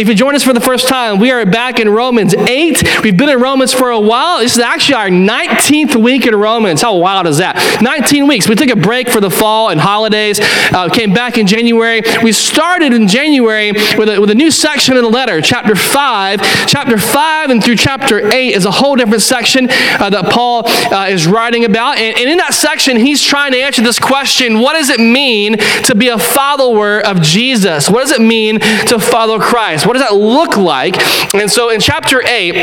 If 0.00 0.08
you 0.08 0.14
join 0.14 0.34
us 0.34 0.42
for 0.42 0.54
the 0.54 0.62
first 0.62 0.88
time, 0.88 1.18
we 1.18 1.30
are 1.30 1.44
back 1.44 1.78
in 1.78 1.86
Romans 1.86 2.32
8. 2.32 3.02
We've 3.02 3.18
been 3.18 3.28
in 3.28 3.38
Romans 3.38 3.74
for 3.74 3.90
a 3.90 4.00
while. 4.00 4.38
This 4.38 4.52
is 4.52 4.58
actually 4.58 4.94
our 4.94 5.08
19th 5.10 5.94
week 6.02 6.24
in 6.24 6.34
Romans. 6.34 6.80
How 6.80 6.96
wild 6.96 7.26
is 7.26 7.36
that? 7.36 7.82
19 7.82 8.26
weeks. 8.26 8.48
We 8.48 8.54
took 8.54 8.70
a 8.70 8.76
break 8.76 9.10
for 9.10 9.20
the 9.20 9.28
fall 9.28 9.68
and 9.68 9.78
holidays, 9.78 10.40
uh, 10.40 10.88
came 10.88 11.12
back 11.12 11.36
in 11.36 11.46
January. 11.46 12.00
We 12.22 12.32
started 12.32 12.94
in 12.94 13.08
January 13.08 13.72
with 13.72 14.08
a, 14.08 14.18
with 14.18 14.30
a 14.30 14.34
new 14.34 14.50
section 14.50 14.96
in 14.96 15.02
the 15.02 15.10
letter, 15.10 15.42
chapter 15.42 15.76
5. 15.76 16.40
Chapter 16.66 16.96
5 16.96 17.50
and 17.50 17.62
through 17.62 17.76
chapter 17.76 18.26
8 18.32 18.54
is 18.54 18.64
a 18.64 18.70
whole 18.70 18.96
different 18.96 19.20
section 19.20 19.68
uh, 19.68 20.08
that 20.08 20.32
Paul 20.32 20.62
uh, 20.66 21.08
is 21.10 21.26
writing 21.26 21.66
about. 21.66 21.98
And, 21.98 22.16
and 22.16 22.26
in 22.26 22.38
that 22.38 22.54
section, 22.54 22.96
he's 22.96 23.22
trying 23.22 23.52
to 23.52 23.58
answer 23.58 23.82
this 23.82 23.98
question 23.98 24.60
what 24.60 24.72
does 24.72 24.88
it 24.88 24.98
mean 24.98 25.58
to 25.84 25.94
be 25.94 26.08
a 26.08 26.18
follower 26.18 27.00
of 27.00 27.20
Jesus? 27.20 27.90
What 27.90 28.00
does 28.00 28.12
it 28.12 28.22
mean 28.22 28.60
to 28.60 28.98
follow 28.98 29.38
Christ? 29.38 29.88
What 29.90 29.98
does 29.98 30.08
that 30.08 30.14
look 30.14 30.56
like? 30.56 30.94
And 31.34 31.50
so 31.50 31.70
in 31.70 31.80
chapter 31.80 32.24
8, 32.24 32.54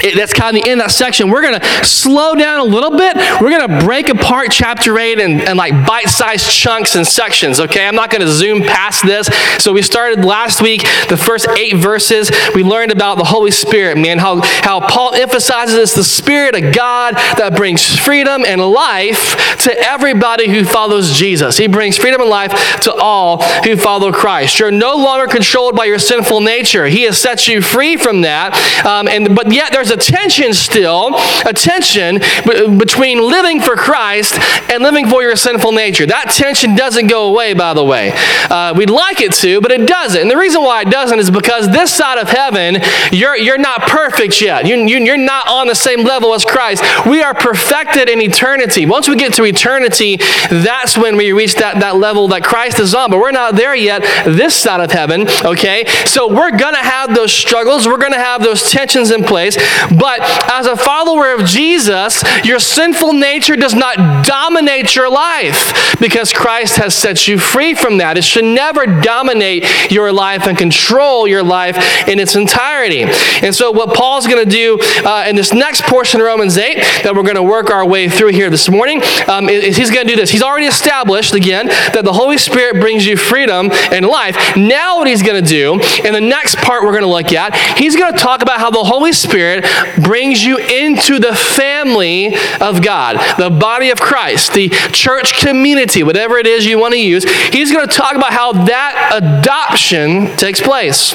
it, 0.00 0.16
that's 0.16 0.32
kind 0.32 0.56
of 0.56 0.62
the 0.62 0.70
end 0.70 0.80
of 0.80 0.86
that 0.86 0.92
section. 0.92 1.30
We're 1.30 1.42
going 1.42 1.60
to 1.60 1.84
slow 1.84 2.34
down 2.34 2.60
a 2.60 2.64
little 2.64 2.90
bit. 2.90 3.16
We're 3.40 3.50
going 3.50 3.68
to 3.68 3.84
break 3.84 4.08
apart 4.08 4.48
chapter 4.50 4.98
8 4.98 5.20
and, 5.20 5.42
and 5.42 5.58
like 5.58 5.86
bite 5.86 6.08
sized 6.08 6.50
chunks 6.50 6.96
and 6.96 7.06
sections, 7.06 7.60
okay? 7.60 7.86
I'm 7.86 7.94
not 7.94 8.10
going 8.10 8.22
to 8.22 8.28
zoom 8.28 8.62
past 8.62 9.04
this. 9.04 9.28
So 9.58 9.72
we 9.72 9.82
started 9.82 10.24
last 10.24 10.62
week, 10.62 10.82
the 11.08 11.16
first 11.16 11.46
eight 11.56 11.76
verses. 11.76 12.30
We 12.54 12.62
learned 12.62 12.92
about 12.92 13.18
the 13.18 13.24
Holy 13.24 13.50
Spirit, 13.50 13.98
man, 13.98 14.18
how, 14.18 14.40
how 14.42 14.80
Paul 14.80 15.14
emphasizes 15.14 15.76
it's 15.76 15.94
the 15.94 16.04
Spirit 16.04 16.54
of 16.54 16.74
God 16.74 17.14
that 17.14 17.54
brings 17.56 17.96
freedom 17.96 18.44
and 18.46 18.60
life 18.60 19.56
to 19.58 19.72
everybody 19.78 20.48
who 20.48 20.64
follows 20.64 21.16
Jesus. 21.16 21.56
He 21.56 21.66
brings 21.66 21.98
freedom 21.98 22.20
and 22.20 22.30
life 22.30 22.80
to 22.80 22.94
all 22.94 23.42
who 23.64 23.76
follow 23.76 24.12
Christ. 24.12 24.58
You're 24.58 24.70
no 24.70 24.96
longer 24.96 25.26
controlled 25.26 25.76
by 25.76 25.84
your 25.84 25.98
sinful 25.98 26.40
nature. 26.40 26.86
He 26.86 27.02
has 27.02 27.18
set 27.18 27.46
you 27.48 27.60
free 27.60 27.96
from 27.96 28.22
that. 28.22 28.54
Um, 28.86 29.08
and, 29.08 29.34
but 29.34 29.52
yet, 29.52 29.72
there's 29.72 29.81
a 29.90 29.96
tension 29.96 30.52
still, 30.54 31.10
a 31.46 31.52
tension 31.52 32.20
b- 32.46 32.76
between 32.76 33.20
living 33.20 33.60
for 33.60 33.76
Christ 33.76 34.38
and 34.70 34.82
living 34.82 35.08
for 35.08 35.22
your 35.22 35.36
sinful 35.36 35.72
nature. 35.72 36.06
That 36.06 36.30
tension 36.30 36.74
doesn't 36.74 37.06
go 37.06 37.28
away, 37.28 37.54
by 37.54 37.74
the 37.74 37.84
way. 37.84 38.12
Uh, 38.50 38.74
we'd 38.76 38.90
like 38.90 39.20
it 39.20 39.32
to, 39.34 39.60
but 39.60 39.70
it 39.72 39.86
doesn't. 39.86 40.20
And 40.20 40.30
the 40.30 40.36
reason 40.36 40.62
why 40.62 40.82
it 40.82 40.90
doesn't 40.90 41.18
is 41.18 41.30
because 41.30 41.68
this 41.70 41.92
side 41.92 42.18
of 42.18 42.28
heaven, 42.28 42.78
you're, 43.10 43.36
you're 43.36 43.58
not 43.58 43.82
perfect 43.82 44.40
yet. 44.40 44.66
You, 44.66 44.76
you, 44.76 44.98
you're 44.98 45.16
not 45.16 45.48
on 45.48 45.66
the 45.66 45.74
same 45.74 46.04
level 46.04 46.34
as 46.34 46.44
Christ. 46.44 46.82
We 47.06 47.22
are 47.22 47.34
perfected 47.34 48.08
in 48.08 48.20
eternity. 48.20 48.86
Once 48.86 49.08
we 49.08 49.16
get 49.16 49.34
to 49.34 49.44
eternity, 49.44 50.16
that's 50.50 50.96
when 50.96 51.16
we 51.16 51.32
reach 51.32 51.54
that, 51.56 51.80
that 51.80 51.96
level 51.96 52.28
that 52.28 52.44
Christ 52.44 52.78
is 52.78 52.94
on. 52.94 53.10
But 53.10 53.18
we're 53.18 53.32
not 53.32 53.56
there 53.56 53.74
yet, 53.74 54.02
this 54.24 54.54
side 54.54 54.80
of 54.80 54.90
heaven, 54.90 55.28
okay? 55.44 55.84
So 56.06 56.28
we're 56.28 56.56
going 56.56 56.74
to 56.74 56.80
have 56.80 57.14
those 57.14 57.32
struggles. 57.32 57.86
We're 57.86 57.98
going 57.98 58.12
to 58.12 58.18
have 58.18 58.42
those 58.42 58.70
tensions 58.70 59.10
in 59.10 59.24
place. 59.24 59.56
But 59.98 60.20
as 60.50 60.66
a 60.66 60.76
follower 60.76 61.32
of 61.32 61.44
Jesus, 61.44 62.22
your 62.44 62.58
sinful 62.58 63.12
nature 63.12 63.56
does 63.56 63.74
not 63.74 64.24
dominate 64.24 64.94
your 64.94 65.10
life 65.10 65.98
because 66.00 66.32
Christ 66.32 66.76
has 66.76 66.94
set 66.94 67.26
you 67.26 67.38
free 67.38 67.74
from 67.74 67.98
that. 67.98 68.18
It 68.18 68.24
should 68.24 68.44
never 68.44 68.86
dominate 68.86 69.64
your 69.90 70.12
life 70.12 70.46
and 70.46 70.56
control 70.56 71.26
your 71.26 71.42
life 71.42 72.08
in 72.08 72.18
its 72.18 72.36
entirety. 72.36 73.04
And 73.42 73.54
so, 73.54 73.70
what 73.70 73.94
Paul's 73.94 74.26
going 74.26 74.44
to 74.44 74.50
do 74.50 74.78
uh, 75.04 75.26
in 75.28 75.36
this 75.36 75.52
next 75.52 75.82
portion 75.84 76.20
of 76.20 76.26
Romans 76.26 76.56
8 76.56 76.76
that 77.04 77.14
we're 77.14 77.22
going 77.22 77.36
to 77.36 77.42
work 77.42 77.70
our 77.70 77.86
way 77.86 78.08
through 78.08 78.30
here 78.30 78.50
this 78.50 78.68
morning 78.68 79.02
um, 79.28 79.48
is 79.48 79.76
he's 79.76 79.90
going 79.90 80.06
to 80.06 80.12
do 80.12 80.16
this. 80.16 80.30
He's 80.30 80.42
already 80.42 80.66
established, 80.66 81.34
again, 81.34 81.68
that 81.68 82.04
the 82.04 82.12
Holy 82.12 82.38
Spirit 82.38 82.80
brings 82.80 83.06
you 83.06 83.16
freedom 83.16 83.70
and 83.90 84.06
life. 84.06 84.56
Now, 84.56 84.98
what 84.98 85.08
he's 85.08 85.22
going 85.22 85.42
to 85.42 85.48
do 85.48 85.74
in 86.04 86.12
the 86.12 86.20
next 86.20 86.56
part 86.58 86.82
we're 86.82 86.92
going 86.92 87.02
to 87.02 87.08
look 87.08 87.32
at, 87.32 87.54
he's 87.78 87.96
going 87.96 88.12
to 88.12 88.18
talk 88.18 88.42
about 88.42 88.58
how 88.58 88.70
the 88.70 88.84
Holy 88.84 89.12
Spirit 89.12 89.61
brings 90.02 90.44
you 90.44 90.58
into 90.58 91.18
the 91.18 91.34
family 91.34 92.34
of 92.60 92.82
God, 92.82 93.16
the 93.38 93.50
body 93.50 93.90
of 93.90 94.00
Christ, 94.00 94.54
the 94.54 94.68
church 94.92 95.34
community, 95.34 96.02
whatever 96.02 96.38
it 96.38 96.46
is 96.46 96.66
you 96.66 96.78
want 96.78 96.94
to 96.94 97.00
use. 97.00 97.24
He's 97.50 97.72
going 97.72 97.86
to 97.86 97.94
talk 97.94 98.14
about 98.14 98.32
how 98.32 98.52
that 98.52 99.10
adoption 99.14 100.36
takes 100.36 100.60
place 100.60 101.14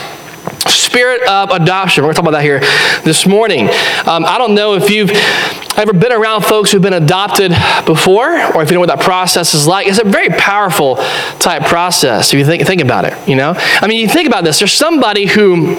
spirit 0.70 1.22
of 1.28 1.52
adoption. 1.52 2.04
We're 2.04 2.14
going 2.14 2.16
to 2.16 2.22
talk 2.22 2.30
about 2.30 2.38
that 2.38 2.44
here 2.44 2.60
this 3.04 3.26
morning. 3.26 3.70
Um, 4.06 4.26
I 4.26 4.38
don't 4.38 4.56
know 4.56 4.76
if 4.76 4.90
you've 4.90 5.12
ever 5.78 5.94
been 5.94 6.12
around 6.12 6.44
folks 6.44 6.72
who've 6.72 6.82
been 6.82 6.94
adopted 6.94 7.52
before, 7.86 8.32
or 8.56 8.64
if 8.64 8.70
you 8.70 8.76
know 8.76 8.80
what 8.80 8.90
that 8.90 9.02
process 9.02 9.54
is 9.54 9.68
like. 9.68 9.88
It's 9.88 10.00
a 10.00 10.04
very 10.04 10.30
powerful 10.30 10.96
type 11.40 11.64
process 11.64 12.34
if 12.34 12.40
you 12.40 12.46
think, 12.46 12.66
think 12.66 12.82
about 12.82 13.06
it, 13.06 13.28
you 13.28 13.36
know? 13.36 13.54
I 13.58 13.88
mean, 13.88 14.00
you 14.00 14.08
think 14.08 14.28
about 14.28 14.44
this. 14.44 14.60
There's 14.60 14.74
somebody 14.74 15.26
who 15.26 15.76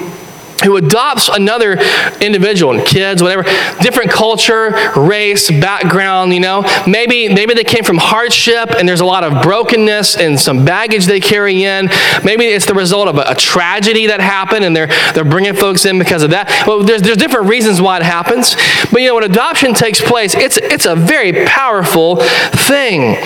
who 0.65 0.77
adopts 0.77 1.29
another 1.29 1.79
individual, 2.21 2.73
and 2.77 2.87
kids, 2.87 3.23
whatever, 3.23 3.45
different 3.81 4.11
culture, 4.11 4.71
race, 4.97 5.51
background, 5.51 6.35
you 6.35 6.41
know. 6.41 6.65
Maybe, 6.87 7.29
maybe 7.29 7.55
they 7.55 7.65
came 7.65 7.85
from 7.85 7.99
hardship 7.99 8.71
and 8.71 8.89
there's 8.89 9.01
a 9.01 9.05
lot 9.05 9.25
of 9.25 9.43
brokenness 9.43 10.17
and 10.17 10.39
some 10.39 10.65
baggage 10.65 11.07
they 11.07 11.21
carry 11.21 11.65
in. 11.65 11.89
Maybe 12.25 12.47
it's 12.47 12.67
the 12.67 12.75
result 12.75 13.09
of 13.09 13.19
a, 13.19 13.25
a 13.29 13.35
tragedy 13.35 14.07
that 14.07 14.21
happened 14.21 14.65
and 14.65 14.75
they're, 14.75 14.89
they're 15.15 15.25
bringing 15.25 15.55
folks 15.55 15.85
in 15.85 15.99
because 15.99 16.23
of 16.23 16.31
that. 16.31 16.65
Well, 16.67 16.83
there's, 16.83 17.03
there's 17.03 17.17
different 17.17 17.49
reasons 17.49 17.81
why 17.81 17.99
it 17.99 18.03
happens. 18.03 18.57
But, 18.91 19.03
you 19.03 19.09
know, 19.09 19.15
when 19.15 19.25
adoption 19.25 19.75
takes 19.75 20.01
place, 20.01 20.35
it's, 20.35 20.57
it's 20.57 20.87
a 20.87 20.97
very 20.97 21.45
powerful 21.47 22.17
thing. 22.17 23.17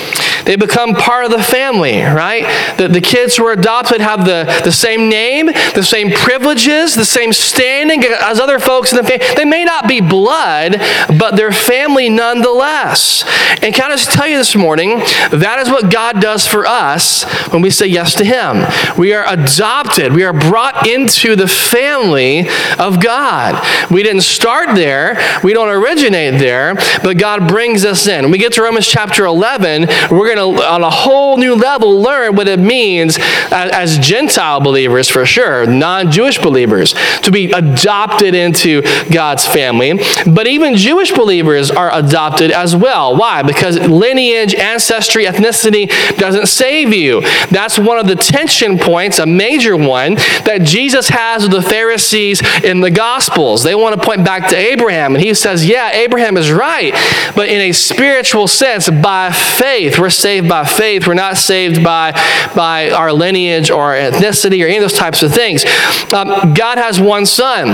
They 0.44 0.56
become 0.56 0.94
part 0.94 1.24
of 1.24 1.30
the 1.30 1.42
family, 1.42 2.00
right? 2.02 2.76
The, 2.76 2.88
the 2.88 3.00
kids 3.00 3.36
who 3.36 3.46
are 3.46 3.52
adopted 3.52 4.00
have 4.00 4.24
the, 4.24 4.44
the 4.64 4.72
same 4.72 5.08
name, 5.08 5.46
the 5.46 5.84
same 5.84 6.10
privileges, 6.10 6.94
the 6.94 7.04
same 7.04 7.21
same 7.22 7.32
standing 7.32 8.02
as 8.04 8.40
other 8.40 8.58
folks 8.58 8.92
in 8.92 8.96
the 8.96 9.04
family. 9.04 9.24
They 9.36 9.44
may 9.44 9.64
not 9.64 9.86
be 9.86 10.00
blood, 10.00 10.76
but 11.18 11.36
they're 11.36 11.52
family 11.52 12.08
nonetheless. 12.08 13.24
And 13.62 13.72
can 13.72 13.92
I 13.92 13.94
just 13.94 14.10
tell 14.10 14.26
you 14.26 14.36
this 14.36 14.56
morning, 14.56 14.98
that 15.30 15.58
is 15.60 15.68
what 15.68 15.90
God 15.90 16.20
does 16.20 16.46
for 16.46 16.66
us 16.66 17.22
when 17.52 17.62
we 17.62 17.70
say 17.70 17.86
yes 17.86 18.14
to 18.16 18.24
Him. 18.24 18.66
We 18.98 19.12
are 19.14 19.24
adopted, 19.28 20.12
we 20.12 20.24
are 20.24 20.32
brought 20.32 20.88
into 20.88 21.36
the 21.36 21.46
family 21.46 22.48
of 22.78 23.00
God. 23.00 23.64
We 23.90 24.02
didn't 24.02 24.22
start 24.22 24.74
there, 24.74 25.16
we 25.44 25.52
don't 25.52 25.68
originate 25.68 26.40
there, 26.40 26.74
but 27.04 27.18
God 27.18 27.46
brings 27.46 27.84
us 27.84 28.08
in. 28.08 28.22
When 28.24 28.32
we 28.32 28.38
get 28.38 28.54
to 28.54 28.62
Romans 28.62 28.88
chapter 28.88 29.24
11, 29.24 29.82
we're 30.10 30.34
going 30.34 30.56
to, 30.56 30.64
on 30.64 30.82
a 30.82 30.90
whole 30.90 31.36
new 31.36 31.54
level, 31.54 32.00
learn 32.00 32.34
what 32.34 32.48
it 32.48 32.58
means 32.58 33.18
as, 33.52 33.70
as 33.72 33.98
Gentile 33.98 34.60
believers, 34.60 35.08
for 35.08 35.24
sure, 35.24 35.66
non 35.66 36.10
Jewish 36.10 36.38
believers, 36.38 36.94
to 37.22 37.30
be 37.30 37.52
adopted 37.52 38.34
into 38.34 38.82
God's 39.10 39.46
family. 39.46 40.00
But 40.26 40.46
even 40.46 40.76
Jewish 40.76 41.12
believers 41.12 41.70
are 41.70 41.92
adopted 41.92 42.50
as 42.50 42.74
well. 42.74 43.16
Why? 43.16 43.42
Because 43.42 43.78
lineage, 43.78 44.54
ancestry, 44.54 45.24
ethnicity 45.24 45.88
doesn't 46.16 46.46
save 46.46 46.94
you. 46.94 47.20
That's 47.50 47.78
one 47.78 47.98
of 47.98 48.06
the 48.06 48.16
tension 48.16 48.78
points, 48.78 49.18
a 49.18 49.26
major 49.26 49.76
one, 49.76 50.14
that 50.44 50.60
Jesus 50.62 51.08
has 51.08 51.42
with 51.42 51.52
the 51.52 51.62
Pharisees 51.62 52.42
in 52.62 52.80
the 52.80 52.90
Gospels. 52.90 53.62
They 53.62 53.74
want 53.74 53.98
to 53.98 54.04
point 54.04 54.24
back 54.24 54.48
to 54.50 54.56
Abraham, 54.56 55.14
and 55.14 55.22
he 55.22 55.34
says, 55.34 55.66
Yeah, 55.66 55.90
Abraham 55.90 56.36
is 56.36 56.50
right, 56.50 56.92
but 57.34 57.48
in 57.48 57.60
a 57.60 57.72
spiritual 57.72 58.48
sense, 58.48 58.88
by 59.02 59.30
faith. 59.30 59.98
We're 59.98 60.10
saved 60.10 60.48
by 60.48 60.64
faith. 60.64 61.06
We're 61.06 61.14
not 61.14 61.36
saved 61.36 61.82
by, 61.82 62.12
by 62.54 62.90
our 62.90 63.12
lineage 63.12 63.70
or 63.70 63.92
ethnicity 63.92 64.62
or 64.62 64.66
any 64.66 64.76
of 64.76 64.82
those 64.82 64.98
types 64.98 65.22
of 65.22 65.32
things. 65.32 65.64
Um, 66.12 66.54
God 66.54 66.78
has 66.78 67.00
one 67.02 67.26
son. 67.26 67.68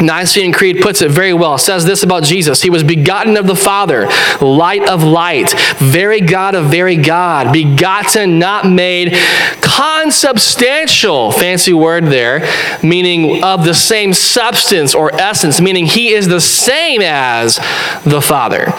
Nicene 0.00 0.52
Creed 0.52 0.80
puts 0.80 1.02
it 1.02 1.10
very 1.10 1.32
well. 1.32 1.54
It 1.54 1.60
says 1.60 1.84
this 1.84 2.02
about 2.02 2.24
Jesus 2.24 2.62
He 2.62 2.70
was 2.70 2.82
begotten 2.82 3.36
of 3.36 3.46
the 3.46 3.56
Father, 3.56 4.08
light 4.40 4.88
of 4.88 5.02
light, 5.02 5.54
very 5.78 6.20
God 6.20 6.54
of 6.54 6.66
very 6.66 6.96
God, 6.96 7.52
begotten, 7.52 8.38
not 8.38 8.68
made, 8.68 9.14
consubstantial, 9.60 11.30
fancy 11.30 11.72
word 11.72 12.06
there, 12.06 12.48
meaning 12.82 13.42
of 13.44 13.64
the 13.64 13.74
same 13.74 14.12
substance 14.12 14.94
or 14.94 15.14
essence, 15.14 15.60
meaning 15.60 15.86
He 15.86 16.12
is 16.12 16.28
the 16.28 16.40
same 16.40 17.00
as 17.02 17.56
the 18.04 18.20
Father. 18.20 18.72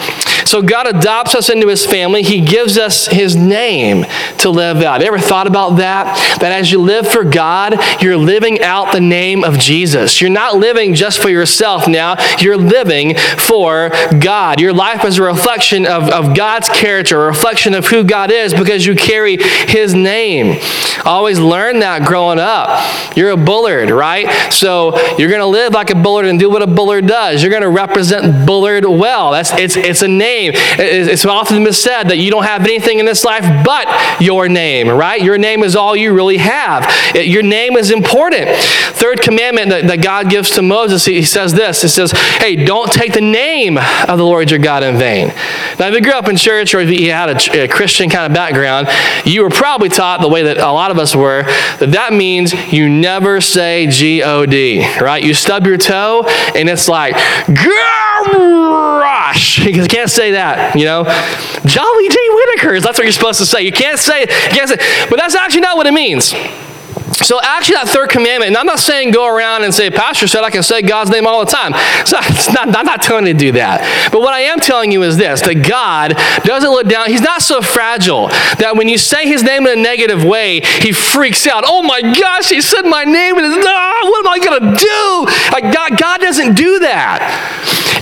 So 0.44 0.62
God 0.62 0.86
adopts 0.86 1.34
us 1.34 1.50
into 1.50 1.68
His 1.68 1.84
family. 1.84 2.22
He 2.22 2.40
gives 2.40 2.78
us 2.78 3.06
His 3.06 3.34
name 3.34 4.04
to 4.38 4.50
live 4.50 4.82
out. 4.82 5.00
You 5.00 5.06
ever 5.06 5.18
thought 5.18 5.46
about 5.46 5.76
that? 5.76 6.38
That 6.40 6.52
as 6.52 6.70
you 6.70 6.80
live 6.80 7.08
for 7.08 7.24
God, 7.24 7.74
you're 8.02 8.16
living 8.16 8.62
out 8.62 8.92
the 8.92 9.00
name 9.00 9.44
of 9.44 9.58
Jesus. 9.58 10.20
You're 10.20 10.30
not 10.30 10.56
living 10.56 10.94
just 10.94 11.05
just 11.06 11.22
for 11.22 11.28
yourself 11.28 11.86
now. 11.86 12.16
You're 12.40 12.56
living 12.56 13.16
for 13.38 13.90
God. 14.18 14.60
Your 14.60 14.72
life 14.72 15.04
is 15.04 15.18
a 15.18 15.22
reflection 15.22 15.86
of, 15.86 16.08
of 16.08 16.34
God's 16.34 16.68
character, 16.68 17.22
a 17.22 17.26
reflection 17.26 17.74
of 17.74 17.86
who 17.86 18.02
God 18.02 18.32
is 18.32 18.52
because 18.52 18.84
you 18.84 18.96
carry 18.96 19.36
His 19.40 19.94
name. 19.94 20.60
always 21.04 21.38
learn 21.38 21.78
that 21.78 22.04
growing 22.04 22.40
up. 22.40 22.66
You're 23.16 23.30
a 23.30 23.36
Bullard, 23.36 23.90
right? 23.90 24.52
So 24.52 24.98
you're 25.16 25.28
going 25.28 25.40
to 25.40 25.46
live 25.46 25.74
like 25.74 25.90
a 25.90 25.94
Bullard 25.94 26.26
and 26.26 26.40
do 26.40 26.50
what 26.50 26.62
a 26.62 26.66
Bullard 26.66 27.06
does. 27.06 27.40
You're 27.40 27.50
going 27.50 27.62
to 27.62 27.68
represent 27.68 28.44
Bullard 28.44 28.84
well. 28.84 29.30
That's 29.30 29.52
it's 29.52 29.76
it's 29.76 30.02
a 30.02 30.08
name. 30.08 30.52
It's 30.54 31.24
often 31.24 31.62
been 31.62 31.72
said 31.72 32.08
that 32.08 32.18
you 32.18 32.32
don't 32.32 32.44
have 32.44 32.62
anything 32.62 32.98
in 32.98 33.06
this 33.06 33.24
life 33.24 33.44
but 33.64 33.86
your 34.20 34.48
name, 34.48 34.88
right? 34.88 35.22
Your 35.22 35.38
name 35.38 35.62
is 35.62 35.76
all 35.76 35.94
you 35.94 36.12
really 36.12 36.38
have. 36.38 36.92
Your 37.14 37.44
name 37.44 37.76
is 37.76 37.92
important. 37.92 38.50
Third 38.96 39.20
commandment 39.20 39.68
that, 39.70 39.86
that 39.86 40.02
God 40.02 40.30
gives 40.30 40.50
to 40.52 40.62
Moses, 40.62 40.95
he 41.04 41.22
says 41.22 41.52
this. 41.52 41.82
He 41.82 41.88
says, 41.88 42.12
"Hey, 42.12 42.56
don't 42.56 42.90
take 42.90 43.12
the 43.12 43.20
name 43.20 43.78
of 43.78 44.18
the 44.18 44.24
Lord 44.24 44.50
your 44.50 44.60
God 44.60 44.82
in 44.82 44.96
vain." 44.96 45.28
Now, 45.78 45.88
if 45.88 45.94
you 45.94 46.00
grew 46.00 46.12
up 46.12 46.28
in 46.28 46.36
church 46.36 46.74
or 46.74 46.80
if 46.80 46.90
you 46.90 47.12
had 47.12 47.28
a, 47.28 47.64
a 47.64 47.68
Christian 47.68 48.08
kind 48.08 48.26
of 48.26 48.34
background, 48.34 48.88
you 49.24 49.42
were 49.42 49.50
probably 49.50 49.88
taught 49.88 50.20
the 50.20 50.28
way 50.28 50.42
that 50.44 50.58
a 50.58 50.72
lot 50.72 50.90
of 50.90 50.98
us 50.98 51.14
were 51.14 51.42
that 51.78 51.92
that 51.92 52.12
means 52.12 52.52
you 52.72 52.88
never 52.88 53.40
say 53.40 53.86
G 53.86 54.22
O 54.22 54.46
D, 54.46 54.86
right? 55.00 55.22
You 55.22 55.34
stub 55.34 55.66
your 55.66 55.78
toe 55.78 56.24
and 56.54 56.68
it's 56.68 56.88
like, 56.88 57.14
gosh, 57.46 59.58
you 59.66 59.86
can't 59.86 60.10
say 60.10 60.32
that, 60.32 60.76
you 60.76 60.84
know? 60.84 61.04
Jolly 61.64 62.08
J. 62.08 62.18
Whittakers, 62.30 62.82
that's 62.82 62.98
what 62.98 63.04
you're 63.04 63.12
supposed 63.12 63.40
to 63.40 63.46
say. 63.46 63.62
You 63.62 63.72
can't 63.72 63.98
say, 63.98 64.20
you 64.20 64.26
can't 64.26 64.68
say, 64.68 65.06
but 65.08 65.16
that's 65.16 65.34
actually 65.34 65.62
not 65.62 65.76
what 65.76 65.86
it 65.86 65.92
means. 65.92 66.34
So 67.24 67.40
actually, 67.42 67.76
that 67.76 67.88
third 67.88 68.10
commandment, 68.10 68.48
and 68.48 68.56
I'm 68.56 68.66
not 68.66 68.78
saying 68.78 69.10
go 69.10 69.26
around 69.26 69.64
and 69.64 69.74
say, 69.74 69.90
Pastor 69.90 70.26
said 70.26 70.44
I 70.44 70.50
can 70.50 70.62
say 70.62 70.82
God's 70.82 71.10
name 71.10 71.26
all 71.26 71.44
the 71.44 71.50
time. 71.50 71.72
So 72.04 72.18
it's 72.20 72.52
not, 72.52 72.74
I'm 72.76 72.86
not 72.86 73.02
telling 73.02 73.26
you 73.26 73.32
to 73.32 73.38
do 73.38 73.52
that. 73.52 74.10
But 74.12 74.20
what 74.20 74.34
I 74.34 74.40
am 74.40 74.60
telling 74.60 74.92
you 74.92 75.02
is 75.02 75.16
this, 75.16 75.40
that 75.42 75.66
God 75.66 76.14
doesn't 76.44 76.70
look 76.70 76.88
down. 76.88 77.08
He's 77.08 77.22
not 77.22 77.42
so 77.42 77.62
fragile 77.62 78.28
that 78.58 78.74
when 78.76 78.88
you 78.88 78.98
say 78.98 79.26
his 79.26 79.42
name 79.42 79.66
in 79.66 79.78
a 79.78 79.82
negative 79.82 80.24
way, 80.24 80.60
he 80.60 80.92
freaks 80.92 81.46
out. 81.46 81.64
Oh 81.66 81.82
my 81.82 82.02
gosh, 82.02 82.50
he 82.50 82.60
said 82.60 82.82
my 82.82 83.04
name, 83.04 83.38
and 83.38 83.46
ah, 83.64 84.00
what 84.04 84.26
am 84.26 84.32
I 84.32 84.38
going 84.38 84.60
to 84.60 84.78
do? 84.78 85.52
Like 85.52 85.72
God, 85.72 85.98
God 85.98 86.20
doesn't 86.20 86.54
do 86.54 86.80
that. 86.80 87.24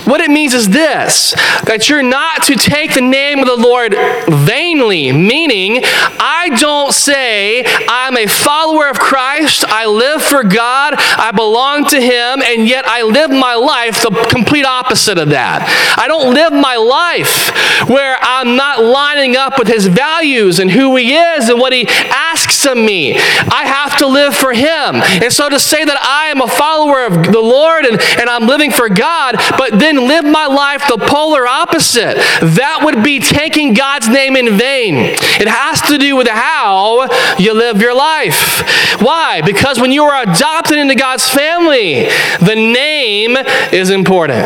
What 0.05 0.21
it 0.21 0.29
means 0.29 0.53
is 0.53 0.69
this 0.69 1.33
that 1.65 1.89
you're 1.89 2.03
not 2.03 2.43
to 2.43 2.55
take 2.55 2.93
the 2.93 3.01
name 3.01 3.39
of 3.39 3.47
the 3.47 3.55
Lord 3.55 3.95
vainly, 4.27 5.11
meaning, 5.11 5.81
I 5.83 6.55
don't 6.59 6.93
say 6.93 7.63
I'm 7.87 8.15
a 8.17 8.27
follower 8.27 8.87
of 8.87 8.99
Christ, 8.99 9.65
I 9.67 9.85
live 9.87 10.21
for 10.21 10.43
God, 10.43 10.93
I 10.97 11.31
belong 11.31 11.85
to 11.85 11.99
Him, 11.99 12.41
and 12.43 12.67
yet 12.67 12.85
I 12.87 13.01
live 13.03 13.31
my 13.31 13.55
life 13.55 14.01
the 14.01 14.11
complete 14.29 14.65
opposite 14.65 15.17
of 15.17 15.29
that. 15.29 15.65
I 15.97 16.07
don't 16.07 16.33
live 16.33 16.53
my 16.53 16.75
life 16.75 17.49
where 17.89 18.17
I'm 18.21 18.55
not 18.55 18.83
lining 18.83 19.35
up 19.35 19.57
with 19.57 19.67
His 19.67 19.87
values 19.87 20.59
and 20.59 20.69
who 20.69 20.95
He 20.95 21.15
is 21.15 21.49
and 21.49 21.59
what 21.59 21.73
He 21.73 21.87
asks 21.87 22.65
of 22.65 22.77
me. 22.77 23.15
I 23.15 23.65
have 23.65 23.97
to 23.99 24.07
live 24.07 24.35
for 24.35 24.53
Him. 24.53 25.01
And 25.23 25.33
so 25.33 25.49
to 25.49 25.59
say 25.59 25.83
that 25.83 25.97
I 26.01 26.27
am 26.27 26.41
a 26.41 26.47
follower 26.47 27.05
of 27.05 27.31
the 27.31 27.41
Lord 27.41 27.85
and, 27.85 27.99
and 28.19 28.29
I'm 28.29 28.47
living 28.47 28.71
for 28.71 28.89
God, 28.89 29.35
but 29.57 29.79
then 29.79 29.94
and 29.95 30.07
live 30.07 30.25
my 30.25 30.45
life 30.45 30.83
the 30.87 30.97
polar 30.97 31.47
opposite. 31.47 32.15
That 32.41 32.81
would 32.83 33.03
be 33.03 33.19
taking 33.19 33.73
God's 33.73 34.07
name 34.07 34.35
in 34.35 34.57
vain. 34.57 34.95
It 34.95 35.47
has 35.47 35.81
to 35.83 35.97
do 35.97 36.15
with 36.15 36.27
how 36.27 37.07
you 37.37 37.53
live 37.53 37.81
your 37.81 37.95
life. 37.95 38.61
Why? 39.01 39.41
Because 39.41 39.79
when 39.79 39.91
you 39.91 40.03
are 40.03 40.23
adopted 40.23 40.77
into 40.77 40.95
God's 40.95 41.29
family, 41.29 42.09
the 42.39 42.55
name 42.55 43.37
is 43.71 43.89
important. 43.89 44.45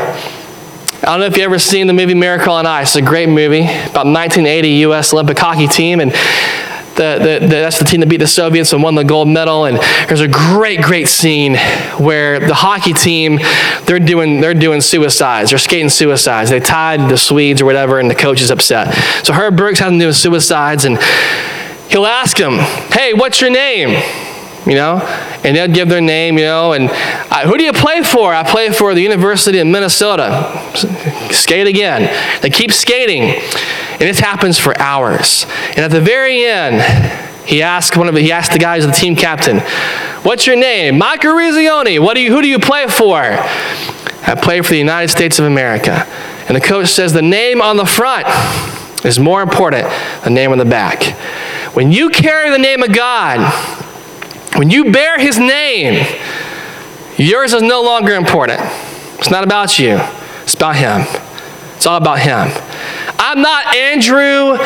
I 1.01 1.13
don't 1.13 1.22
know 1.22 1.25
if 1.28 1.38
you've 1.38 1.46
ever 1.46 1.60
seen 1.60 1.88
the 1.88 1.94
movie 1.94 2.13
Miracle 2.13 2.54
on 2.54 2.66
Ice. 2.66 2.90
It's 2.90 2.96
a 2.98 3.01
great 3.01 3.30
movie 3.30 3.62
about 3.62 4.06
1980 4.06 4.69
U.S. 4.69 5.13
Olympic 5.13 5.40
hockey 5.40 5.68
team, 5.68 6.01
and 6.01 6.12
the, 7.00 7.48
that's 7.48 7.80
the 7.80 7.86
team 7.86 8.01
that 8.01 8.10
beat 8.10 8.18
the 8.18 8.28
Soviets 8.28 8.74
and 8.74 8.84
won 8.84 8.96
the 8.96 9.04
gold 9.04 9.28
medal. 9.28 9.66
And 9.66 9.78
there's 10.07 10.22
a 10.22 10.28
great, 10.28 10.81
great 10.81 11.07
scene 11.07 11.56
where 11.98 12.40
the 12.40 12.54
hockey 12.54 12.94
team, 12.94 13.40
they're 13.86 14.00
doing, 14.00 14.42
they're 14.42 14.54
doing 14.54 14.81
suicides. 14.81 15.50
They're 15.51 15.60
skating 15.60 15.90
suicides. 15.90 16.50
They 16.50 16.60
tied 16.60 17.10
the 17.10 17.18
Swedes 17.18 17.62
or 17.62 17.66
whatever, 17.66 18.00
and 18.00 18.10
the 18.10 18.16
coach 18.16 18.42
is 18.42 18.51
upset. 18.51 18.94
So 19.25 19.34
Herb 19.34 19.57
Brooks 19.57 19.80
has 19.80 19.90
them 19.90 20.00
doing 20.00 20.13
suicides, 20.13 20.86
and 20.86 20.98
he'll 21.90 22.06
ask 22.06 22.38
them, 22.38 22.54
hey, 22.92 23.13
what's 23.13 23.42
your 23.42 23.50
name? 23.50 24.01
you 24.66 24.75
know, 24.75 25.00
and 25.44 25.56
they'll 25.56 25.68
give 25.68 25.90
their 25.90 26.01
name, 26.01 26.38
you 26.38 26.44
know, 26.44 26.74
and 26.74 26.90
I, 27.31 27.44
who 27.46 27.57
do 27.57 27.63
you 27.63 27.74
play 27.74 28.04
for? 28.04 28.34
I 28.34 28.44
play 28.44 28.72
for 28.72 28.94
the 28.94 29.01
University 29.01 29.57
of 29.60 29.68
Minnesota. 29.68 30.62
Skate 31.31 31.68
again. 31.68 32.13
They 32.42 32.50
keep 32.50 32.72
skating, 32.72 33.42
and 34.00 34.07
this 34.07 34.19
happens 34.19 34.57
for 34.57 34.80
hours. 34.80 35.46
And 35.69 35.80
at 35.80 35.92
the 35.92 36.01
very 36.01 36.46
end, 36.46 36.81
he 37.46 37.62
asked 37.62 37.98
one 37.98 38.07
of 38.07 38.16
the, 38.16 38.22
he 38.22 38.31
asked 38.31 38.54
the 38.54 38.60
guys, 38.60 38.86
the 38.86 38.92
team 38.92 39.16
captain, 39.16 39.60
"What's 40.24 40.48
your 40.48 40.56
name?" 40.56 40.98
Mike 40.98 41.22
Eruzione. 41.22 42.00
What 42.00 42.16
do 42.16 42.22
you? 42.22 42.31
Who 42.31 42.42
do 42.42 42.48
you 42.48 42.60
play 42.60 42.88
for? 42.88 43.18
I 43.18 44.36
play 44.36 44.62
for 44.62 44.69
the 44.69 44.78
United 44.78 45.10
States 45.10 45.40
of 45.40 45.46
America. 45.46 46.06
And 46.48 46.56
the 46.56 46.62
coach 46.62 46.88
says 46.90 47.13
the 47.13 47.22
name 47.22 47.62
on 47.62 47.78
the 47.78 47.86
front 47.86 48.28
is 49.06 49.19
more 49.19 49.42
important 49.42 49.88
than 50.24 50.34
the 50.34 50.40
name 50.42 50.51
on 50.51 50.57
the 50.57 50.66
back. 50.66 51.04
When 51.75 51.92
you 51.92 52.10
carry 52.10 52.50
the 52.50 52.57
name 52.57 52.84
of 52.84 52.94
God, 52.94 53.40
when 54.56 54.69
you 54.69 54.92
bear 54.92 55.19
his 55.19 55.38
name, 55.38 56.06
yours 57.18 57.54
is 57.54 57.62
no 57.62 57.81
longer 57.81 58.13
important. 58.16 58.60
It's 59.19 59.30
not 59.30 59.44
about 59.44 59.80
you, 59.80 60.00
it's 60.44 60.54
about 60.54 60.75
him. 60.75 61.06
It's 61.75 61.86
all 61.86 61.98
about 61.98 62.19
him. 62.19 62.50
I'm 63.21 63.42
not 63.42 63.75
Andrew, 63.75 64.57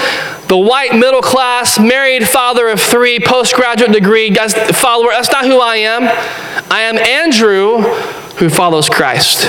the 0.48 0.58
white 0.58 0.94
middle 0.94 1.24
class, 1.24 1.80
married 1.80 2.30
father 2.30 2.68
of 2.68 2.80
three, 2.80 3.20
postgraduate 3.20 3.92
degree 3.92 4.34
follower. 4.36 5.10
That's 5.10 5.32
not 5.32 5.46
who 5.46 5.60
I 5.60 5.78
am. 5.78 6.04
I 6.72 6.82
am 6.82 6.98
Andrew 6.98 7.82
who 8.38 8.50
follows 8.50 8.90
Christ. 8.90 9.46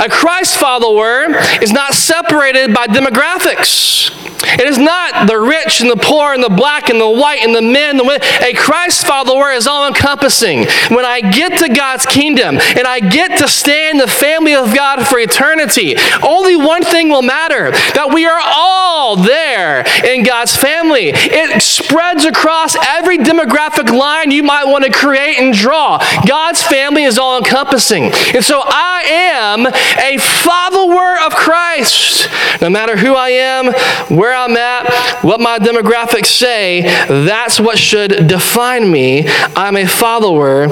A 0.00 0.08
Christ 0.10 0.56
follower 0.56 1.26
is 1.62 1.72
not 1.72 1.94
separated 1.94 2.74
by 2.74 2.88
demographics. 2.88 4.10
It 4.44 4.66
is 4.66 4.78
not 4.78 5.26
the 5.26 5.38
rich 5.38 5.80
and 5.80 5.90
the 5.90 5.96
poor 5.96 6.32
and 6.32 6.42
the 6.42 6.48
black 6.48 6.90
and 6.90 7.00
the 7.00 7.08
white 7.08 7.40
and 7.42 7.54
the 7.54 7.62
men. 7.62 7.90
and 7.90 7.98
The 7.98 8.04
women. 8.04 8.22
A 8.42 8.52
Christ 8.54 9.06
follower 9.06 9.50
is 9.50 9.66
all 9.66 9.86
encompassing. 9.86 10.66
When 10.88 11.04
I 11.04 11.20
get 11.20 11.58
to 11.58 11.68
God's 11.68 12.06
kingdom 12.06 12.58
and 12.58 12.86
I 12.86 13.00
get 13.00 13.38
to 13.38 13.48
stay 13.48 13.90
in 13.90 13.98
the 13.98 14.06
family 14.06 14.54
of 14.54 14.74
God 14.74 15.06
for 15.06 15.18
eternity, 15.18 15.96
only 16.22 16.56
one 16.56 16.82
thing 16.82 17.08
will 17.08 17.22
matter 17.22 17.70
that 17.70 18.10
we 18.12 18.26
are 18.26 18.40
all 18.44 19.16
there 19.16 19.84
in 20.04 20.22
God's 20.22 20.56
family. 20.56 21.10
It 21.14 21.62
spreads 21.62 22.24
across 22.24 22.76
every 22.76 23.18
demographic 23.18 23.90
line 23.90 24.30
you 24.30 24.42
might 24.42 24.64
want 24.64 24.84
to 24.84 24.90
create 24.90 25.38
and 25.38 25.52
draw. 25.54 25.98
God's 26.26 26.62
family 26.62 27.04
is 27.04 27.18
all 27.18 27.38
encompassing. 27.38 28.04
And 28.34 28.44
so 28.44 28.62
I 28.64 29.02
am 29.06 29.66
a 29.66 30.18
follower 30.18 31.18
of 31.24 31.34
Christ. 31.34 32.28
No 32.60 32.70
matter 32.70 32.96
who 32.96 33.14
I 33.14 33.30
am, 33.30 33.72
where 34.16 34.31
I'm 34.34 34.56
at, 34.56 35.22
what 35.22 35.40
my 35.40 35.58
demographics 35.58 36.26
say, 36.26 36.82
that's 36.82 37.60
what 37.60 37.78
should 37.78 38.26
define 38.26 38.90
me. 38.90 39.28
I'm 39.56 39.76
a 39.76 39.86
follower 39.86 40.64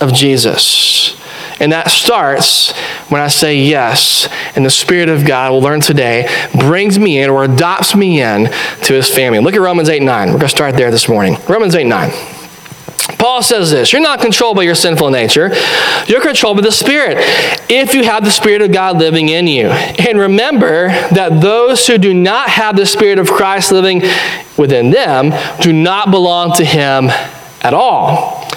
of 0.00 0.12
Jesus. 0.12 1.16
And 1.60 1.72
that 1.72 1.90
starts 1.90 2.72
when 3.08 3.20
I 3.20 3.28
say 3.28 3.56
yes, 3.56 4.28
and 4.54 4.64
the 4.64 4.70
Spirit 4.70 5.08
of 5.08 5.26
God, 5.26 5.50
we'll 5.50 5.62
learn 5.62 5.80
today, 5.80 6.28
brings 6.58 6.98
me 6.98 7.20
in 7.20 7.30
or 7.30 7.42
adopts 7.44 7.94
me 7.94 8.22
in 8.22 8.44
to 8.82 8.92
his 8.92 9.08
family. 9.08 9.40
Look 9.40 9.54
at 9.54 9.60
Romans 9.60 9.88
8 9.88 10.02
9. 10.02 10.28
We're 10.28 10.32
going 10.34 10.40
to 10.42 10.48
start 10.48 10.76
there 10.76 10.90
this 10.90 11.08
morning. 11.08 11.36
Romans 11.48 11.74
8 11.74 11.84
9. 11.84 12.37
Paul 13.16 13.42
says 13.42 13.70
this 13.70 13.92
You're 13.92 14.02
not 14.02 14.20
controlled 14.20 14.56
by 14.56 14.62
your 14.62 14.74
sinful 14.74 15.10
nature, 15.10 15.50
you're 16.06 16.20
controlled 16.20 16.58
by 16.58 16.62
the 16.62 16.72
Spirit, 16.72 17.16
if 17.70 17.94
you 17.94 18.04
have 18.04 18.24
the 18.24 18.30
Spirit 18.30 18.62
of 18.62 18.72
God 18.72 18.98
living 18.98 19.28
in 19.28 19.46
you. 19.46 19.68
And 19.68 20.18
remember 20.18 20.88
that 20.88 21.40
those 21.40 21.86
who 21.86 21.98
do 21.98 22.12
not 22.12 22.50
have 22.50 22.76
the 22.76 22.86
Spirit 22.86 23.18
of 23.18 23.30
Christ 23.30 23.72
living 23.72 24.02
within 24.56 24.90
them 24.90 25.32
do 25.62 25.72
not 25.72 26.10
belong 26.10 26.52
to 26.54 26.64
Him 26.64 27.08
at 27.62 27.74
all. 27.74 28.48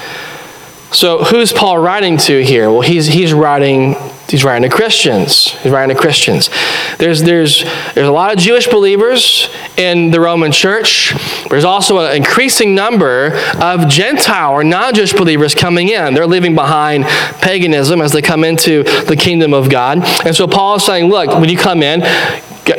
So, 0.92 1.24
who's 1.24 1.54
Paul 1.54 1.78
writing 1.80 2.18
to 2.18 2.44
here? 2.44 2.70
Well, 2.70 2.82
he's, 2.82 3.08
he's 3.08 3.32
writing 3.32 3.96
He's 4.32 4.46
writing 4.46 4.70
to 4.70 4.74
Christians. 4.74 5.50
He's 5.60 5.72
writing 5.72 5.94
to 5.94 6.02
Christians. 6.02 6.50
There's, 6.98 7.22
there's, 7.22 7.66
there's 7.94 8.08
a 8.08 8.12
lot 8.12 8.32
of 8.32 8.40
Jewish 8.40 8.68
believers 8.68 9.50
in 9.76 10.10
the 10.10 10.22
Roman 10.22 10.54
church. 10.54 11.14
There's 11.50 11.66
also 11.66 12.00
an 12.00 12.16
increasing 12.16 12.74
number 12.74 13.38
of 13.62 13.90
Gentile 13.90 14.52
or 14.52 14.64
non 14.64 14.94
Jewish 14.94 15.12
believers 15.12 15.54
coming 15.54 15.90
in. 15.90 16.14
They're 16.14 16.26
leaving 16.26 16.56
behind 16.56 17.04
paganism 17.42 18.02
as 18.02 18.14
they 18.14 18.22
come 18.22 18.46
into 18.46 18.84
the 18.84 19.18
kingdom 19.18 19.54
of 19.54 19.70
God. 19.70 20.00
And 20.26 20.34
so 20.34 20.48
Paul 20.48 20.76
is 20.76 20.86
saying, 20.86 21.10
look, 21.10 21.28
when 21.38 21.50
you 21.50 21.58
come 21.58 21.84
in, 21.84 22.00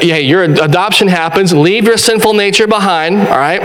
yeah, 0.00 0.16
your 0.16 0.44
adoption 0.44 1.09
happens, 1.09 1.52
leave 1.52 1.85
your 1.85 1.99
sinful 1.99 2.32
nature 2.32 2.66
behind, 2.66 3.18
all 3.18 3.38
right? 3.38 3.61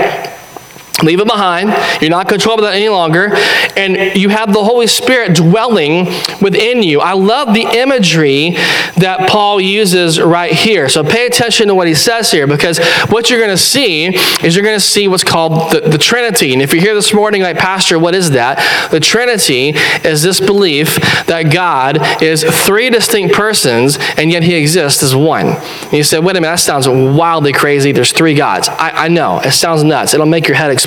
Leave 1.04 1.20
it 1.20 1.28
behind. 1.28 1.70
You're 2.02 2.10
not 2.10 2.28
controlled 2.28 2.60
by 2.60 2.72
that 2.72 2.76
any 2.76 2.90
longer. 2.90 3.30
and 3.76 4.18
you 4.18 4.30
have 4.30 4.52
the 4.52 4.64
Holy 4.64 4.88
Spirit 4.88 5.36
dwelling 5.36 6.06
within 6.42 6.82
you. 6.82 7.02
I 7.02 7.14
love 7.14 7.54
the 7.54 7.62
imagery 7.62 8.52
that 8.98 9.30
Paul 9.30 9.62
uses 9.62 10.20
right 10.20 10.52
here. 10.52 10.90
So 10.90 11.04
pay 11.04 11.28
attention 11.28 11.68
to 11.68 11.76
what 11.76 11.88
he 11.88 11.94
says 11.94 12.32
here 12.32 12.48
because 12.48 12.80
what 13.10 13.30
you're 13.30 13.40
going 13.40 13.52
to 13.52 13.58
see 13.58 14.06
is 14.44 14.56
you're 14.56 14.66
going 14.66 14.80
to 14.80 14.86
see 14.86 15.08
what's 15.08 15.24
called 15.24 15.72
the, 15.72 15.82
the 15.82 16.00
Trinity. 16.00 16.54
And 16.54 16.64
if 16.64 16.74
you're 16.74 16.82
here 16.82 16.96
this 16.96 17.14
morning, 17.14 17.44
like, 17.44 17.58
Pastor, 17.58 18.00
what 18.00 18.16
is 18.16 18.32
that? 18.32 18.90
The 18.90 19.00
Trinity 19.00 19.74
is 20.04 20.24
this 20.24 20.40
belief 20.40 20.96
that 21.28 21.54
God 21.54 22.24
is 22.24 22.44
three 22.44 22.90
distinct 22.90 23.36
persons 23.36 24.00
and 24.18 24.32
yet 24.32 24.42
he 24.42 24.56
exists 24.56 25.04
as 25.04 25.16
one. 25.16 25.46
And 25.46 25.94
you 25.94 26.04
say, 26.04 26.18
wait 26.18 26.36
a 26.36 26.42
minute, 26.42 26.56
that 26.56 26.60
sounds 26.60 26.90
wildly 26.90 27.54
crazy. 27.54 27.92
There's 27.92 28.12
three 28.12 28.34
gods. 28.34 28.68
I, 28.68 29.06
I 29.06 29.08
know, 29.10 29.40
it 29.42 29.52
sounds 29.52 29.84
nuts. 29.84 30.16
It'll 30.16 30.26
make 30.26 30.48
your 30.48 30.58
head 30.58 30.72
explode. 30.72 30.87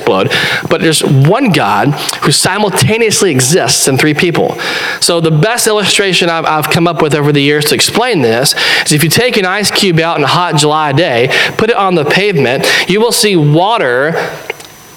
But 0.69 0.81
there's 0.81 1.03
one 1.03 1.51
God 1.51 1.89
who 2.23 2.31
simultaneously 2.31 3.31
exists 3.31 3.87
in 3.87 3.97
three 3.97 4.13
people. 4.13 4.59
So 4.99 5.19
the 5.19 5.31
best 5.31 5.67
illustration 5.67 6.29
I've, 6.29 6.45
I've 6.45 6.69
come 6.69 6.87
up 6.87 7.01
with 7.01 7.15
over 7.15 7.31
the 7.31 7.41
years 7.41 7.65
to 7.65 7.75
explain 7.75 8.21
this 8.21 8.55
is 8.85 8.91
if 8.91 9.03
you 9.03 9.09
take 9.09 9.37
an 9.37 9.45
ice 9.45 9.71
cube 9.71 9.99
out 9.99 10.17
in 10.17 10.23
a 10.23 10.27
hot 10.27 10.55
July 10.55 10.91
day, 10.91 11.29
put 11.57 11.69
it 11.69 11.75
on 11.75 11.95
the 11.95 12.05
pavement, 12.05 12.65
you 12.87 12.99
will 13.01 13.11
see 13.11 13.35
water 13.35 14.13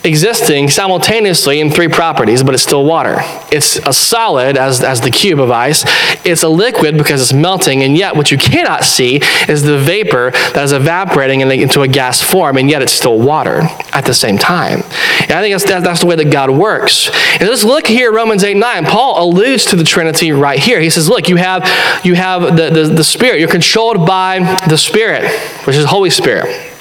existing 0.04 0.68
simultaneously 0.68 1.61
in 1.61 1.70
three 1.70 1.88
properties, 1.88 2.42
but 2.42 2.54
it's 2.54 2.62
still 2.62 2.84
water. 2.84 3.16
It's 3.50 3.76
a 3.76 3.92
solid 3.92 4.58
as, 4.58 4.82
as 4.82 5.00
the 5.00 5.11
cube 5.11 5.40
of 5.40 5.50
ice. 5.50 5.84
It's 6.26 6.42
a 6.42 6.49
liquid 6.49 6.99
because 6.99 7.23
it's 7.23 7.32
melting, 7.32 7.82
and 7.82 7.96
yet 7.96 8.14
what 8.14 8.30
you 8.30 8.37
cannot 8.37 8.84
see 8.84 9.20
is 9.49 9.62
the 9.62 9.78
vapor 9.78 10.30
that 10.30 10.62
is 10.62 10.73
evaporating 10.73 11.40
into 11.40 11.82
a 11.82 11.88
gas 11.88 12.20
form, 12.20 12.58
and 12.58 12.68
yet 12.68 12.82
it's 12.82 12.92
still 12.92 13.18
water 13.18 13.62
at 13.92 14.04
the 14.04 14.14
same 14.14 14.37
time. 14.37 14.82
And 15.23 15.32
I 15.32 15.40
think 15.40 15.58
that's, 15.58 15.64
that's 15.64 16.00
the 16.00 16.06
way 16.06 16.16
that 16.16 16.30
God 16.30 16.50
works. 16.50 17.11
And 17.40 17.49
let's 17.49 17.64
look 17.64 17.87
here 17.87 18.12
Romans 18.12 18.44
8 18.44 18.56
9. 18.56 18.84
Paul 18.84 19.25
alludes 19.25 19.64
to 19.66 19.76
the 19.76 19.84
Trinity 19.84 20.32
right 20.32 20.58
here. 20.58 20.80
He 20.80 20.90
says, 20.90 21.08
Look, 21.08 21.28
you 21.28 21.37
have, 21.37 21.64
you 22.04 22.14
have 22.14 22.56
the, 22.56 22.70
the, 22.70 22.94
the 22.94 23.04
Spirit, 23.04 23.40
you're 23.40 23.49
controlled 23.49 24.06
by 24.06 24.38
the 24.68 24.76
Spirit, 24.76 25.30
which 25.66 25.76
is 25.76 25.87
Holy 25.87 26.11
Spirit. 26.11 26.73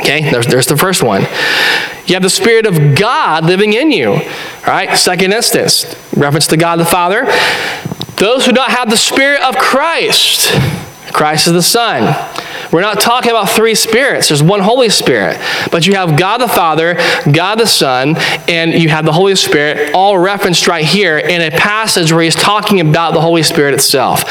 Okay, 0.00 0.30
there's, 0.30 0.46
there's 0.46 0.66
the 0.66 0.76
first 0.76 1.02
one. 1.02 1.24
You 2.06 2.14
have 2.14 2.22
the 2.22 2.30
Spirit 2.30 2.66
of 2.66 2.94
God 2.96 3.44
living 3.44 3.72
in 3.72 3.90
you. 3.90 4.12
All 4.12 4.20
right, 4.66 4.96
second 4.96 5.32
instance, 5.32 5.84
reference 6.14 6.46
to 6.48 6.56
God 6.56 6.78
the 6.78 6.84
Father. 6.84 7.24
Those 8.16 8.44
who 8.46 8.52
don't 8.52 8.70
have 8.70 8.90
the 8.90 8.96
Spirit 8.96 9.40
of 9.42 9.56
Christ, 9.56 10.52
Christ 11.12 11.46
is 11.46 11.52
the 11.52 11.62
Son. 11.62 12.02
We're 12.72 12.80
not 12.80 13.00
talking 13.00 13.30
about 13.30 13.50
three 13.50 13.76
spirits. 13.76 14.28
There's 14.28 14.42
one 14.42 14.60
Holy 14.60 14.88
Spirit. 14.88 15.38
But 15.70 15.86
you 15.86 15.94
have 15.94 16.18
God 16.18 16.38
the 16.38 16.48
Father, 16.48 16.94
God 17.30 17.56
the 17.56 17.66
Son, 17.66 18.16
and 18.48 18.72
you 18.72 18.88
have 18.88 19.04
the 19.04 19.12
Holy 19.12 19.36
Spirit 19.36 19.94
all 19.94 20.18
referenced 20.18 20.66
right 20.66 20.84
here 20.84 21.18
in 21.18 21.40
a 21.40 21.50
passage 21.52 22.10
where 22.10 22.22
he's 22.22 22.34
talking 22.34 22.80
about 22.80 23.14
the 23.14 23.20
Holy 23.20 23.44
Spirit 23.44 23.74
itself. 23.74 24.24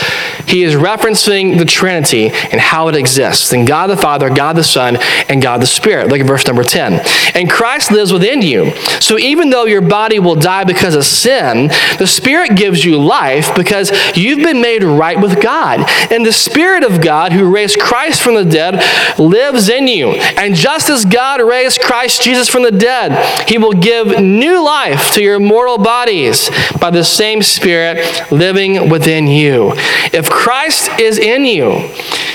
He 0.45 0.63
is 0.63 0.73
referencing 0.73 1.57
the 1.57 1.65
Trinity 1.65 2.31
and 2.31 2.59
how 2.59 2.89
it 2.89 2.95
exists. 2.95 3.53
And 3.53 3.65
God 3.65 3.87
the 3.87 3.97
Father, 3.97 4.29
God 4.29 4.57
the 4.57 4.63
Son, 4.63 4.97
and 5.29 5.41
God 5.41 5.61
the 5.61 5.65
Spirit. 5.65 6.09
Look 6.09 6.19
at 6.19 6.27
verse 6.27 6.45
number 6.45 6.63
10. 6.63 7.01
And 7.35 7.49
Christ 7.49 7.91
lives 7.91 8.11
within 8.11 8.41
you. 8.41 8.75
So 8.99 9.17
even 9.17 9.51
though 9.51 9.65
your 9.65 9.81
body 9.81 10.19
will 10.19 10.35
die 10.35 10.65
because 10.65 10.95
of 10.95 11.05
sin, 11.05 11.69
the 11.97 12.07
Spirit 12.07 12.55
gives 12.57 12.83
you 12.83 13.01
life 13.01 13.55
because 13.55 13.91
you've 14.17 14.39
been 14.39 14.61
made 14.61 14.83
right 14.83 15.19
with 15.19 15.41
God. 15.41 15.89
And 16.11 16.25
the 16.25 16.33
Spirit 16.33 16.62
of 16.83 17.01
God 17.01 17.33
who 17.33 17.53
raised 17.53 17.79
Christ 17.79 18.21
from 18.21 18.35
the 18.35 18.45
dead 18.45 18.81
lives 19.19 19.69
in 19.69 19.87
you. 19.87 20.11
And 20.11 20.55
just 20.55 20.89
as 20.89 21.05
God 21.05 21.41
raised 21.41 21.81
Christ 21.81 22.21
Jesus 22.21 22.47
from 22.47 22.63
the 22.63 22.71
dead, 22.71 23.49
he 23.49 23.57
will 23.57 23.73
give 23.73 24.19
new 24.21 24.63
life 24.63 25.11
to 25.13 25.21
your 25.21 25.39
mortal 25.39 25.77
bodies 25.77 26.49
by 26.79 26.89
the 26.89 27.03
same 27.03 27.41
Spirit 27.41 28.31
living 28.31 28.89
within 28.89 29.27
you. 29.27 29.73
If 30.13 30.29
Christ 30.29 30.89
is 30.99 31.17
in 31.17 31.45
you, 31.45 31.89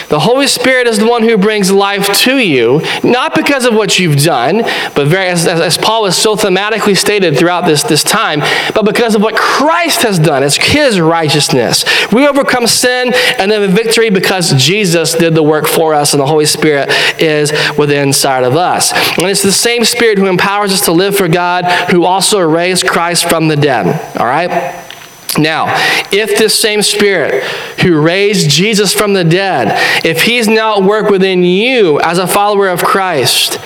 the 0.09 0.21
Holy 0.21 0.47
Spirit 0.47 0.87
is 0.87 0.99
the 0.99 1.07
one 1.07 1.23
who 1.23 1.37
brings 1.37 1.71
life 1.71 2.13
to 2.21 2.39
you, 2.39 2.81
not 3.05 3.35
because 3.35 3.65
of 3.65 3.75
what 3.75 3.99
you've 3.99 4.23
done, 4.23 4.63
but 4.95 5.07
very, 5.07 5.27
as, 5.27 5.47
as 5.47 5.77
Paul 5.77 6.07
has 6.07 6.17
so 6.17 6.35
thematically 6.35 6.97
stated 6.97 7.39
throughout 7.39 7.67
this, 7.67 7.83
this 7.83 8.03
time, 8.03 8.41
but 8.75 8.85
because 8.85 9.15
of 9.15 9.23
what 9.23 9.37
Christ 9.37 10.03
has 10.03 10.19
done. 10.19 10.43
It's 10.43 10.57
his 10.57 11.01
righteousness. 11.01 11.85
We 12.13 12.27
overcome 12.27 12.67
sin 12.67 13.13
and 13.39 13.51
then 13.51 13.71
victory 13.71 14.11
because 14.11 14.53
Jesus 14.55 15.15
did 15.15 15.35
the 15.35 15.43
work 15.43 15.67
for 15.67 15.95
us 15.95 16.15
and 16.15 16.21
the 16.21 16.27
Holy 16.27 16.47
Spirit 16.47 16.89
is 17.21 17.53
within 17.77 18.09
inside 18.09 18.45
of 18.45 18.57
us. 18.57 18.93
And 19.19 19.27
it's 19.27 19.43
the 19.43 19.53
same 19.53 19.85
Spirit 19.85 20.19
who 20.19 20.27
empowers 20.27 20.73
us 20.73 20.83
to 20.83 20.93
live 20.93 21.17
for 21.17 21.29
God, 21.29 21.65
who 21.91 22.05
also 22.05 22.41
raised 22.41 22.87
Christ 22.87 23.29
from 23.29 23.49
the 23.49 23.57
dead. 23.57 23.87
All 24.19 24.27
right? 24.27 24.88
Now, 25.37 25.67
if 26.11 26.39
this 26.39 26.59
same 26.59 26.83
Spirit 26.83 27.45
who 27.83 28.01
raised 28.01 28.49
Jesus 28.49 28.95
from 28.95 29.13
the 29.13 29.25
dead, 29.25 29.69
if 30.05 30.23
He's 30.23 30.49
now 30.49 30.79
at 30.79 30.83
work 30.85 31.11
within 31.11 31.43
you 31.43 32.01
as 32.01 32.19
a 32.19 32.27
follower 32.27 32.69
of 32.69 32.83
Christ, 32.83 33.59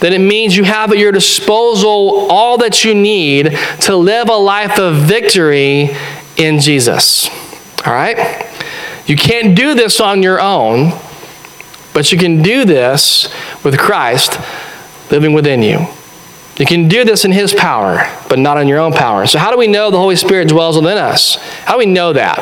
then 0.00 0.12
it 0.12 0.18
means 0.18 0.56
you 0.56 0.64
have 0.64 0.90
at 0.90 0.98
your 0.98 1.12
disposal 1.12 2.26
all 2.28 2.58
that 2.58 2.84
you 2.84 2.94
need 2.94 3.56
to 3.82 3.96
live 3.96 4.28
a 4.28 4.36
life 4.36 4.78
of 4.78 4.96
victory 4.96 5.90
in 6.36 6.58
Jesus. 6.60 7.28
All 7.86 7.92
right? 7.92 8.46
You 9.06 9.16
can't 9.16 9.56
do 9.56 9.74
this 9.74 10.00
on 10.00 10.22
your 10.22 10.40
own, 10.40 10.92
but 11.94 12.10
you 12.10 12.18
can 12.18 12.42
do 12.42 12.64
this 12.64 13.32
with 13.64 13.78
Christ 13.78 14.38
living 15.10 15.32
within 15.32 15.62
you. 15.62 15.86
You 16.58 16.64
can 16.64 16.88
do 16.88 17.04
this 17.04 17.24
in 17.24 17.32
His 17.32 17.52
power, 17.52 18.10
but 18.28 18.38
not 18.38 18.58
in 18.58 18.66
your 18.66 18.78
own 18.78 18.92
power. 18.92 19.26
So, 19.26 19.38
how 19.38 19.50
do 19.50 19.58
we 19.58 19.66
know 19.66 19.90
the 19.90 19.98
Holy 19.98 20.16
Spirit 20.16 20.48
dwells 20.48 20.76
within 20.76 20.96
us? 20.96 21.36
How 21.64 21.72
do 21.74 21.78
we 21.78 21.86
know 21.86 22.12
that? 22.14 22.38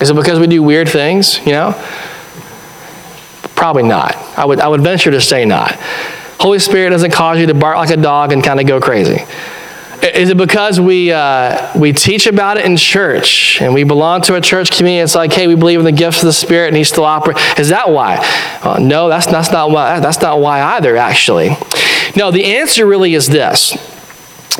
Is 0.00 0.10
it 0.10 0.16
because 0.16 0.38
we 0.38 0.46
do 0.46 0.62
weird 0.62 0.88
things, 0.88 1.38
you 1.46 1.52
know? 1.52 1.72
Probably 3.54 3.82
not. 3.82 4.16
I 4.36 4.44
would, 4.44 4.60
I 4.60 4.68
would 4.68 4.80
venture 4.80 5.10
to 5.10 5.20
say 5.20 5.44
not. 5.44 5.72
Holy 6.40 6.58
Spirit 6.58 6.90
doesn't 6.90 7.12
cause 7.12 7.38
you 7.38 7.46
to 7.46 7.54
bark 7.54 7.76
like 7.76 7.90
a 7.90 7.96
dog 7.96 8.32
and 8.32 8.42
kind 8.42 8.60
of 8.60 8.66
go 8.66 8.80
crazy. 8.80 9.24
Is 10.02 10.28
it 10.28 10.36
because 10.36 10.80
we, 10.80 11.12
uh, 11.12 11.78
we 11.78 11.92
teach 11.92 12.26
about 12.26 12.58
it 12.58 12.66
in 12.66 12.76
church 12.76 13.62
and 13.62 13.72
we 13.72 13.84
belong 13.84 14.20
to 14.22 14.34
a 14.34 14.40
church 14.40 14.70
community? 14.70 15.02
It's 15.02 15.14
like, 15.14 15.32
hey, 15.32 15.46
we 15.46 15.54
believe 15.54 15.78
in 15.78 15.84
the 15.84 15.92
gifts 15.92 16.18
of 16.18 16.26
the 16.26 16.32
Spirit 16.32 16.68
and 16.68 16.76
He 16.76 16.84
still 16.84 17.04
operates. 17.04 17.40
Is 17.58 17.68
that 17.70 17.88
why? 17.88 18.16
No, 18.80 19.08
that's, 19.08 19.26
that's, 19.26 19.50
not 19.50 19.70
why, 19.70 20.00
that's 20.00 20.20
not 20.20 20.40
why 20.40 20.60
either, 20.60 20.96
actually. 20.96 21.56
No, 22.16 22.30
the 22.30 22.44
answer 22.44 22.86
really 22.86 23.14
is 23.14 23.26
this. 23.26 23.72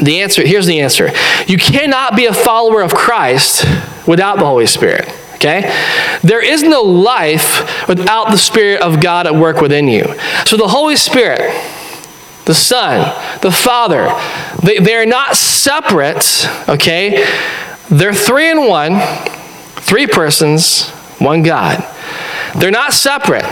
The 0.02 0.22
answer, 0.22 0.44
here's 0.46 0.66
the 0.66 0.80
answer. 0.80 1.10
You 1.46 1.56
cannot 1.56 2.16
be 2.16 2.26
a 2.26 2.32
follower 2.32 2.82
of 2.82 2.94
Christ 2.94 3.64
without 4.06 4.38
the 4.38 4.44
Holy 4.44 4.66
Spirit. 4.66 5.08
Okay? 5.34 5.70
There 6.22 6.42
is 6.42 6.62
no 6.62 6.82
life 6.82 7.86
without 7.86 8.30
the 8.30 8.38
Spirit 8.38 8.80
of 8.80 9.00
God 9.00 9.26
at 9.26 9.34
work 9.34 9.60
within 9.60 9.88
you. 9.88 10.04
So 10.46 10.56
the 10.56 10.68
Holy 10.68 10.96
Spirit, 10.96 11.40
the 12.44 12.54
Son, 12.54 13.14
the 13.42 13.52
Father, 13.52 14.08
they, 14.62 14.78
they're 14.78 15.06
not 15.06 15.36
separate, 15.36 16.48
okay? 16.68 17.24
They're 17.90 18.14
three 18.14 18.50
in 18.50 18.66
one, 18.66 19.00
three 19.76 20.06
persons, 20.06 20.88
one 21.18 21.42
God. 21.42 21.84
They're 22.56 22.70
not 22.70 22.92
separate. 22.92 23.44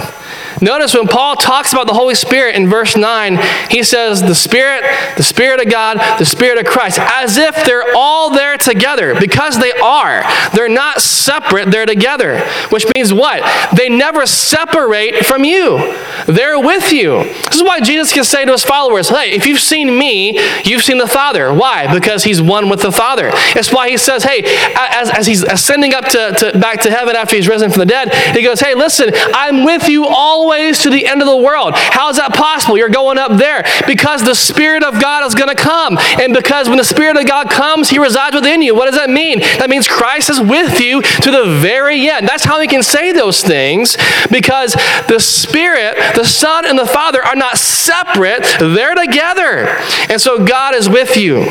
Notice 0.63 0.95
when 0.95 1.09
Paul 1.09 1.35
talks 1.35 1.73
about 1.73 1.89
the 1.89 1.93
Holy 1.93 2.15
Spirit 2.15 2.55
in 2.55 2.69
verse 2.69 2.97
9, 2.97 3.39
he 3.69 3.83
says, 3.83 4.23
the 4.23 4.35
Spirit, 4.35 4.85
the 5.17 5.23
Spirit 5.23 5.61
of 5.61 5.69
God, 5.69 5.99
the 6.21 6.25
Spirit 6.25 6.59
of 6.59 6.67
Christ, 6.67 7.01
as 7.01 7.37
if 7.37 7.65
they're 7.65 7.97
all 7.97 8.31
there 8.31 8.57
together, 8.57 9.19
because 9.19 9.59
they 9.59 9.73
are. 9.73 10.23
They're 10.55 10.69
not 10.69 11.01
separate, 11.01 11.73
they're 11.73 11.85
together. 11.85 12.39
Which 12.69 12.87
means 12.95 13.13
what? 13.13 13.43
They 13.77 13.89
never 13.89 14.25
separate 14.25 15.27
from 15.27 15.45
you, 15.45 15.79
they're 16.27 16.61
with 16.61 16.93
you. 16.93 17.25
This 17.25 17.57
is 17.57 17.63
why 17.65 17.81
Jesus 17.81 18.13
can 18.13 18.23
say 18.23 18.45
to 18.45 18.53
his 18.53 18.65
followers, 18.65 19.09
Hey, 19.09 19.33
if 19.33 19.47
you've 19.47 19.61
seen 19.61 19.99
me, 19.99 20.39
you've 20.65 20.85
seen 20.85 20.99
the 20.99 21.09
Father. 21.09 21.53
Why? 21.53 21.93
Because 21.93 22.23
he's 22.23 22.41
one 22.41 22.69
with 22.69 22.83
the 22.83 22.93
Father. 22.93 23.31
It's 23.57 23.73
why 23.73 23.91
he 23.91 23.97
says, 23.97 24.23
Hey, 24.23 24.43
as, 24.77 25.11
as 25.11 25.27
he's 25.27 25.43
ascending 25.43 25.93
up 25.93 26.05
to, 26.07 26.33
to 26.39 26.59
back 26.59 26.83
to 26.83 26.91
heaven 26.91 27.17
after 27.17 27.35
he's 27.35 27.49
risen 27.49 27.71
from 27.71 27.81
the 27.81 27.87
dead, 27.87 28.15
he 28.37 28.43
goes, 28.43 28.61
Hey, 28.61 28.75
listen, 28.75 29.11
I'm 29.35 29.65
with 29.65 29.89
you 29.89 30.07
all 30.07 30.52
ways 30.53 30.79
to 30.81 30.91
the 30.91 31.07
end 31.07 31.23
of 31.23 31.27
the 31.27 31.37
world. 31.37 31.73
How 31.75 32.11
is 32.11 32.17
that 32.19 32.35
possible? 32.35 32.77
You're 32.77 32.91
going 32.91 33.19
up 33.19 33.39
there 33.39 33.65
because 33.87 34.23
the 34.23 34.35
Spirit 34.35 34.85
of 34.85 35.01
God 35.01 35.27
is 35.27 35.35
going 35.35 35.49
to 35.49 35.61
come. 35.61 35.97
And 36.21 36.35
because 36.35 36.69
when 36.69 36.79
the 36.79 36.85
Spirit 36.85 37.17
of 37.17 37.27
God 37.27 37.51
comes, 37.51 37.89
He 37.89 37.99
resides 37.99 38.35
within 38.35 38.61
you. 38.63 38.75
What 38.75 38.87
does 38.87 38.97
that 38.97 39.11
mean? 39.11 39.41
That 39.59 39.71
means 39.71 39.89
Christ 39.89 40.29
is 40.31 40.41
with 40.41 40.81
you 40.81 41.01
to 41.03 41.31
the 41.31 41.59
very 41.61 42.09
end. 42.09 42.29
That's 42.29 42.45
how 42.45 42.61
we 42.61 42.67
can 42.67 42.83
say 42.83 43.13
those 43.13 43.43
things 43.43 43.97
because 44.31 44.75
the 45.09 45.19
Spirit, 45.19 45.97
the 46.15 46.25
Son, 46.25 46.67
and 46.67 46.79
the 46.79 46.87
Father 46.87 47.23
are 47.23 47.37
not 47.37 47.57
separate, 47.57 48.45
they're 48.59 48.95
together. 48.95 49.67
And 50.11 50.21
so 50.21 50.45
God 50.45 50.75
is 50.75 50.89
with 50.89 51.17
you. 51.17 51.47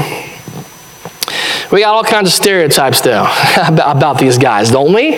We 1.71 1.81
got 1.81 1.95
all 1.95 2.03
kinds 2.03 2.27
of 2.27 2.33
stereotypes, 2.33 3.01
though, 3.01 3.23
about 3.67 4.19
these 4.19 4.37
guys, 4.37 4.71
don't 4.71 4.93
we? 4.93 5.17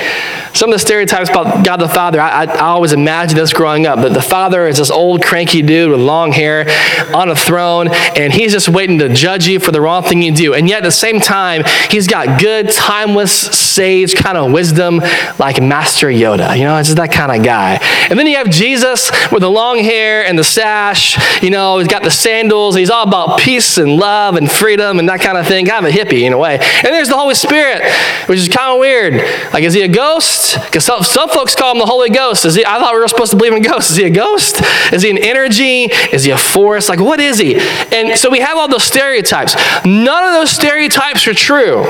Some 0.54 0.70
of 0.70 0.76
the 0.76 0.80
stereotypes 0.80 1.30
about 1.30 1.66
God 1.66 1.78
the 1.78 1.90
Father, 1.90 2.22
I, 2.22 2.44
I, 2.44 2.46
I 2.46 2.60
always 2.68 2.94
imagined 2.94 3.40
this 3.40 3.54
growing 3.54 3.88
up. 3.88 4.00
That 4.00 4.14
the 4.14 4.22
Father 4.22 4.68
is 4.68 4.78
this 4.78 4.92
old 4.92 5.24
cranky 5.24 5.64
dude 5.64 5.90
with 5.90 6.00
long 6.00 6.32
hair 6.32 6.66
on 7.14 7.30
a 7.30 7.36
throne, 7.36 7.90
and 8.16 8.32
he's 8.32 8.52
just 8.52 8.70
waiting 8.70 9.00
to 9.00 9.10
judge 9.10 9.48
you 9.48 9.60
for 9.60 9.72
the 9.72 9.82
wrong 9.82 10.04
thing 10.04 10.22
you 10.22 10.34
do. 10.34 10.54
And 10.54 10.70
yet 10.70 10.78
at 10.78 10.84
the 10.84 10.92
same 10.92 11.20
time, 11.20 11.64
he's 11.90 12.08
got 12.08 12.40
good, 12.40 12.70
timeless, 12.70 13.34
sage 13.34 14.14
kind 14.14 14.38
of 14.38 14.52
wisdom 14.52 15.02
like 15.40 15.60
Master 15.60 16.08
Yoda. 16.08 16.56
You 16.56 16.66
know, 16.66 16.78
it's 16.78 16.90
just 16.90 16.98
that 16.98 17.12
kind 17.12 17.32
of 17.32 17.44
guy. 17.44 17.80
And 18.10 18.20
then 18.20 18.28
you 18.28 18.38
have 18.38 18.50
Jesus 18.50 19.12
with 19.32 19.42
the 19.42 19.50
long 19.50 19.80
hair 19.80 20.24
and 20.24 20.38
the 20.38 20.44
sash. 20.44 21.42
You 21.42 21.50
know, 21.50 21.80
he's 21.80 21.88
got 21.88 22.04
the 22.04 22.12
sandals. 22.12 22.76
He's 22.76 22.92
all 22.92 23.08
about 23.08 23.40
peace 23.40 23.80
and 23.80 23.98
love 23.98 24.36
and 24.36 24.52
freedom 24.52 25.00
and 25.00 25.10
that 25.10 25.20
kind 25.20 25.38
of 25.38 25.48
thing. 25.48 25.66
Kind 25.66 25.84
of 25.84 25.92
a 25.92 25.98
hippie 25.98 26.22
in 26.22 26.34
a 26.34 26.38
way. 26.38 26.60
And 26.60 26.94
there's 26.94 27.10
the 27.10 27.18
Holy 27.18 27.36
Spirit, 27.36 27.84
which 28.28 28.38
is 28.38 28.48
kind 28.48 28.72
of 28.72 28.80
weird. 28.80 29.16
Like, 29.52 29.64
is 29.64 29.74
he 29.74 29.82
a 29.82 29.88
ghost? 29.88 30.43
Because 30.66 30.86
some, 30.86 31.04
some 31.04 31.30
folks 31.30 31.56
call 31.56 31.72
him 31.72 31.80
the 31.80 31.86
Holy 31.86 32.10
Ghost. 32.10 32.46
Is 32.46 32.56
he? 32.56 32.66
I 32.66 32.80
thought 32.80 32.94
we 32.94 33.00
were 33.00 33.08
supposed 33.08 33.32
to 33.32 33.38
believe 33.38 33.54
in 33.54 33.62
ghosts. 33.62 33.92
Is 33.92 33.98
he 33.98 34.04
a 34.04 34.10
ghost? 34.10 34.62
Is 34.92 35.04
he 35.04 35.10
an 35.10 35.18
energy? 35.18 35.84
Is 36.12 36.24
he 36.24 36.32
a 36.32 36.38
force? 36.38 36.90
Like, 36.90 37.00
what 37.00 37.20
is 37.20 37.38
he? 37.40 37.56
And 37.56 38.18
so 38.18 38.30
we 38.30 38.40
have 38.40 38.58
all 38.58 38.68
those 38.68 38.84
stereotypes. 38.84 39.56
None 39.86 40.24
of 40.24 40.34
those 40.34 40.52
stereotypes 40.52 41.28
are 41.28 41.34
true. 41.34 41.86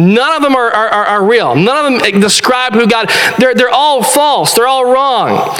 None 0.00 0.36
of 0.36 0.42
them 0.42 0.54
are, 0.54 0.70
are, 0.70 0.88
are, 0.88 1.24
real. 1.24 1.54
None 1.54 1.94
of 1.94 2.00
them 2.00 2.20
describe 2.20 2.72
who 2.72 2.86
God, 2.86 3.10
they're, 3.38 3.54
they're 3.54 3.70
all 3.70 4.02
false. 4.02 4.54
They're 4.54 4.66
all 4.66 4.84
wrong. 4.84 5.56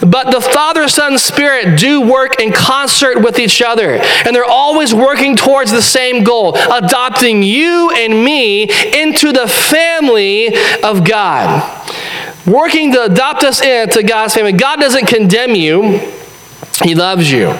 But 0.00 0.30
the 0.30 0.40
Father, 0.40 0.88
Son, 0.88 1.18
Spirit 1.18 1.78
do 1.78 2.00
work 2.00 2.40
in 2.40 2.52
concert 2.52 3.22
with 3.22 3.38
each 3.38 3.60
other. 3.62 3.96
And 3.96 4.34
they're 4.34 4.44
always 4.44 4.94
working 4.94 5.36
towards 5.36 5.70
the 5.70 5.82
same 5.82 6.24
goal, 6.24 6.56
adopting 6.56 7.42
you 7.42 7.90
and 7.94 8.24
me 8.24 8.62
into 8.62 9.32
the 9.32 9.46
family 9.46 10.56
of 10.82 11.04
God. 11.06 11.88
Working 12.46 12.92
to 12.92 13.04
adopt 13.04 13.44
us 13.44 13.62
into 13.62 14.02
God's 14.02 14.34
family. 14.34 14.52
God 14.52 14.80
doesn't 14.80 15.06
condemn 15.06 15.54
you. 15.54 16.00
He 16.82 16.94
loves 16.94 17.30
you. 17.30 17.56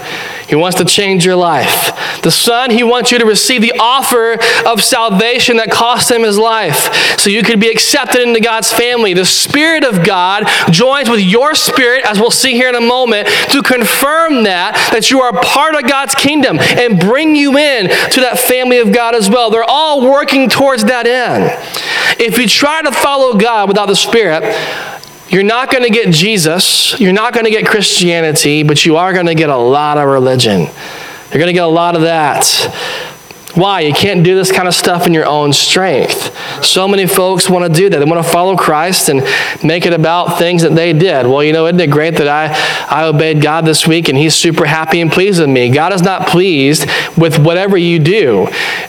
He 0.48 0.54
wants 0.54 0.78
to 0.78 0.84
change 0.84 1.24
your 1.24 1.36
life. 1.36 2.20
The 2.22 2.30
Son, 2.30 2.70
He 2.70 2.82
wants 2.82 3.10
you 3.10 3.18
to 3.18 3.26
receive 3.26 3.60
the 3.60 3.74
offer 3.78 4.38
of 4.66 4.82
salvation 4.82 5.56
that 5.56 5.70
cost 5.70 6.10
Him 6.10 6.22
His 6.22 6.38
life 6.38 7.18
so 7.18 7.30
you 7.30 7.42
could 7.42 7.60
be 7.60 7.70
accepted 7.70 8.20
into 8.20 8.40
God's 8.40 8.72
family. 8.72 9.14
The 9.14 9.24
Spirit 9.24 9.84
of 9.84 10.04
God 10.04 10.44
joins 10.70 11.08
with 11.08 11.20
your 11.20 11.54
spirit, 11.54 12.04
as 12.04 12.18
we'll 12.18 12.30
see 12.30 12.52
here 12.52 12.68
in 12.68 12.74
a 12.74 12.80
moment, 12.80 13.28
to 13.50 13.62
confirm 13.62 14.44
that, 14.44 14.90
that 14.92 15.10
you 15.10 15.20
are 15.20 15.32
part 15.32 15.74
of 15.74 15.88
God's 15.88 16.14
kingdom 16.14 16.58
and 16.60 16.98
bring 16.98 17.36
you 17.36 17.56
in 17.56 17.88
to 17.88 18.20
that 18.20 18.38
family 18.38 18.78
of 18.78 18.92
God 18.92 19.14
as 19.14 19.30
well. 19.30 19.50
They're 19.50 19.64
all 19.64 20.08
working 20.08 20.48
towards 20.48 20.84
that 20.84 21.06
end. 21.06 21.50
If 22.20 22.38
you 22.38 22.48
try 22.48 22.82
to 22.82 22.92
follow 22.92 23.38
God 23.38 23.68
without 23.68 23.86
the 23.86 23.96
Spirit, 23.96 24.42
you're 25.32 25.42
not 25.42 25.70
going 25.70 25.82
to 25.82 25.90
get 25.90 26.12
Jesus, 26.12 27.00
you're 27.00 27.12
not 27.12 27.32
going 27.32 27.44
to 27.44 27.50
get 27.50 27.66
Christianity, 27.66 28.62
but 28.62 28.84
you 28.84 28.96
are 28.96 29.12
going 29.14 29.26
to 29.26 29.34
get 29.34 29.48
a 29.48 29.56
lot 29.56 29.96
of 29.96 30.06
religion. 30.06 30.60
You're 30.60 31.38
going 31.38 31.46
to 31.46 31.54
get 31.54 31.64
a 31.64 31.66
lot 31.66 31.96
of 31.96 32.02
that. 32.02 32.44
Why? 33.54 33.80
You 33.80 33.92
can't 33.92 34.24
do 34.24 34.34
this 34.34 34.50
kind 34.50 34.66
of 34.66 34.74
stuff 34.74 35.06
in 35.06 35.12
your 35.12 35.26
own 35.26 35.52
strength. 35.52 36.34
So 36.64 36.88
many 36.88 37.06
folks 37.06 37.50
want 37.50 37.70
to 37.70 37.80
do 37.80 37.90
that. 37.90 37.98
They 37.98 38.04
want 38.04 38.24
to 38.24 38.30
follow 38.30 38.56
Christ 38.56 39.10
and 39.10 39.22
make 39.62 39.84
it 39.84 39.92
about 39.92 40.38
things 40.38 40.62
that 40.62 40.74
they 40.74 40.94
did. 40.94 41.26
Well, 41.26 41.44
you 41.44 41.52
know, 41.52 41.66
isn't 41.66 41.78
it 41.78 41.90
great 41.90 42.14
that 42.16 42.28
I, 42.28 42.54
I 42.88 43.04
obeyed 43.04 43.42
God 43.42 43.66
this 43.66 43.86
week 43.86 44.08
and 44.08 44.16
He's 44.16 44.34
super 44.34 44.64
happy 44.64 45.02
and 45.02 45.12
pleased 45.12 45.38
with 45.38 45.50
me? 45.50 45.68
God 45.68 45.92
is 45.92 46.00
not 46.00 46.28
pleased 46.28 46.86
with 47.18 47.38
whatever 47.38 47.76
you 47.76 47.98
do. 47.98 48.46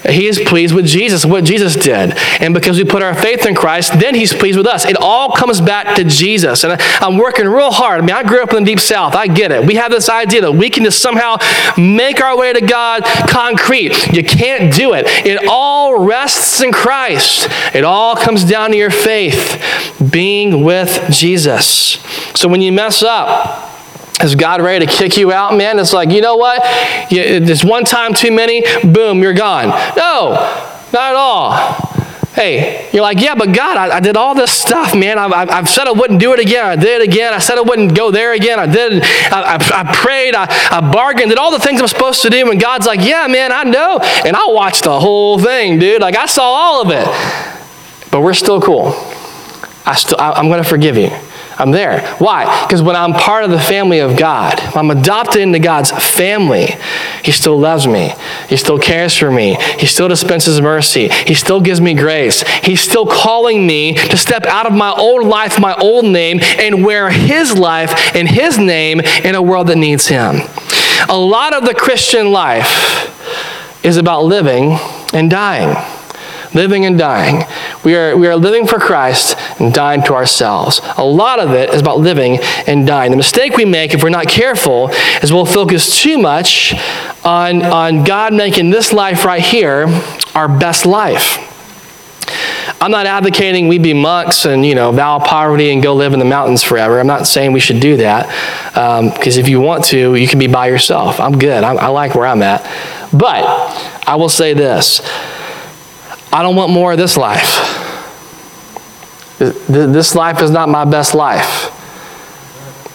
He 0.07 0.27
is 0.27 0.39
pleased 0.39 0.73
with 0.73 0.85
Jesus, 0.85 1.25
what 1.25 1.43
Jesus 1.43 1.75
did. 1.75 2.13
And 2.39 2.53
because 2.53 2.77
we 2.77 2.85
put 2.85 3.01
our 3.01 3.13
faith 3.13 3.45
in 3.45 3.55
Christ, 3.55 3.99
then 3.99 4.15
He's 4.15 4.33
pleased 4.33 4.57
with 4.57 4.67
us. 4.67 4.85
It 4.85 4.95
all 4.97 5.31
comes 5.33 5.59
back 5.59 5.95
to 5.97 6.05
Jesus. 6.05 6.63
And 6.63 6.81
I'm 7.01 7.17
working 7.17 7.47
real 7.47 7.71
hard. 7.71 7.99
I 7.99 8.05
mean, 8.05 8.15
I 8.15 8.23
grew 8.23 8.41
up 8.41 8.53
in 8.53 8.63
the 8.63 8.71
deep 8.71 8.79
south. 8.79 9.13
I 9.13 9.27
get 9.27 9.51
it. 9.51 9.65
We 9.65 9.75
have 9.75 9.91
this 9.91 10.07
idea 10.07 10.41
that 10.41 10.53
we 10.53 10.69
can 10.69 10.85
just 10.85 10.99
somehow 10.99 11.37
make 11.77 12.21
our 12.21 12.37
way 12.37 12.53
to 12.53 12.61
God 12.61 13.03
concrete. 13.27 14.13
You 14.13 14.23
can't 14.23 14.52
can't 14.57 14.73
do 14.73 14.93
it. 14.93 15.05
It 15.25 15.47
all 15.47 16.03
rests 16.05 16.61
in 16.61 16.71
Christ. 16.71 17.47
It 17.73 17.83
all 17.83 18.15
comes 18.15 18.43
down 18.43 18.71
to 18.71 18.77
your 18.77 18.89
faith, 18.89 19.61
being 20.11 20.63
with 20.63 21.07
Jesus. 21.09 21.99
So 22.35 22.47
when 22.47 22.61
you 22.61 22.71
mess 22.71 23.03
up, 23.03 23.71
is 24.23 24.35
God 24.35 24.61
ready 24.61 24.85
to 24.85 24.91
kick 24.91 25.17
you 25.17 25.31
out, 25.31 25.55
man? 25.55 25.79
It's 25.79 25.93
like, 25.93 26.09
you 26.09 26.21
know 26.21 26.35
what? 26.35 26.61
It's 27.11 27.63
one 27.63 27.83
time 27.83 28.13
too 28.13 28.31
many, 28.31 28.63
boom, 28.83 29.21
you're 29.21 29.33
gone. 29.33 29.69
No, 29.97 30.33
not 30.93 31.11
at 31.11 31.15
all. 31.15 31.92
Hey, 32.35 32.89
you're 32.91 33.03
like, 33.03 33.21
yeah, 33.21 33.35
but 33.35 33.53
God, 33.53 33.77
I, 33.77 33.97
I 33.97 33.99
did 33.99 34.17
all 34.17 34.33
this 34.33 34.51
stuff, 34.51 34.95
man. 34.95 35.19
I, 35.19 35.25
I, 35.25 35.59
I, 35.59 35.63
said 35.65 35.85
I 35.85 35.91
wouldn't 35.91 36.19
do 36.19 36.33
it 36.33 36.39
again. 36.39 36.65
I 36.65 36.75
did 36.75 37.01
it 37.01 37.07
again. 37.07 37.31
I 37.31 37.37
said 37.37 37.59
I 37.59 37.61
wouldn't 37.61 37.95
go 37.95 38.09
there 38.09 38.33
again. 38.33 38.59
I 38.59 38.65
did. 38.65 39.03
I, 39.03 39.59
I, 39.73 39.93
prayed. 39.93 40.33
I, 40.33 40.47
I 40.71 40.91
bargained. 40.91 41.29
Did 41.29 41.37
all 41.37 41.51
the 41.51 41.59
things 41.59 41.79
I'm 41.79 41.87
supposed 41.87 42.23
to 42.23 42.31
do. 42.31 42.49
And 42.49 42.59
God's 42.59 42.87
like, 42.87 43.01
yeah, 43.01 43.27
man, 43.27 43.51
I 43.51 43.63
know. 43.63 43.99
And 44.25 44.35
I 44.35 44.47
watched 44.47 44.85
the 44.85 44.99
whole 44.99 45.37
thing, 45.37 45.77
dude. 45.77 46.01
Like 46.01 46.17
I 46.17 46.25
saw 46.25 46.43
all 46.43 46.81
of 46.81 46.89
it. 46.89 47.05
But 48.09 48.21
we're 48.21 48.33
still 48.33 48.59
cool. 48.59 48.93
I 49.85 49.93
still, 49.95 50.19
I, 50.19 50.31
I'm 50.31 50.47
going 50.47 50.63
to 50.63 50.67
forgive 50.67 50.97
you. 50.97 51.11
I'm 51.57 51.71
there. 51.71 52.01
Why? 52.17 52.65
Because 52.65 52.81
when 52.81 52.95
I'm 52.95 53.13
part 53.13 53.43
of 53.43 53.51
the 53.51 53.59
family 53.59 53.99
of 53.99 54.17
God, 54.17 54.59
I'm 54.75 54.91
adopted 54.91 55.41
into 55.41 55.59
God's 55.59 55.91
family, 55.91 56.75
He 57.23 57.31
still 57.31 57.57
loves 57.57 57.87
me. 57.87 58.13
He 58.49 58.57
still 58.57 58.79
cares 58.79 59.15
for 59.15 59.31
me. 59.31 59.55
He 59.77 59.85
still 59.85 60.07
dispenses 60.07 60.59
mercy. 60.61 61.09
He 61.09 61.33
still 61.33 61.61
gives 61.61 61.79
me 61.79 61.93
grace. 61.93 62.41
He's 62.63 62.81
still 62.81 63.05
calling 63.05 63.65
me 63.65 63.93
to 63.93 64.17
step 64.17 64.45
out 64.45 64.65
of 64.65 64.73
my 64.73 64.91
old 64.91 65.25
life, 65.25 65.59
my 65.59 65.73
old 65.75 66.05
name, 66.05 66.39
and 66.41 66.83
wear 66.83 67.09
His 67.09 67.57
life 67.57 68.15
and 68.15 68.27
His 68.27 68.57
name 68.57 68.99
in 68.99 69.35
a 69.35 69.41
world 69.41 69.67
that 69.67 69.77
needs 69.77 70.07
Him. 70.07 70.41
A 71.09 71.17
lot 71.17 71.53
of 71.53 71.65
the 71.65 71.73
Christian 71.73 72.31
life 72.31 73.09
is 73.83 73.97
about 73.97 74.23
living 74.23 74.77
and 75.13 75.29
dying 75.29 75.75
living 76.53 76.85
and 76.85 76.97
dying. 76.97 77.45
We 77.83 77.95
are, 77.95 78.15
we 78.17 78.27
are 78.27 78.35
living 78.35 78.67
for 78.67 78.79
Christ 78.79 79.35
and 79.59 79.73
dying 79.73 80.03
to 80.03 80.13
ourselves. 80.13 80.81
A 80.97 81.03
lot 81.03 81.39
of 81.39 81.51
it 81.51 81.69
is 81.73 81.81
about 81.81 81.99
living 81.99 82.39
and 82.67 82.85
dying. 82.85 83.11
The 83.11 83.17
mistake 83.17 83.57
we 83.57 83.65
make, 83.65 83.93
if 83.93 84.03
we're 84.03 84.09
not 84.09 84.27
careful, 84.27 84.89
is 85.21 85.33
we'll 85.33 85.45
focus 85.45 86.01
too 86.01 86.17
much 86.17 86.73
on, 87.23 87.63
on 87.63 88.03
God 88.03 88.33
making 88.33 88.69
this 88.69 88.93
life 88.93 89.25
right 89.25 89.41
here 89.41 89.87
our 90.35 90.47
best 90.47 90.85
life. 90.85 91.49
I'm 92.83 92.91
not 92.91 93.05
advocating 93.05 93.69
we 93.69 93.77
be 93.77 93.93
monks 93.93 94.45
and 94.45 94.65
you 94.65 94.75
know 94.75 94.91
vow 94.91 95.19
poverty 95.19 95.71
and 95.71 95.81
go 95.81 95.95
live 95.95 96.11
in 96.11 96.19
the 96.19 96.25
mountains 96.25 96.63
forever. 96.63 96.99
I'm 96.99 97.07
not 97.07 97.27
saying 97.27 97.53
we 97.53 97.61
should 97.61 97.79
do 97.79 97.95
that 97.97 98.27
because 99.13 99.37
um, 99.37 99.41
if 99.41 99.47
you 99.47 99.61
want 99.61 99.85
to, 99.85 100.15
you 100.15 100.27
can 100.27 100.37
be 100.37 100.47
by 100.47 100.67
yourself. 100.67 101.19
I'm 101.19 101.39
good. 101.39 101.63
I, 101.63 101.75
I 101.75 101.87
like 101.87 102.13
where 102.13 102.27
I'm 102.27 102.41
at, 102.41 102.61
but 103.13 103.45
I 104.05 104.15
will 104.15 104.27
say 104.27 104.53
this: 104.53 105.01
I 106.33 106.41
don't 106.41 106.55
want 106.55 106.71
more 106.71 106.91
of 106.91 106.97
this 106.97 107.15
life. 107.15 107.59
This 109.37 110.15
life 110.15 110.41
is 110.41 110.49
not 110.49 110.67
my 110.67 110.83
best 110.83 111.13
life. 111.13 111.69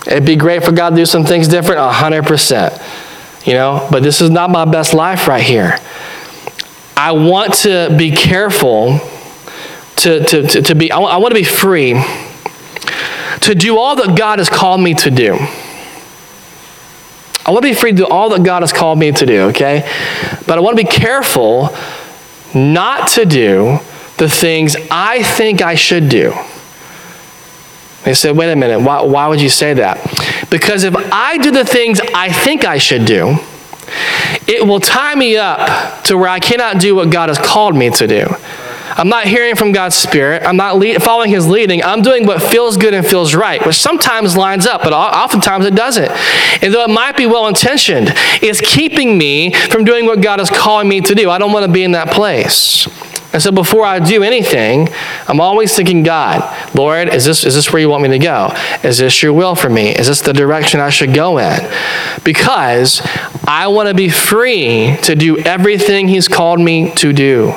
It'd 0.09 0.25
be 0.25 0.35
great 0.35 0.65
for 0.65 0.73
God 0.73 0.91
to 0.91 0.97
do 0.97 1.07
some 1.07 1.25
things 1.25 1.47
different, 1.47 1.79
100%. 1.79 3.47
You 3.47 3.53
know, 3.53 3.87
but 3.93 4.03
this 4.03 4.21
is 4.21 4.31
not 4.31 4.51
my 4.51 4.65
best 4.65 4.93
life 4.93 5.29
right 5.29 5.43
here. 5.43 5.79
I 6.97 7.13
want 7.13 7.55
to 7.55 7.95
be 7.97 8.11
careful 8.11 8.99
to, 9.99 10.25
to, 10.25 10.43
to, 10.43 10.63
to 10.63 10.75
be, 10.75 10.91
I 10.91 10.99
want, 10.99 11.15
I 11.15 11.19
want 11.19 11.31
to 11.33 11.41
be 11.41 11.45
free 11.45 11.95
to 13.43 13.55
do 13.55 13.79
all 13.79 13.95
that 13.95 14.17
God 14.19 14.41
has 14.41 14.51
called 14.51 14.81
me 14.81 14.95
to 14.95 15.11
do. 15.13 15.35
I 17.47 17.53
want 17.53 17.63
to 17.63 17.71
be 17.71 17.75
free 17.75 17.93
to 17.93 17.99
do 17.99 18.07
all 18.07 18.31
that 18.31 18.43
God 18.43 18.63
has 18.63 18.73
called 18.73 18.99
me 18.99 19.13
to 19.13 19.25
do, 19.25 19.43
okay? 19.51 19.89
But 20.47 20.59
I 20.59 20.61
want 20.61 20.77
to 20.77 20.85
be 20.85 20.91
careful 20.91 21.69
not 22.59 23.09
to 23.09 23.25
do 23.25 23.79
the 24.19 24.29
things 24.29 24.77
I 24.91 25.23
think 25.23 25.63
I 25.63 25.75
should 25.75 26.09
do. 26.09 26.35
They 28.05 28.15
said, 28.15 28.37
wait 28.37 28.51
a 28.51 28.57
minute, 28.57 28.81
why, 28.81 29.03
why 29.03 29.29
would 29.29 29.41
you 29.41 29.49
say 29.49 29.75
that? 29.75 29.99
Because 30.51 30.85
if 30.85 30.95
I 30.97 31.39
do 31.39 31.51
the 31.51 31.65
things 31.65 32.01
I 32.15 32.33
think 32.33 32.65
I 32.65 32.79
should 32.79 33.05
do, 33.05 33.37
it 34.47 34.67
will 34.67 34.81
tie 34.81 35.15
me 35.15 35.37
up 35.37 36.05
to 36.05 36.17
where 36.17 36.29
I 36.29 36.41
cannot 36.41 36.81
do 36.81 36.95
what 36.95 37.11
God 37.11 37.29
has 37.29 37.39
called 37.39 37.77
me 37.77 37.91
to 37.91 38.07
do. 38.07 38.27
I'm 38.99 39.09
not 39.09 39.27
hearing 39.27 39.55
from 39.55 39.71
God's 39.71 39.95
Spirit. 39.95 40.43
I'm 40.43 40.57
not 40.57 40.83
following 41.03 41.31
His 41.31 41.47
leading. 41.47 41.85
I'm 41.85 42.03
doing 42.03 42.27
what 42.27 42.43
feels 42.43 42.77
good 42.77 42.95
and 42.95 43.07
feels 43.07 43.33
right, 43.33 43.65
which 43.65 43.77
sometimes 43.77 44.37
lines 44.37 44.67
up, 44.67 44.83
but 44.83 44.93
oftentimes 44.93 45.67
it 45.67 45.77
doesn't. 45.77 46.11
And 46.63 46.75
though 46.75 46.83
it 46.83 46.91
might 46.91 47.17
be 47.17 47.27
well 47.27 47.47
intentioned, 47.47 48.09
it's 48.43 48.61
keeping 48.61 49.17
me 49.17 49.55
from 49.55 49.85
doing 49.85 50.05
what 50.05 50.21
God 50.21 50.41
is 50.41 50.51
calling 50.51 50.89
me 50.89 51.01
to 51.03 51.15
do. 51.15 51.31
I 51.31 51.39
don't 51.39 51.53
want 51.53 51.65
to 51.65 51.71
be 51.73 51.85
in 51.85 51.93
that 51.93 52.11
place. 52.11 52.89
And 53.33 53.43
so 53.43 53.53
before 53.53 53.85
I 53.85 54.01
do 54.01 54.23
anything, 54.25 54.89
I'm 55.29 55.41
always 55.41 55.77
thinking, 55.77 56.03
God, 56.03 56.43
Lord, 56.75 57.09
is 57.09 57.27
this, 57.27 57.45
is 57.45 57.55
this 57.55 57.73
where 57.73 57.81
you 57.81 57.89
want 57.89 58.03
me 58.03 58.09
to 58.09 58.19
go? 58.19 58.53
Is 58.83 58.99
this 58.99 59.23
your 59.23 59.35
will 59.35 59.55
for 59.55 59.69
me? 59.69 59.91
Is 59.91 60.09
this 60.09 60.23
the 60.23 60.33
direction 60.33 60.81
I 60.81 60.89
should 60.89 61.15
go 61.15 61.39
in? 61.39 61.61
Because 62.25 63.03
I 63.47 63.69
want 63.69 63.89
to 63.89 63.95
be 63.95 64.09
free 64.09 64.97
to 65.03 65.15
do 65.15 65.39
everything 65.39 66.09
He's 66.09 66.27
called 66.27 66.59
me 66.59 66.91
to 66.97 67.13
do. 67.13 67.55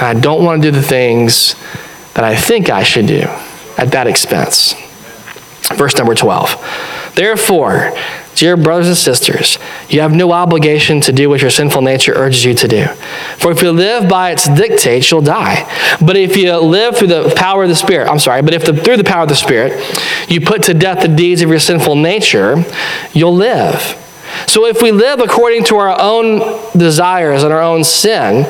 I 0.00 0.14
don't 0.14 0.44
want 0.44 0.62
to 0.62 0.70
do 0.70 0.76
the 0.76 0.82
things 0.82 1.54
that 2.14 2.24
I 2.24 2.36
think 2.36 2.70
I 2.70 2.82
should 2.82 3.06
do. 3.06 3.26
at 3.78 3.90
that 3.92 4.06
expense. 4.06 4.74
Verse 5.74 5.96
number 5.96 6.14
12. 6.14 7.12
Therefore, 7.14 7.92
dear 8.34 8.56
brothers 8.56 8.88
and 8.88 8.96
sisters, 8.96 9.58
you 9.88 10.00
have 10.00 10.14
no 10.14 10.32
obligation 10.32 11.00
to 11.02 11.12
do 11.12 11.28
what 11.28 11.40
your 11.40 11.50
sinful 11.50 11.82
nature 11.82 12.12
urges 12.14 12.44
you 12.44 12.54
to 12.54 12.68
do. 12.68 12.86
For 13.38 13.50
if 13.50 13.62
you 13.62 13.72
live 13.72 14.08
by 14.08 14.30
its 14.30 14.48
dictates, 14.48 15.10
you'll 15.10 15.22
die. 15.22 15.66
But 16.04 16.16
if 16.16 16.36
you 16.36 16.54
live 16.58 16.96
through 16.96 17.08
the 17.08 17.32
power 17.36 17.62
of 17.62 17.68
the 17.68 17.74
Spirit, 17.76 18.08
I'm 18.08 18.18
sorry, 18.18 18.42
but 18.42 18.54
if 18.54 18.64
the, 18.64 18.74
through 18.74 18.98
the 18.98 19.04
power 19.04 19.22
of 19.22 19.28
the 19.28 19.34
Spirit, 19.34 19.72
you 20.28 20.40
put 20.40 20.64
to 20.64 20.74
death 20.74 21.02
the 21.02 21.08
deeds 21.08 21.42
of 21.42 21.48
your 21.48 21.60
sinful 21.60 21.96
nature, 21.96 22.64
you'll 23.12 23.34
live. 23.34 23.98
So 24.46 24.66
if 24.66 24.82
we 24.82 24.92
live 24.92 25.20
according 25.20 25.64
to 25.64 25.76
our 25.76 25.98
own 26.00 26.60
desires 26.76 27.42
and 27.42 27.52
our 27.52 27.62
own 27.62 27.84
sin, 27.84 28.44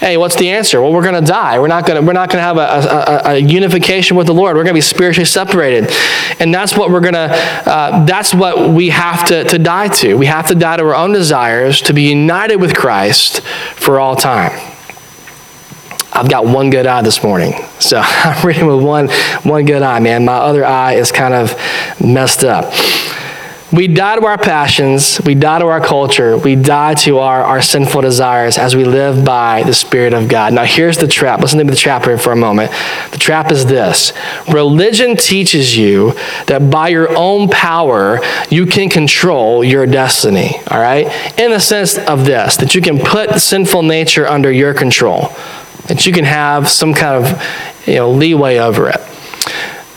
Hey, 0.00 0.16
what's 0.16 0.36
the 0.36 0.48
answer? 0.48 0.80
Well, 0.80 0.94
we're 0.94 1.02
going 1.02 1.22
to 1.22 1.30
die. 1.30 1.58
We're 1.58 1.68
not 1.68 1.84
going 1.84 2.00
to, 2.00 2.06
we're 2.06 2.14
not 2.14 2.30
going 2.30 2.38
to 2.38 2.42
have 2.42 2.56
a, 2.56 3.28
a, 3.28 3.34
a, 3.34 3.38
unification 3.38 4.16
with 4.16 4.26
the 4.26 4.32
Lord. 4.32 4.56
We're 4.56 4.64
going 4.64 4.74
to 4.74 4.78
be 4.78 4.80
spiritually 4.80 5.26
separated. 5.26 5.90
And 6.38 6.54
that's 6.54 6.74
what 6.74 6.90
we're 6.90 7.00
going 7.00 7.12
to, 7.12 7.28
uh, 7.30 8.06
that's 8.06 8.32
what 8.32 8.70
we 8.70 8.88
have 8.88 9.26
to, 9.26 9.44
to 9.44 9.58
die 9.58 9.88
to. 9.88 10.14
We 10.14 10.24
have 10.24 10.46
to 10.46 10.54
die 10.54 10.78
to 10.78 10.84
our 10.84 10.94
own 10.94 11.12
desires 11.12 11.82
to 11.82 11.92
be 11.92 12.08
united 12.08 12.56
with 12.56 12.74
Christ 12.74 13.42
for 13.42 14.00
all 14.00 14.16
time. 14.16 14.52
I've 16.14 16.30
got 16.30 16.46
one 16.46 16.70
good 16.70 16.86
eye 16.86 17.02
this 17.02 17.22
morning. 17.22 17.52
So 17.78 18.00
I'm 18.02 18.46
reading 18.46 18.68
with 18.68 18.82
one, 18.82 19.10
one 19.42 19.66
good 19.66 19.82
eye, 19.82 20.00
man. 20.00 20.24
My 20.24 20.36
other 20.36 20.64
eye 20.64 20.94
is 20.94 21.12
kind 21.12 21.34
of 21.34 21.54
messed 22.00 22.42
up. 22.42 22.72
We 23.72 23.86
die 23.86 24.16
to 24.16 24.26
our 24.26 24.36
passions, 24.36 25.20
we 25.24 25.36
die 25.36 25.60
to 25.60 25.66
our 25.66 25.80
culture, 25.80 26.36
we 26.36 26.56
die 26.56 26.94
to 26.94 27.18
our, 27.18 27.44
our 27.44 27.62
sinful 27.62 28.00
desires 28.00 28.58
as 28.58 28.74
we 28.74 28.84
live 28.84 29.24
by 29.24 29.62
the 29.62 29.72
Spirit 29.72 30.12
of 30.12 30.28
God. 30.28 30.52
Now, 30.52 30.64
here's 30.64 30.98
the 30.98 31.06
trap. 31.06 31.40
Listen 31.40 31.60
to 31.60 31.64
the 31.64 31.76
trap 31.76 32.04
here 32.04 32.18
for 32.18 32.32
a 32.32 32.36
moment. 32.36 32.72
The 33.12 33.18
trap 33.18 33.52
is 33.52 33.66
this 33.66 34.12
religion 34.48 35.16
teaches 35.16 35.76
you 35.76 36.14
that 36.46 36.68
by 36.68 36.88
your 36.88 37.16
own 37.16 37.48
power, 37.48 38.18
you 38.48 38.66
can 38.66 38.88
control 38.88 39.62
your 39.62 39.86
destiny, 39.86 40.56
all 40.68 40.80
right? 40.80 41.06
In 41.38 41.52
the 41.52 41.60
sense 41.60 41.96
of 41.96 42.24
this, 42.24 42.56
that 42.56 42.74
you 42.74 42.80
can 42.80 42.98
put 42.98 43.40
sinful 43.40 43.84
nature 43.84 44.26
under 44.26 44.50
your 44.50 44.74
control, 44.74 45.28
that 45.86 46.06
you 46.06 46.12
can 46.12 46.24
have 46.24 46.68
some 46.68 46.92
kind 46.92 47.24
of 47.24 47.86
you 47.86 47.94
know, 47.94 48.10
leeway 48.10 48.58
over 48.58 48.88
it 48.88 49.00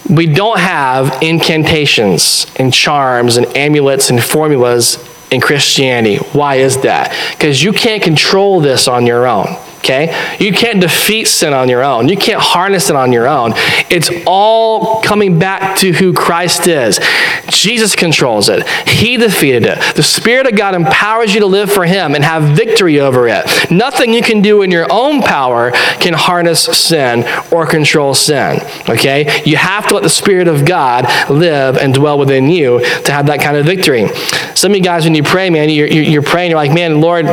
we 0.10 0.26
don't 0.28 0.60
have 0.60 1.22
incantations 1.22 2.46
and 2.58 2.74
charms 2.74 3.38
and 3.38 3.46
amulets 3.56 4.10
and 4.10 4.22
formulas 4.24 4.98
in 5.32 5.42
Christianity. 5.42 6.18
Why 6.34 6.56
is 6.56 6.82
that? 6.82 7.16
Because 7.32 7.63
you 7.63 7.74
can't 7.74 8.04
control 8.04 8.60
this 8.60 8.88
on 8.88 9.06
your 9.06 9.28
own. 9.28 9.58
Okay? 9.84 10.15
You 10.39 10.54
can't 10.54 10.80
defeat 10.80 11.26
sin 11.26 11.52
on 11.52 11.67
your 11.67 11.84
own. 11.84 12.08
You 12.08 12.15
can't 12.15 12.41
harness 12.41 12.89
it 12.89 12.96
on 12.96 13.12
your 13.12 13.28
own. 13.28 13.52
It's 13.89 14.10
all 14.26 15.02
coming 15.02 15.38
back 15.38 15.78
to 15.80 15.91
who 15.91 16.13
Christ 16.13 16.67
is. 16.67 17.02
Jesus 17.50 17.93
controls 17.93 18.48
it, 18.48 18.65
He 18.88 19.17
defeated 19.17 19.65
it. 19.65 19.96
The 19.96 20.04
Spirit 20.04 20.48
of 20.48 20.56
God 20.56 20.74
empowers 20.74 21.34
you 21.34 21.41
to 21.41 21.46
live 21.48 21.69
for 21.69 21.84
Him 21.84 22.15
and 22.15 22.24
have 22.24 22.56
victory 22.56 23.02
over 23.02 23.28
it. 23.28 23.46
Nothing 23.69 24.13
you 24.13 24.22
can 24.22 24.41
do 24.41 24.62
in 24.62 24.72
your 24.72 24.88
own 24.89 25.22
power 25.22 25.72
can 26.00 26.13
harness 26.13 26.62
sin 26.63 27.26
or 27.52 27.67
control 27.67 28.13
sin. 28.13 28.62
Okay? 28.88 29.41
You 29.43 29.58
have 29.58 29.88
to 29.88 29.96
let 29.96 30.04
the 30.04 30.10
Spirit 30.10 30.48
of 30.48 30.65
God 30.65 31.06
live 31.30 31.76
and 31.76 31.93
dwell 31.93 32.17
within 32.17 32.50
you 32.50 32.80
to 33.04 33.12
have 33.12 33.26
that 33.26 33.41
kind 33.41 33.58
of 33.58 33.65
victory. 33.65 34.08
Some 34.56 34.72
of 34.72 34.78
you 34.78 34.84
guys, 34.84 35.04
when 35.04 35.13
you 35.13 35.24
pray, 35.24 35.50
man, 35.50 35.69
you're, 35.69 35.88
you're 35.88 36.22
praying, 36.22 36.52
you're 36.52 36.58
like, 36.58 36.74
man, 36.74 37.02
Lord, 37.02 37.26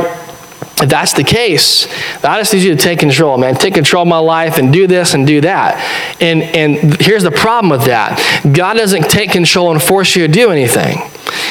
if 0.79 0.89
that's 0.89 1.13
the 1.13 1.23
case, 1.23 1.87
I 2.23 2.39
just 2.39 2.53
need 2.53 2.63
you 2.63 2.75
to 2.75 2.81
take 2.81 2.99
control, 2.99 3.37
man. 3.37 3.55
Take 3.55 3.75
control 3.75 4.01
of 4.01 4.07
my 4.07 4.17
life 4.17 4.57
and 4.57 4.73
do 4.73 4.87
this 4.87 5.13
and 5.13 5.27
do 5.27 5.41
that. 5.41 5.77
And, 6.19 6.41
and 6.41 6.99
here's 6.99 7.23
the 7.23 7.31
problem 7.31 7.69
with 7.69 7.85
that 7.85 8.17
God 8.51 8.75
doesn't 8.75 9.03
take 9.09 9.31
control 9.31 9.71
and 9.71 9.81
force 9.81 10.15
you 10.15 10.25
to 10.25 10.31
do 10.31 10.49
anything. 10.49 10.99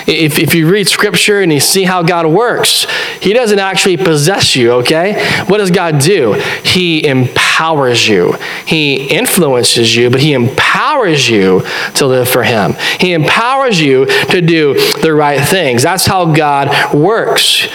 If, 0.06 0.38
if 0.38 0.54
you 0.54 0.68
read 0.68 0.88
scripture 0.88 1.40
and 1.40 1.52
you 1.52 1.60
see 1.60 1.84
how 1.84 2.02
God 2.02 2.26
works, 2.26 2.86
He 3.20 3.32
doesn't 3.32 3.58
actually 3.58 3.96
possess 3.96 4.56
you, 4.56 4.72
okay? 4.72 5.24
What 5.46 5.58
does 5.58 5.70
God 5.70 6.00
do? 6.00 6.32
He 6.64 7.06
empowers 7.06 8.08
you, 8.08 8.32
He 8.66 9.06
influences 9.06 9.94
you, 9.94 10.10
but 10.10 10.20
He 10.20 10.32
empowers 10.32 11.28
you 11.28 11.62
to 11.94 12.06
live 12.06 12.28
for 12.28 12.42
Him. 12.42 12.74
He 12.98 13.12
empowers 13.12 13.80
you 13.80 14.06
to 14.06 14.40
do 14.40 14.74
the 15.00 15.14
right 15.14 15.40
things. 15.40 15.82
That's 15.82 16.06
how 16.06 16.32
God 16.34 16.94
works 16.94 17.68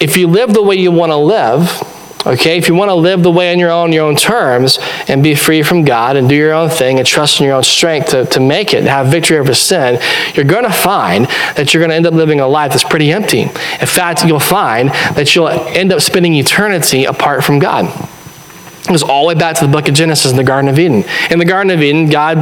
if 0.00 0.16
you 0.16 0.26
live 0.26 0.52
the 0.52 0.62
way 0.62 0.76
you 0.76 0.90
want 0.90 1.12
to 1.12 1.16
live, 1.16 1.82
okay, 2.26 2.56
if 2.56 2.68
you 2.68 2.74
want 2.74 2.90
to 2.90 2.94
live 2.94 3.22
the 3.22 3.30
way 3.30 3.52
on 3.52 3.58
your 3.58 3.70
own, 3.70 3.92
your 3.92 4.04
own 4.04 4.16
terms, 4.16 4.78
and 5.08 5.22
be 5.22 5.34
free 5.34 5.62
from 5.62 5.84
God 5.84 6.16
and 6.16 6.28
do 6.28 6.34
your 6.34 6.52
own 6.54 6.70
thing 6.70 6.98
and 6.98 7.06
trust 7.06 7.40
in 7.40 7.46
your 7.46 7.54
own 7.54 7.62
strength 7.62 8.10
to, 8.10 8.24
to 8.26 8.40
make 8.40 8.72
it, 8.72 8.84
have 8.84 9.08
victory 9.08 9.38
over 9.38 9.54
sin, 9.54 10.00
you're 10.34 10.44
going 10.44 10.64
to 10.64 10.72
find 10.72 11.26
that 11.56 11.72
you're 11.72 11.80
going 11.80 11.90
to 11.90 11.96
end 11.96 12.06
up 12.06 12.14
living 12.14 12.40
a 12.40 12.48
life 12.48 12.72
that's 12.72 12.84
pretty 12.84 13.12
empty. 13.12 13.42
In 13.42 13.86
fact, 13.86 14.24
you'll 14.24 14.40
find 14.40 14.88
that 14.88 15.34
you'll 15.34 15.48
end 15.48 15.92
up 15.92 16.00
spending 16.00 16.34
eternity 16.34 17.04
apart 17.04 17.44
from 17.44 17.58
God. 17.58 17.86
It 18.84 18.88
goes 18.88 19.02
all 19.02 19.22
the 19.22 19.28
way 19.28 19.34
back 19.34 19.56
to 19.56 19.66
the 19.66 19.72
book 19.72 19.88
of 19.88 19.94
Genesis 19.94 20.30
in 20.30 20.36
the 20.36 20.44
Garden 20.44 20.68
of 20.68 20.78
Eden. 20.78 21.04
In 21.30 21.38
the 21.38 21.46
Garden 21.46 21.70
of 21.70 21.82
Eden, 21.82 22.10
God 22.10 22.36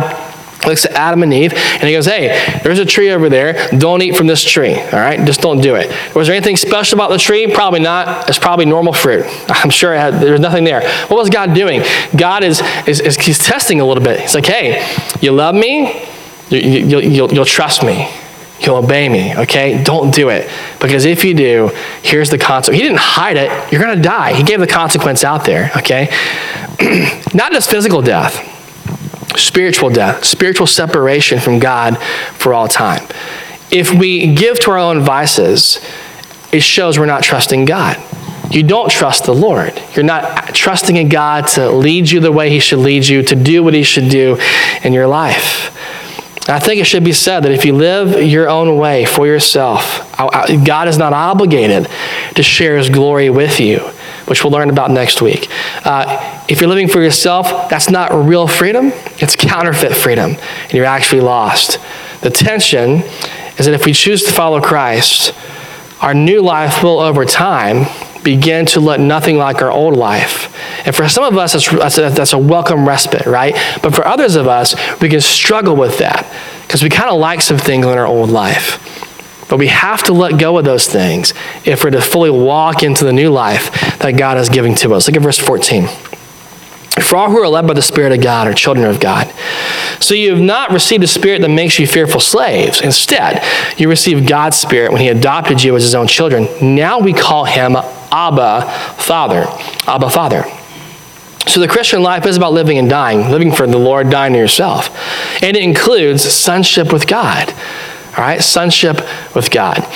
looks 0.66 0.84
at 0.84 0.92
Adam 0.92 1.22
and 1.22 1.32
Eve, 1.32 1.52
and 1.54 1.82
he 1.82 1.92
goes, 1.92 2.06
Hey, 2.06 2.60
there's 2.62 2.78
a 2.78 2.84
tree 2.84 3.10
over 3.10 3.28
there. 3.28 3.68
Don't 3.70 4.02
eat 4.02 4.16
from 4.16 4.26
this 4.26 4.42
tree. 4.42 4.74
All 4.74 4.92
right? 4.92 5.24
Just 5.26 5.40
don't 5.40 5.60
do 5.60 5.74
it. 5.74 5.90
Was 6.14 6.28
there 6.28 6.36
anything 6.36 6.56
special 6.56 6.98
about 6.98 7.10
the 7.10 7.18
tree? 7.18 7.52
Probably 7.52 7.80
not. 7.80 8.28
It's 8.28 8.38
probably 8.38 8.66
normal 8.66 8.92
fruit. 8.92 9.24
I'm 9.48 9.70
sure 9.70 9.94
had, 9.94 10.14
there's 10.14 10.40
nothing 10.40 10.64
there. 10.64 10.82
What 11.08 11.16
was 11.16 11.30
God 11.30 11.54
doing? 11.54 11.82
God 12.16 12.44
is, 12.44 12.62
is, 12.86 13.00
is 13.00 13.16
he's 13.16 13.38
testing 13.38 13.80
a 13.80 13.86
little 13.86 14.02
bit. 14.02 14.20
He's 14.20 14.34
like, 14.34 14.46
Hey, 14.46 14.86
you 15.20 15.32
love 15.32 15.54
me? 15.54 16.06
You, 16.50 16.58
you, 16.58 17.00
you'll, 17.00 17.32
you'll 17.32 17.44
trust 17.44 17.82
me. 17.82 18.10
You'll 18.60 18.76
obey 18.76 19.08
me, 19.08 19.36
okay? 19.36 19.82
Don't 19.82 20.14
do 20.14 20.28
it. 20.28 20.48
Because 20.80 21.04
if 21.04 21.24
you 21.24 21.34
do, 21.34 21.70
here's 22.02 22.30
the 22.30 22.38
consequence. 22.38 22.80
He 22.80 22.86
didn't 22.86 23.00
hide 23.00 23.36
it. 23.36 23.72
You're 23.72 23.82
going 23.82 23.96
to 23.96 24.02
die. 24.02 24.34
He 24.34 24.44
gave 24.44 24.60
the 24.60 24.68
consequence 24.68 25.24
out 25.24 25.44
there, 25.44 25.72
okay? 25.78 26.08
Not 27.34 27.50
just 27.50 27.68
physical 27.68 28.02
death 28.02 28.51
spiritual 29.36 29.90
death, 29.90 30.24
spiritual 30.24 30.66
separation 30.66 31.40
from 31.40 31.58
God 31.58 31.98
for 32.34 32.54
all 32.54 32.68
time. 32.68 33.06
If 33.70 33.92
we 33.92 34.34
give 34.34 34.60
to 34.60 34.70
our 34.72 34.78
own 34.78 35.00
vices, 35.00 35.80
it 36.52 36.62
shows 36.62 36.98
we're 36.98 37.06
not 37.06 37.22
trusting 37.22 37.64
God. 37.64 37.96
You 38.50 38.62
don't 38.62 38.90
trust 38.90 39.24
the 39.24 39.34
Lord. 39.34 39.80
You're 39.94 40.04
not 40.04 40.54
trusting 40.54 40.96
in 40.96 41.08
God 41.08 41.48
to 41.48 41.70
lead 41.70 42.10
you 42.10 42.20
the 42.20 42.32
way 42.32 42.50
He 42.50 42.58
should 42.58 42.80
lead 42.80 43.06
you, 43.06 43.22
to 43.22 43.34
do 43.34 43.64
what 43.64 43.72
He 43.72 43.82
should 43.82 44.10
do 44.10 44.38
in 44.82 44.92
your 44.92 45.06
life. 45.06 45.70
I 46.48 46.58
think 46.58 46.80
it 46.80 46.84
should 46.84 47.04
be 47.04 47.12
said 47.12 47.40
that 47.44 47.52
if 47.52 47.64
you 47.64 47.72
live 47.72 48.22
your 48.22 48.50
own 48.50 48.76
way 48.76 49.06
for 49.06 49.26
yourself, 49.26 50.12
God 50.18 50.88
is 50.88 50.98
not 50.98 51.12
obligated 51.12 51.88
to 52.34 52.42
share 52.42 52.76
His 52.76 52.90
glory 52.90 53.30
with 53.30 53.58
you 53.58 53.90
which 54.26 54.44
we'll 54.44 54.52
learn 54.52 54.70
about 54.70 54.90
next 54.90 55.22
week. 55.22 55.48
Uh, 55.84 56.44
if 56.48 56.60
you're 56.60 56.68
living 56.68 56.88
for 56.88 57.02
yourself, 57.02 57.68
that's 57.68 57.90
not 57.90 58.12
real 58.12 58.46
freedom, 58.46 58.92
it's 59.18 59.36
counterfeit 59.36 59.94
freedom, 59.94 60.36
and 60.62 60.72
you're 60.72 60.84
actually 60.84 61.20
lost. 61.20 61.78
The 62.20 62.30
tension 62.30 63.02
is 63.58 63.66
that 63.66 63.74
if 63.74 63.84
we 63.84 63.92
choose 63.92 64.24
to 64.24 64.32
follow 64.32 64.60
Christ, 64.60 65.34
our 66.00 66.14
new 66.14 66.42
life 66.42 66.82
will, 66.82 66.98
over 66.98 67.24
time, 67.24 67.86
begin 68.24 68.66
to 68.66 68.80
look 68.80 69.00
nothing 69.00 69.36
like 69.36 69.62
our 69.62 69.70
old 69.70 69.96
life. 69.96 70.54
And 70.86 70.94
for 70.94 71.08
some 71.08 71.24
of 71.24 71.36
us, 71.36 71.52
that's, 71.52 71.98
a, 71.98 72.10
that's 72.10 72.32
a 72.32 72.38
welcome 72.38 72.86
respite, 72.86 73.26
right? 73.26 73.54
But 73.82 73.94
for 73.94 74.06
others 74.06 74.36
of 74.36 74.46
us, 74.46 74.74
we 75.00 75.08
can 75.08 75.20
struggle 75.20 75.76
with 75.76 75.98
that 75.98 76.26
because 76.62 76.82
we 76.82 76.88
kind 76.88 77.10
of 77.10 77.18
like 77.18 77.40
some 77.40 77.58
things 77.58 77.84
in 77.84 77.98
our 77.98 78.06
old 78.06 78.30
life. 78.30 78.91
But 79.52 79.58
we 79.58 79.66
have 79.66 80.02
to 80.04 80.14
let 80.14 80.38
go 80.40 80.56
of 80.56 80.64
those 80.64 80.88
things 80.88 81.34
if 81.66 81.84
we're 81.84 81.90
to 81.90 82.00
fully 82.00 82.30
walk 82.30 82.82
into 82.82 83.04
the 83.04 83.12
new 83.12 83.28
life 83.28 83.98
that 83.98 84.12
God 84.12 84.38
is 84.38 84.48
giving 84.48 84.74
to 84.76 84.94
us. 84.94 85.06
Look 85.06 85.14
at 85.14 85.22
verse 85.22 85.38
14. 85.38 85.88
For 87.02 87.16
all 87.16 87.28
who 87.30 87.36
are 87.36 87.48
led 87.48 87.66
by 87.66 87.74
the 87.74 87.82
Spirit 87.82 88.12
of 88.12 88.22
God 88.22 88.48
are 88.48 88.54
children 88.54 88.86
of 88.86 88.98
God. 88.98 89.30
So 90.00 90.14
you 90.14 90.30
have 90.30 90.40
not 90.40 90.70
received 90.70 91.04
a 91.04 91.06
spirit 91.06 91.42
that 91.42 91.50
makes 91.50 91.78
you 91.78 91.86
fearful 91.86 92.18
slaves. 92.18 92.80
Instead, 92.80 93.44
you 93.78 93.90
received 93.90 94.26
God's 94.26 94.56
Spirit 94.56 94.90
when 94.90 95.02
He 95.02 95.08
adopted 95.08 95.62
you 95.62 95.76
as 95.76 95.82
His 95.82 95.94
own 95.94 96.06
children. 96.06 96.48
Now 96.62 96.98
we 96.98 97.12
call 97.12 97.44
Him 97.44 97.76
Abba, 97.76 98.62
Father. 98.96 99.44
Abba, 99.86 100.08
Father. 100.08 100.44
So 101.46 101.60
the 101.60 101.68
Christian 101.68 102.02
life 102.02 102.24
is 102.24 102.38
about 102.38 102.54
living 102.54 102.78
and 102.78 102.88
dying, 102.88 103.30
living 103.30 103.52
for 103.52 103.66
the 103.66 103.76
Lord, 103.76 104.08
dying 104.08 104.32
to 104.32 104.38
yourself. 104.38 104.88
And 105.42 105.54
it 105.58 105.62
includes 105.62 106.22
sonship 106.22 106.90
with 106.90 107.06
God. 107.06 107.52
All 108.16 108.18
right, 108.18 108.42
sonship 108.42 108.96
with 109.34 109.50
God. 109.50 109.86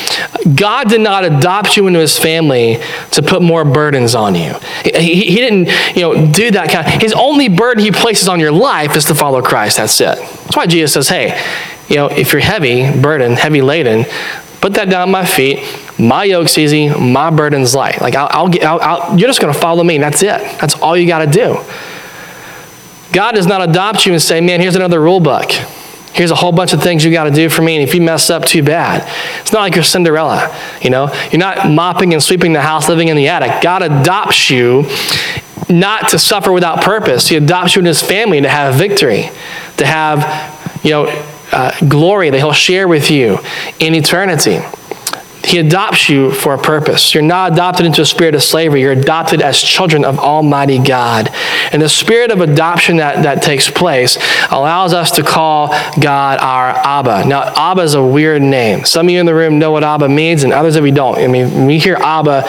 God 0.57 0.89
did 0.89 1.03
not 1.03 1.27
adopt 1.27 1.77
you 1.77 1.87
into 1.87 1.99
his 1.99 2.19
family 2.19 2.79
to 3.11 3.23
put 3.23 3.43
more 3.43 3.63
burdens 3.63 4.15
on 4.15 4.35
you. 4.35 4.55
He, 4.85 5.27
he 5.27 5.37
didn't, 5.37 5.69
you 5.95 6.01
know, 6.01 6.33
do 6.33 6.51
that 6.53 6.71
kind 6.71 6.87
of, 6.87 7.03
his 7.03 7.13
only 7.13 7.51
burden 7.51 7.85
he 7.85 7.91
places 7.91 8.27
on 8.27 8.41
your 8.41 8.53
life 8.53 8.97
is 8.97 9.05
to 9.07 9.15
follow 9.15 9.43
Christ. 9.43 9.77
That's 9.77 10.01
it. 10.01 10.17
That's 10.17 10.57
why 10.57 10.67
Jesus 10.67 10.95
says, 10.95 11.09
hey, 11.11 11.39
you 11.89 11.97
know, 11.97 12.07
if 12.07 12.33
you're 12.33 12.41
heavy, 12.41 12.91
burden, 13.01 13.33
heavy 13.33 13.61
laden, 13.61 14.07
put 14.63 14.73
that 14.75 14.89
down 14.89 15.09
at 15.09 15.13
my 15.13 15.27
feet. 15.27 15.59
My 15.99 16.25
yoke's 16.25 16.57
easy, 16.57 16.89
my 16.89 17.31
burden's 17.31 17.75
light. 17.75 18.01
Like, 18.01 18.15
I'll, 18.15 18.29
I'll, 18.31 18.67
I'll, 18.67 18.81
I'll 18.81 19.19
you're 19.19 19.29
just 19.29 19.41
going 19.41 19.53
to 19.53 19.61
follow 19.61 19.85
me, 19.85 19.97
and 19.97 20.05
that's 20.05 20.23
it. 20.23 20.41
That's 20.59 20.75
all 20.75 20.97
you 20.97 21.07
got 21.07 21.19
to 21.19 21.31
do. 21.31 21.59
God 23.13 23.33
does 23.35 23.47
not 23.47 23.67
adopt 23.67 24.07
you 24.07 24.13
and 24.13 24.23
say, 24.23 24.41
man, 24.41 24.61
here's 24.61 24.77
another 24.77 25.01
rule 25.01 25.21
book. 25.21 25.51
Here's 26.17 26.31
a 26.31 26.35
whole 26.35 26.51
bunch 26.51 26.73
of 26.73 26.83
things 26.83 27.05
you 27.05 27.13
got 27.13 27.25
to 27.25 27.31
do 27.31 27.51
for 27.51 27.61
me, 27.61 27.77
and 27.77 27.87
if 27.87 27.95
you 27.95 28.01
mess 28.01 28.31
up, 28.31 28.47
too 28.47 28.63
bad. 28.63 29.07
It's 29.43 29.53
not 29.53 29.61
like 29.61 29.75
you're 29.75 29.85
Cinderella, 29.85 30.57
you 30.81 30.89
know? 30.89 31.13
You're 31.31 31.41
not 31.41 31.71
mopping 31.71 32.15
and 32.15 32.23
sweeping 32.23 32.55
the 32.55 32.63
house, 32.63 32.89
living 32.89 33.09
in 33.09 33.17
the 33.17 33.29
attic. 33.29 33.63
God 33.63 33.83
adopts 33.83 34.49
you 34.49 34.87
not 35.69 36.09
to 36.09 36.19
suffer 36.19 36.53
without 36.53 36.83
purpose. 36.83 37.29
He 37.29 37.37
adopts 37.37 37.77
you 37.77 37.81
in 37.81 37.87
his 37.87 38.03
family 38.03 38.41
to 38.41 38.49
have 38.49 38.77
victory, 38.77 39.29
to 39.77 39.85
have, 39.85 40.83
you 40.83 40.93
know, 40.93 41.25
uh, 41.53 41.73
glory 41.87 42.31
that 42.31 42.39
he'll 42.39 42.53
share 42.53 42.89
with 42.89 43.11
you 43.11 43.39
in 43.79 43.95
eternity. 43.95 44.61
He 45.47 45.59
adopts 45.59 46.09
you 46.09 46.33
for 46.33 46.55
a 46.55 46.59
purpose. 46.59 47.15
You're 47.15 47.23
not 47.23 47.53
adopted 47.53 47.87
into 47.87 48.03
a 48.03 48.07
spirit 48.07 48.35
of 48.35 48.43
slavery. 48.43 48.81
You're 48.81 48.93
adopted 48.93 49.41
as 49.41 49.61
children 49.61 50.05
of 50.05 50.19
Almighty 50.19 50.79
God. 50.79 51.31
And 51.73 51.81
the 51.81 51.89
spirit 51.89 52.33
of 52.33 52.41
adoption 52.41 52.97
that, 52.97 53.23
that 53.23 53.43
takes 53.43 53.71
place 53.71 54.19
allows 54.51 54.93
us 54.93 55.13
to 55.13 55.23
call 55.23 55.69
God 56.01 56.41
our 56.41 56.71
Abba. 56.71 57.27
Now, 57.27 57.53
Abba 57.55 57.83
is 57.83 57.95
a 57.95 58.03
weird 58.03 58.43
name. 58.43 58.85
Some 58.85 59.07
of 59.07 59.13
you 59.13 59.21
in 59.21 59.27
the 59.27 59.35
room 59.35 59.61
know 59.61 59.71
what 59.71 59.85
Abba 59.85 60.09
means, 60.09 60.43
and 60.43 60.53
others 60.53 60.75
of 60.75 60.85
you 60.85 60.93
don't. 60.93 61.19
I 61.19 61.29
mean, 61.29 61.53
when 61.53 61.71
you 61.71 61.79
hear 61.79 61.95
Abba, 61.95 62.45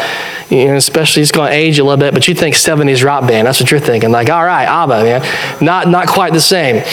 you 0.50 0.66
know, 0.66 0.76
especially 0.76 1.22
it's 1.22 1.32
going 1.32 1.52
to 1.52 1.56
age 1.56 1.78
a 1.78 1.84
little 1.84 1.98
bit, 1.98 2.16
but 2.16 2.28
you 2.28 2.34
think 2.34 2.56
70s 2.56 3.06
rock 3.06 3.28
band. 3.28 3.46
That's 3.46 3.60
what 3.60 3.70
you're 3.70 3.80
thinking. 3.80 4.12
Like, 4.12 4.30
all 4.30 4.44
right, 4.44 4.66
Abba, 4.66 5.04
man. 5.04 5.62
Not, 5.62 5.88
not 5.88 6.08
quite 6.08 6.34
the 6.34 6.42
same. 6.42 6.84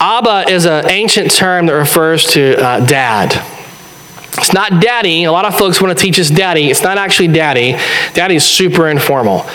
Abba 0.00 0.50
is 0.50 0.66
an 0.66 0.90
ancient 0.90 1.30
term 1.30 1.66
that 1.66 1.74
refers 1.74 2.26
to 2.32 2.62
uh, 2.62 2.84
dad. 2.84 3.53
It's 4.38 4.52
not 4.52 4.82
daddy. 4.82 5.24
A 5.24 5.32
lot 5.32 5.44
of 5.44 5.56
folks 5.56 5.80
want 5.80 5.96
to 5.96 6.02
teach 6.02 6.18
us 6.18 6.30
daddy. 6.30 6.70
It's 6.70 6.82
not 6.82 6.98
actually 6.98 7.28
daddy. 7.28 7.76
Daddy 8.14 8.36
is 8.36 8.44
super 8.44 8.88
informal. 8.88 9.46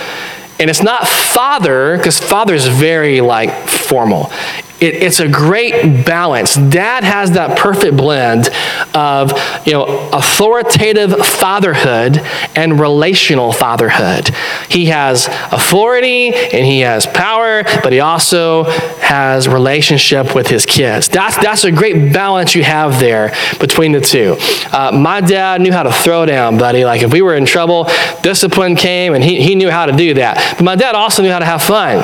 And 0.60 0.70
it's 0.70 0.84
not 0.84 1.08
father, 1.08 1.98
because 1.98 2.20
father 2.20 2.54
is 2.54 2.68
very 2.68 3.22
like 3.22 3.68
formal. 3.68 4.32
It, 4.82 4.96
it's 4.96 5.20
a 5.20 5.28
great 5.28 6.06
balance. 6.06 6.56
Dad 6.56 7.04
has 7.04 7.32
that 7.32 7.58
perfect 7.58 7.98
blend 7.98 8.50
of 8.94 9.32
you 9.66 9.74
know 9.74 10.10
authoritative 10.14 11.26
fatherhood 11.26 12.22
and 12.56 12.80
relational 12.80 13.52
fatherhood. 13.52 14.30
He 14.70 14.86
has 14.86 15.28
authority 15.52 16.34
and 16.34 16.66
he 16.66 16.82
has 16.82 17.06
power, 17.06 17.64
but 17.84 17.92
he 17.92 18.00
also 18.00 18.64
has 18.64 19.48
relationship 19.48 20.34
with 20.34 20.48
his 20.48 20.66
kids. 20.66 21.10
That's 21.10 21.38
that's 21.38 21.64
a 21.66 21.72
great 21.72 22.14
balance 22.14 22.56
you 22.56 22.64
have 22.64 23.00
there 23.00 23.34
between 23.60 23.92
the 23.92 24.02
two. 24.02 24.38
Uh, 24.72 24.92
my 24.94 25.20
dad 25.20 25.62
knew 25.62 25.74
how 25.74 25.84
to 25.84 25.92
throw 25.92 26.26
down, 26.26 26.58
buddy. 26.58 26.86
Like 26.86 27.02
if 27.02 27.12
we 27.12 27.22
were 27.22 27.36
in 27.36 27.46
trouble, 27.46 27.90
discipline 28.22 28.76
came, 28.76 29.14
and 29.14 29.24
he, 29.24 29.42
he 29.42 29.56
knew 29.56 29.70
how 29.70 29.86
to 29.86 29.92
do 29.92 30.14
that. 30.14 30.56
But 30.58 30.64
my 30.64 30.76
dad 30.76 30.96
also 30.96 31.22
knew 31.22 31.32
how 31.32 31.40
to 31.40 31.46
have 31.46 31.62
fun, 31.62 31.98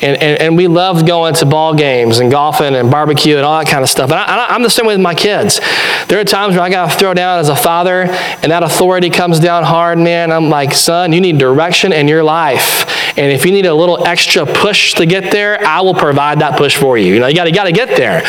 and, 0.00 0.22
and, 0.22 0.40
and 0.40 0.56
we 0.56 0.68
loved 0.68 1.06
going 1.06 1.34
to 1.34 1.46
ball 1.46 1.74
games 1.74 2.11
and 2.18 2.30
golfing 2.30 2.74
and 2.74 2.90
barbecue 2.90 3.36
and 3.36 3.44
all 3.44 3.58
that 3.58 3.68
kind 3.68 3.82
of 3.82 3.88
stuff. 3.88 4.10
And 4.10 4.18
I, 4.18 4.54
am 4.54 4.62
the 4.62 4.70
same 4.70 4.86
with 4.86 5.00
my 5.00 5.14
kids. 5.14 5.60
There 6.08 6.20
are 6.20 6.24
times 6.24 6.54
where 6.54 6.62
I 6.62 6.70
got 6.70 6.90
to 6.90 6.98
throw 6.98 7.14
down 7.14 7.38
as 7.38 7.48
a 7.48 7.56
father, 7.56 8.02
and 8.42 8.52
that 8.52 8.62
authority 8.62 9.10
comes 9.10 9.40
down 9.40 9.64
hard, 9.64 9.98
man. 9.98 10.32
I'm 10.32 10.48
like, 10.48 10.74
son, 10.74 11.12
you 11.12 11.20
need 11.20 11.38
direction 11.38 11.92
in 11.92 12.08
your 12.08 12.22
life. 12.22 12.86
And 13.18 13.30
if 13.30 13.44
you 13.44 13.52
need 13.52 13.66
a 13.66 13.74
little 13.74 14.06
extra 14.06 14.46
push 14.46 14.94
to 14.94 15.06
get 15.06 15.30
there, 15.32 15.62
I 15.64 15.82
will 15.82 15.94
provide 15.94 16.40
that 16.40 16.56
push 16.56 16.76
for 16.76 16.96
you. 16.96 17.12
You 17.12 17.20
know, 17.20 17.26
you 17.26 17.34
got 17.34 17.44
to 17.44 17.72
get 17.72 17.88
there. 17.88 18.22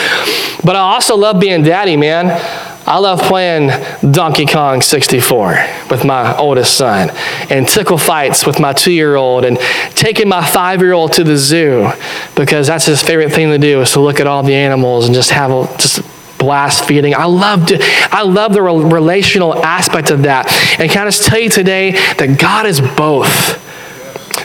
But 0.64 0.76
I 0.76 0.80
also 0.80 1.16
love 1.16 1.40
being 1.40 1.64
daddy, 1.64 1.96
man. 1.96 2.73
I 2.86 3.00
love 3.00 3.22
playing 3.22 3.70
Donkey 4.12 4.46
Kong 4.46 4.82
64 4.82 5.58
with 5.90 6.04
my 6.04 6.36
oldest 6.38 6.76
son 6.78 7.12
and 7.50 7.66
tickle 7.66 7.98
fights 7.98 8.46
with 8.46 8.60
my 8.60 8.74
two 8.74 8.92
year 8.92 9.16
old 9.16 9.46
and 9.46 9.58
taking 9.92 10.28
my 10.28 10.44
five 10.44 10.82
year 10.82 10.92
old 10.92 11.14
to 11.14 11.24
the 11.24 11.38
zoo 11.38 11.90
because 12.36 12.68
that's 12.68 12.86
his 12.86 13.02
favorite 13.02 13.32
thing 13.32 13.50
to 13.52 13.58
do 13.58 13.80
is 13.82 13.94
to 13.94 14.02
look 14.02 14.20
at 14.20 14.28
all 14.28 14.44
the 14.44 14.54
animals 14.54 15.06
and 15.06 15.16
just 15.16 15.30
have 15.30 15.50
a 15.50 15.66
just 15.78 16.02
blast 16.38 16.84
feeding. 16.84 17.16
I 17.16 17.24
love 17.24 17.68
to, 17.68 17.80
I 18.12 18.24
love 18.24 18.52
the 18.52 18.62
relational 18.62 19.56
aspect 19.64 20.10
of 20.10 20.24
that. 20.24 20.52
And 20.78 20.92
can 20.92 21.04
I 21.04 21.06
just 21.10 21.24
tell 21.24 21.40
you 21.40 21.50
today 21.50 21.92
that 21.92 22.38
God 22.38 22.66
is 22.66 22.82
both. 22.82 23.62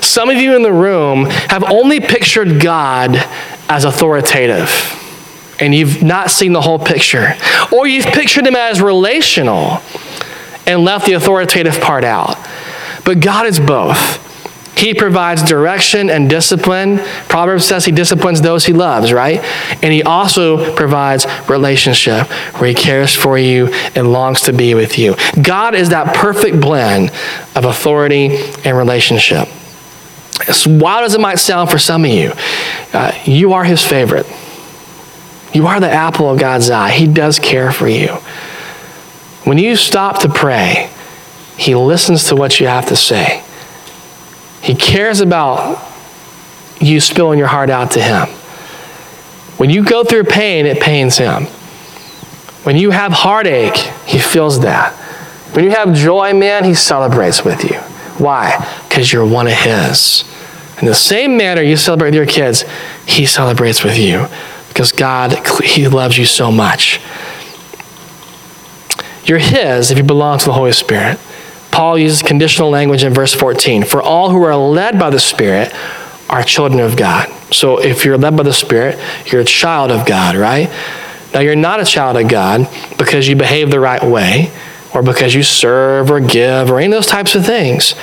Some 0.05 0.31
of 0.31 0.37
you 0.37 0.55
in 0.55 0.63
the 0.63 0.73
room 0.73 1.25
have 1.25 1.65
only 1.65 1.99
pictured 1.99 2.61
God 2.61 3.17
as 3.69 3.85
authoritative 3.85 4.71
and 5.61 5.75
you've 5.75 6.03
not 6.03 6.31
seen 6.31 6.53
the 6.53 6.61
whole 6.61 6.79
picture. 6.79 7.35
Or 7.73 7.87
you've 7.87 8.07
pictured 8.07 8.47
him 8.47 8.57
as 8.57 8.81
relational 8.81 9.81
and 10.67 10.85
left 10.85 11.07
the 11.07 11.15
authoritative 11.15 11.81
part 11.81 12.05
out. 12.05 12.37
But 13.05 13.21
God 13.21 13.47
is 13.47 13.59
both. 13.59 14.27
He 14.79 14.95
provides 14.95 15.43
direction 15.43 16.09
and 16.09 16.31
discipline. 16.31 16.99
Proverbs 17.29 17.65
says 17.65 17.85
he 17.85 17.91
disciplines 17.91 18.41
those 18.41 18.65
he 18.65 18.73
loves, 18.73 19.13
right? 19.13 19.41
And 19.83 19.93
he 19.93 20.05
also 20.05 20.73
provides 20.77 21.27
relationship 21.49 22.29
where 22.61 22.69
he 22.69 22.75
cares 22.75 23.13
for 23.13 23.37
you 23.37 23.67
and 23.97 24.13
longs 24.13 24.43
to 24.43 24.53
be 24.53 24.75
with 24.75 24.97
you. 24.97 25.17
God 25.43 25.75
is 25.75 25.89
that 25.89 26.15
perfect 26.15 26.61
blend 26.61 27.11
of 27.57 27.65
authority 27.65 28.37
and 28.65 28.77
relationship. 28.77 29.49
As 30.47 30.65
wild 30.65 31.05
as 31.05 31.15
it 31.15 31.21
might 31.21 31.41
sound 31.41 31.71
for 31.71 31.79
some 31.79 32.05
of 32.05 32.11
you, 32.13 32.33
uh, 32.93 33.13
you 33.25 33.55
are 33.55 33.65
his 33.65 33.85
favorite. 33.85 34.27
You 35.53 35.67
are 35.67 35.81
the 35.81 35.91
apple 35.91 36.31
of 36.31 36.39
God's 36.39 36.71
eye. 36.71 36.91
He 36.91 37.07
does 37.07 37.39
care 37.39 37.73
for 37.73 37.89
you. 37.89 38.09
When 39.45 39.59
you 39.59 39.77
stop 39.77 40.21
to 40.21 40.29
pray, 40.29 40.91
He 41.57 41.75
listens 41.75 42.25
to 42.25 42.37
what 42.37 42.61
you 42.61 42.67
have 42.67 42.87
to 42.89 42.97
say. 42.97 43.43
He 44.61 44.75
cares 44.75 45.21
about 45.21 45.83
you 46.81 47.01
spilling 47.01 47.39
your 47.39 47.49
heart 47.49 47.71
out 47.71 47.93
to 47.93 48.03
Him. 48.03 48.29
When 49.57 49.71
you 49.71 49.85
go 49.85 50.05
through 50.05 50.25
pain, 50.25 50.67
it 50.67 50.81
pains 50.81 51.17
Him. 51.17 51.45
When 52.65 52.77
you 52.77 52.91
have 52.91 53.13
heartache, 53.13 53.77
He 54.07 54.19
feels 54.19 54.61
that. 54.61 54.93
When 55.55 55.65
you 55.65 55.71
have 55.71 55.95
joy, 55.95 56.35
man, 56.35 56.65
He 56.65 56.75
celebrates 56.75 57.43
with 57.43 57.65
you. 57.65 57.79
Why? 58.23 58.67
Because 58.87 59.13
you're 59.13 59.27
one 59.27 59.47
of 59.47 59.55
His. 59.55 60.25
In 60.79 60.87
the 60.87 60.95
same 60.95 61.37
manner 61.37 61.63
you 61.63 61.77
celebrate 61.77 62.09
with 62.09 62.17
your 62.17 62.27
kids, 62.27 62.65
He 63.07 63.25
celebrates 63.25 63.83
with 63.83 63.97
you 63.97 64.29
because 64.79 64.93
God, 64.93 65.45
He 65.65 65.89
loves 65.89 66.17
you 66.17 66.25
so 66.25 66.53
much. 66.53 67.01
You're 69.25 69.41
His 69.41 69.91
if 69.91 69.99
you 69.99 70.05
belong 70.05 70.39
to 70.39 70.45
the 70.45 70.53
Holy 70.53 70.71
Spirit. 70.71 71.19
Paul 71.73 71.99
uses 71.99 72.23
conditional 72.23 72.71
language 72.71 73.03
in 73.03 73.13
verse 73.13 73.35
14. 73.35 73.83
For 73.83 74.01
all 74.01 74.31
who 74.31 74.41
are 74.45 74.55
led 74.55 74.97
by 74.97 75.11
the 75.11 75.19
Spirit 75.19 75.75
are 76.31 76.45
children 76.45 76.81
of 76.81 76.97
God. 76.97 77.29
So 77.53 77.81
if 77.81 78.05
you're 78.05 78.17
led 78.17 78.37
by 78.37 78.45
the 78.45 78.53
Spirit, 78.53 79.01
you're 79.27 79.41
a 79.41 79.45
child 79.45 79.91
of 79.91 80.07
God, 80.07 80.37
right? 80.37 80.71
Now, 81.35 81.41
you're 81.41 81.57
not 81.57 81.81
a 81.81 81.85
child 81.85 82.17
of 82.17 82.29
God 82.29 82.69
because 82.99 83.27
you 83.27 83.35
behave 83.35 83.73
the 83.73 83.81
right 83.81 84.05
way 84.05 84.53
or 84.95 85.03
because 85.03 85.35
you 85.35 85.43
serve 85.43 86.09
or 86.09 86.21
give 86.21 86.71
or 86.71 86.79
any 86.79 86.87
of 86.87 86.93
those 86.93 87.09
types 87.09 87.35
of 87.35 87.45
things. 87.45 87.97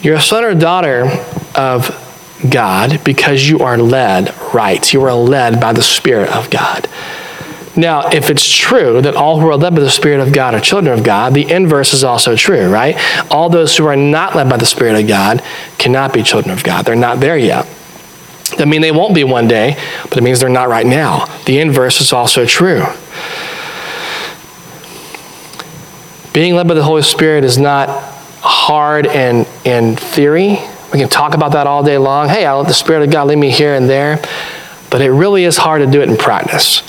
You're 0.00 0.16
a 0.16 0.22
son 0.22 0.44
or 0.44 0.54
daughter 0.54 1.04
of 1.54 2.09
God 2.48 3.02
because 3.04 3.48
you 3.48 3.60
are 3.60 3.76
led 3.76 4.34
right. 4.54 4.92
You 4.92 5.02
are 5.02 5.14
led 5.14 5.60
by 5.60 5.72
the 5.72 5.82
Spirit 5.82 6.30
of 6.30 6.50
God. 6.50 6.88
Now, 7.76 8.08
if 8.08 8.30
it's 8.30 8.46
true 8.46 9.00
that 9.00 9.14
all 9.14 9.38
who 9.40 9.48
are 9.48 9.56
led 9.56 9.74
by 9.74 9.80
the 9.80 9.90
Spirit 9.90 10.20
of 10.20 10.32
God 10.32 10.54
are 10.54 10.60
children 10.60 10.98
of 10.98 11.04
God, 11.04 11.34
the 11.34 11.50
inverse 11.50 11.94
is 11.94 12.02
also 12.02 12.34
true, 12.34 12.68
right? 12.68 12.96
All 13.30 13.48
those 13.48 13.76
who 13.76 13.86
are 13.86 13.96
not 13.96 14.34
led 14.34 14.48
by 14.48 14.56
the 14.56 14.66
Spirit 14.66 15.00
of 15.00 15.06
God 15.06 15.42
cannot 15.78 16.12
be 16.12 16.22
children 16.22 16.52
of 16.52 16.64
God. 16.64 16.84
They're 16.84 16.96
not 16.96 17.20
there 17.20 17.38
yet. 17.38 17.66
That 18.58 18.66
means 18.66 18.82
they 18.82 18.90
won't 18.90 19.14
be 19.14 19.22
one 19.22 19.46
day, 19.46 19.76
but 20.08 20.18
it 20.18 20.22
means 20.22 20.40
they're 20.40 20.48
not 20.48 20.68
right 20.68 20.86
now. 20.86 21.26
The 21.44 21.60
inverse 21.60 22.00
is 22.00 22.12
also 22.12 22.44
true. 22.44 22.84
Being 26.32 26.54
led 26.54 26.66
by 26.66 26.74
the 26.74 26.82
Holy 26.82 27.02
Spirit 27.02 27.44
is 27.44 27.58
not 27.58 27.88
hard 28.42 29.06
in, 29.06 29.46
in 29.64 29.96
theory, 29.96 30.58
we 30.92 30.98
can 30.98 31.08
talk 31.08 31.34
about 31.34 31.52
that 31.52 31.66
all 31.66 31.82
day 31.84 31.98
long. 31.98 32.28
Hey, 32.28 32.44
I 32.44 32.54
let 32.54 32.66
the 32.66 32.74
Spirit 32.74 33.04
of 33.04 33.10
God 33.10 33.28
lead 33.28 33.38
me 33.38 33.50
here 33.50 33.74
and 33.74 33.88
there. 33.88 34.20
But 34.90 35.02
it 35.02 35.10
really 35.10 35.44
is 35.44 35.56
hard 35.56 35.82
to 35.82 35.90
do 35.90 36.02
it 36.02 36.08
in 36.08 36.16
practice. 36.16 36.82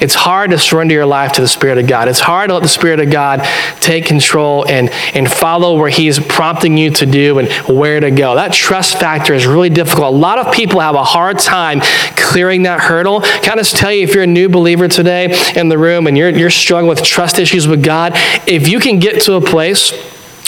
It's 0.00 0.14
hard 0.14 0.50
to 0.50 0.58
surrender 0.58 0.94
your 0.94 1.06
life 1.06 1.32
to 1.32 1.40
the 1.40 1.48
Spirit 1.48 1.78
of 1.78 1.86
God. 1.86 2.08
It's 2.08 2.20
hard 2.20 2.48
to 2.48 2.54
let 2.54 2.62
the 2.62 2.68
Spirit 2.68 3.00
of 3.00 3.10
God 3.10 3.46
take 3.80 4.06
control 4.06 4.66
and, 4.66 4.90
and 5.14 5.30
follow 5.30 5.78
where 5.78 5.88
He's 5.88 6.18
prompting 6.18 6.76
you 6.76 6.90
to 6.90 7.06
do 7.06 7.38
and 7.38 7.50
where 7.68 8.00
to 8.00 8.10
go. 8.10 8.34
That 8.34 8.52
trust 8.52 8.98
factor 8.98 9.34
is 9.34 9.46
really 9.46 9.70
difficult. 9.70 10.12
A 10.12 10.16
lot 10.16 10.38
of 10.38 10.52
people 10.52 10.80
have 10.80 10.94
a 10.94 11.04
hard 11.04 11.38
time 11.38 11.80
clearing 12.16 12.64
that 12.64 12.80
hurdle. 12.80 13.20
Can 13.20 13.52
I 13.52 13.56
just 13.56 13.76
tell 13.76 13.92
you, 13.92 14.02
if 14.02 14.14
you're 14.14 14.24
a 14.24 14.26
new 14.26 14.48
believer 14.48 14.88
today 14.88 15.34
in 15.54 15.68
the 15.68 15.78
room 15.78 16.06
and 16.06 16.18
you're, 16.18 16.30
you're 16.30 16.50
struggling 16.50 16.88
with 16.88 17.02
trust 17.02 17.38
issues 17.38 17.68
with 17.68 17.82
God, 17.82 18.12
if 18.46 18.68
you 18.68 18.80
can 18.80 18.98
get 18.98 19.22
to 19.22 19.34
a 19.34 19.40
place 19.40 19.92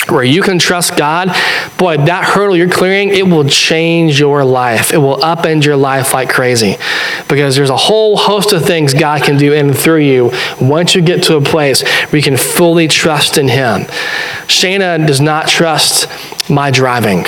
where 0.09 0.23
you 0.23 0.41
can 0.41 0.59
trust 0.59 0.97
God, 0.97 1.29
boy, 1.77 1.97
that 1.97 2.23
hurdle 2.23 2.55
you're 2.55 2.69
clearing, 2.69 3.09
it 3.09 3.27
will 3.27 3.47
change 3.47 4.19
your 4.19 4.43
life. 4.43 4.93
It 4.93 4.97
will 4.97 5.17
upend 5.17 5.65
your 5.65 5.75
life 5.75 6.13
like 6.13 6.29
crazy 6.29 6.77
because 7.27 7.55
there's 7.55 7.69
a 7.69 7.77
whole 7.77 8.17
host 8.17 8.53
of 8.53 8.65
things 8.65 8.93
God 8.93 9.23
can 9.23 9.37
do 9.37 9.53
in 9.53 9.67
and 9.67 9.77
through 9.77 9.99
you 9.99 10.31
once 10.59 10.95
you 10.95 11.01
get 11.01 11.23
to 11.23 11.37
a 11.37 11.41
place 11.41 11.83
where 11.83 12.17
you 12.17 12.23
can 12.23 12.37
fully 12.37 12.87
trust 12.87 13.37
in 13.37 13.47
Him. 13.47 13.81
Shana 14.47 15.05
does 15.05 15.21
not 15.21 15.47
trust 15.47 16.07
my 16.49 16.71
driving. 16.71 17.23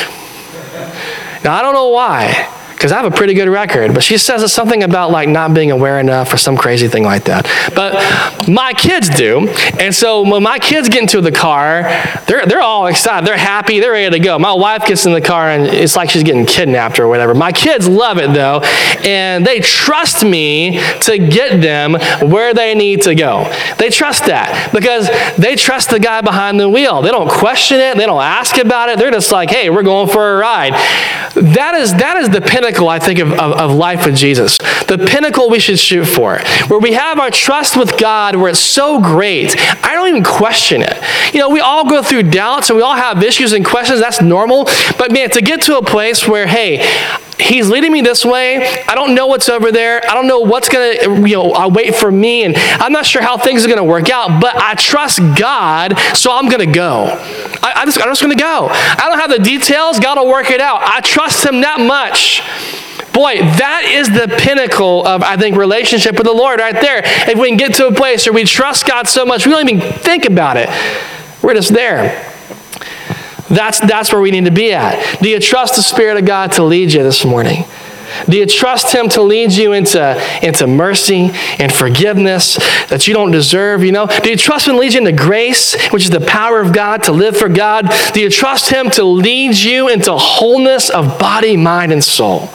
Now, 1.44 1.56
I 1.56 1.62
don't 1.62 1.74
know 1.74 1.90
why. 1.90 2.59
Because 2.80 2.94
I 2.94 2.96
have 2.96 3.12
a 3.12 3.14
pretty 3.14 3.34
good 3.34 3.50
record. 3.50 3.94
But 3.94 4.04
she 4.04 4.18
says 4.18 4.42
it's 4.42 4.54
something 4.54 4.84
about 4.84 5.12
like 5.12 5.28
not 5.28 5.54
being 5.54 5.70
aware 5.70 6.00
enough 6.00 6.34
or 6.34 6.38
some 6.38 6.56
crazy 6.56 6.88
thing 6.88 7.04
like 7.04 7.26
that. 7.26 7.46
But 7.76 8.48
my 8.48 8.72
kids 8.72 9.10
do. 9.10 9.50
And 9.78 9.94
so 9.94 10.22
when 10.22 10.42
my 10.44 10.60
kids 10.60 10.88
get 10.88 11.02
into 11.02 11.20
the 11.20 11.34
car, 11.34 11.84
they're, 12.26 12.46
they're 12.46 12.62
all 12.62 12.88
excited. 12.88 13.28
They're 13.28 13.36
happy. 13.36 13.82
They're 13.82 13.92
ready 13.92 14.18
to 14.18 14.24
go. 14.24 14.40
My 14.40 14.54
wife 14.54 14.86
gets 14.86 15.06
in 15.06 15.12
the 15.12 15.20
car 15.20 15.50
and 15.50 15.68
it's 15.68 15.98
like 15.98 16.10
she's 16.10 16.24
getting 16.24 16.46
kidnapped 16.46 17.02
or 17.02 17.10
whatever. 17.10 17.36
My 17.36 17.52
kids 17.52 17.86
love 17.86 18.18
it 18.18 18.34
though. 18.34 18.62
And 19.04 19.46
they 19.46 19.60
trust 19.60 20.24
me 20.24 20.80
to 21.02 21.18
get 21.18 21.62
them 21.62 21.96
where 22.32 22.54
they 22.54 22.76
need 22.76 23.02
to 23.02 23.14
go. 23.14 23.44
They 23.78 23.90
trust 23.90 24.28
that 24.28 24.72
because 24.72 25.10
they 25.36 25.58
trust 25.58 25.90
the 25.90 26.00
guy 26.00 26.22
behind 26.22 26.62
the 26.62 26.70
wheel. 26.70 27.02
They 27.02 27.12
don't 27.12 27.30
question 27.30 27.82
it. 27.82 27.98
They 27.98 28.06
don't 28.06 28.24
ask 28.24 28.58
about 28.58 28.88
it. 28.88 29.00
They're 29.00 29.12
just 29.12 29.34
like, 29.34 29.50
hey, 29.50 29.70
we're 29.70 29.84
going 29.84 30.08
for 30.08 30.36
a 30.36 30.38
ride. 30.38 30.72
That 31.36 31.76
is, 31.76 31.94
that 31.96 32.16
is 32.18 32.30
the 32.30 32.42
pinnacle, 32.42 32.69
I 32.78 33.00
think, 33.00 33.20
of, 33.20 33.32
of, 33.34 33.52
of 33.54 33.72
life 33.72 34.06
with 34.06 34.16
Jesus. 34.16 34.58
The 34.58 35.04
pinnacle 35.10 35.50
we 35.50 35.60
should 35.60 35.80
shoot 35.80 36.06
for, 36.06 36.40
where 36.68 36.80
we 36.80 36.94
have 36.94 37.20
our 37.20 37.32
trust 37.32 37.78
with 37.78 37.98
God, 37.98 38.36
where 38.36 38.50
it's 38.50 38.60
so 38.60 39.02
great. 39.02 39.56
I 39.84 39.94
don't 39.94 40.10
even 40.10 40.24
question 40.24 40.82
it. 40.82 40.98
You 41.34 41.40
know, 41.40 41.50
we 41.50 41.60
all 41.60 41.90
go 41.90 42.02
through 42.02 42.24
doubts 42.24 42.70
and 42.70 42.78
we 42.78 42.84
all 42.84 42.96
have 42.96 43.24
issues 43.24 43.54
and 43.54 43.66
questions. 43.66 44.00
That's 44.00 44.22
normal. 44.22 44.66
But 44.98 45.12
man, 45.12 45.30
to 45.32 45.42
get 45.42 45.62
to 45.64 45.78
a 45.78 45.84
place 45.84 46.28
where, 46.28 46.48
hey, 46.48 46.80
he's 47.40 47.70
leading 47.70 47.92
me 47.92 48.02
this 48.02 48.26
way. 48.26 48.84
I 48.88 48.96
don't 48.96 49.16
know 49.16 49.28
what's 49.28 49.50
over 49.50 49.72
there. 49.72 50.02
I 50.10 50.14
don't 50.14 50.28
know 50.28 50.40
what's 50.40 50.70
going 50.70 51.00
to, 51.00 51.28
you 51.28 51.36
know, 51.36 51.52
I'll 51.54 51.72
wait 51.72 51.96
for 51.96 52.12
me. 52.12 52.44
And 52.44 52.56
I'm 52.56 52.92
not 52.92 53.06
sure 53.06 53.22
how 53.22 53.38
things 53.38 53.64
are 53.66 53.68
going 53.68 53.78
to 53.78 53.84
work 53.84 54.10
out, 54.10 54.42
but 54.42 54.56
I 54.56 54.76
trust 54.76 55.20
God, 55.38 55.98
so 56.14 56.32
I'm 56.32 56.50
going 56.50 56.66
to 56.66 56.74
go. 56.74 57.06
I, 57.62 57.74
I 57.78 57.86
just, 57.86 58.00
I'm 58.00 58.10
just 58.10 58.22
going 58.22 58.38
to 58.38 58.42
go. 58.42 58.68
I 58.70 59.06
don't 59.08 59.20
have 59.20 59.32
the 59.32 59.40
details. 59.40 60.00
God 60.00 60.18
will 60.18 60.28
work 60.28 60.52
it 60.52 60.62
out. 60.62 60.82
I 60.84 61.02
trust 61.02 61.46
him 61.46 61.62
that 61.62 61.80
much. 61.80 62.42
Boy, 63.14 63.40
that 63.40 63.86
is 63.86 64.10
the 64.10 64.34
pinnacle 64.40 65.06
of, 65.06 65.24
I 65.24 65.36
think, 65.36 65.58
relationship 65.58 66.16
with 66.16 66.26
the 66.26 66.34
Lord 66.34 66.60
right 66.60 66.80
there. 66.80 67.02
If 67.04 67.40
we 67.40 67.48
can 67.48 67.58
get 67.58 67.74
to 67.76 67.88
a 67.88 67.94
place 67.94 68.26
where 68.26 68.34
we 68.34 68.44
trust 68.44 68.86
God 68.86 69.08
so 69.08 69.26
much, 69.26 69.46
we 69.46 69.52
don't 69.52 69.68
even 69.68 69.92
think 69.92 70.26
about 70.26 70.58
it. 70.58 70.70
We're 71.42 71.56
just 71.56 71.74
there. 71.74 72.29
That's, 73.50 73.80
that's 73.80 74.12
where 74.12 74.22
we 74.22 74.32
need 74.32 74.46
to 74.46 74.52
be 74.52 74.74
at. 74.74 75.22
Do 75.22 75.30
you 75.30 75.40
trust 75.40 75.76
the 75.76 75.82
Spirit 75.82 76.18
of 76.18 76.26
God 76.26 76.54
to 76.54 76.64
lead 76.64 76.94
you 76.94 77.04
this 77.04 77.26
morning? 77.26 77.66
Do 78.28 78.38
you 78.38 78.46
trust 78.46 78.94
Him 78.94 79.10
to 79.10 79.22
lead 79.22 79.52
you 79.52 79.74
into, 79.74 80.22
into 80.42 80.68
mercy 80.68 81.32
and 81.60 81.72
forgiveness 81.72 82.56
that 82.88 83.08
you 83.08 83.14
don't 83.14 83.32
deserve? 83.32 83.84
You 83.84 83.92
know, 83.92 84.08
do 84.08 84.30
you 84.30 84.38
trust 84.38 84.68
Him 84.68 84.76
to 84.76 84.80
lead 84.80 84.94
you 84.94 85.00
into 85.00 85.12
grace, 85.12 85.76
which 85.90 86.04
is 86.04 86.10
the 86.10 86.22
power 86.22 86.60
of 86.60 86.74
God 86.74 87.04
to 87.04 87.12
live 87.12 87.38
for 87.38 87.50
God? 87.50 87.90
Do 88.14 88.22
you 88.22 88.30
trust 88.30 88.70
Him 88.70 88.90
to 88.92 89.04
lead 89.04 89.58
you 89.58 89.90
into 89.90 90.16
wholeness 90.16 90.90
of 90.90 91.20
body, 91.20 91.58
mind, 91.58 91.92
and 91.92 92.04
soul? 92.04 92.50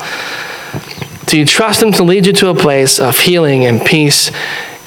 Do 1.26 1.38
you 1.38 1.46
trust 1.46 1.83
Him 1.83 1.92
to 1.92 2.02
lead 2.02 2.26
you 2.26 2.33
to 2.35 2.48
a 2.48 2.54
place 2.54 3.00
of 3.00 3.18
healing 3.18 3.64
and 3.64 3.85
peace 3.85 4.30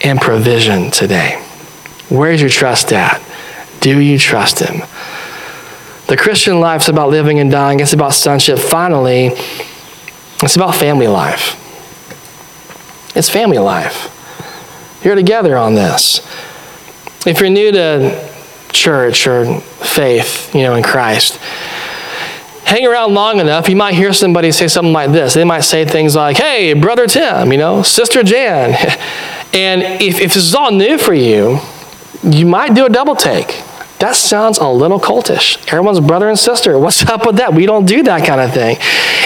and 0.04 0.20
provision 0.20 0.92
today? 0.92 1.42
Where's 2.10 2.42
your 2.42 2.50
trust 2.50 2.94
at? 2.94 3.22
Do 3.80 4.00
you 4.00 4.18
trust 4.20 4.60
Him? 4.60 4.82
The 6.08 6.16
Christian 6.16 6.62
life 6.62 6.84
is 6.84 6.90
about 6.90 7.10
living 7.10 7.40
and 7.40 7.52
dying, 7.52 7.82
it's 7.82 7.94
about 7.94 8.14
sonship. 8.14 8.60
Finally, 8.60 9.32
it's 10.42 10.56
about 10.56 10.76
family 10.76 11.08
life. 11.08 11.64
It's 13.16 13.30
family 13.30 13.58
life. 13.58 14.14
You're 15.04 15.16
together 15.16 15.58
on 15.58 15.76
this. 15.76 16.20
If 17.26 17.42
you're 17.42 17.50
new 17.50 17.72
to 17.74 18.30
church 18.72 19.28
or 19.28 19.60
faith, 19.60 20.54
you 20.56 20.62
know, 20.62 20.76
in 20.76 20.84
Christ, 20.84 21.36
hang 22.64 22.86
around 22.86 23.14
long 23.14 23.40
enough, 23.40 23.68
you 23.68 23.76
might 23.76 23.96
hear 23.96 24.14
somebody 24.14 24.52
say 24.54 24.70
something 24.70 24.94
like 24.94 25.12
this. 25.12 25.34
They 25.34 25.44
might 25.44 25.62
say 25.62 25.84
things 25.84 26.16
like, 26.16 26.38
hey, 26.38 26.74
Brother 26.74 27.08
Tim, 27.08 27.52
you 27.52 27.58
know, 27.58 27.82
Sister 27.82 28.24
Jan. 28.24 28.72
and 29.54 29.82
if, 30.02 30.22
if 30.22 30.34
this 30.34 30.38
is 30.38 30.56
all 30.56 30.72
new 30.72 30.98
for 30.98 31.14
you, 31.14 31.60
you 32.24 32.46
might 32.46 32.76
do 32.76 32.86
a 32.86 32.90
double 32.90 33.16
take. 33.16 33.62
That 34.00 34.16
sounds 34.16 34.60
a 34.60 34.68
little 34.68 35.00
cultish. 35.00 35.58
Everyone's 35.68 36.00
brother 36.00 36.30
and 36.30 36.38
sister. 36.38 36.78
What's 36.78 37.04
up 37.08 37.26
with 37.26 37.38
that? 37.38 37.56
We 37.56 37.66
don't 37.66 37.86
do 37.86 38.04
that 38.04 38.28
kind 38.28 38.40
of 38.40 38.54
thing. 38.54 38.78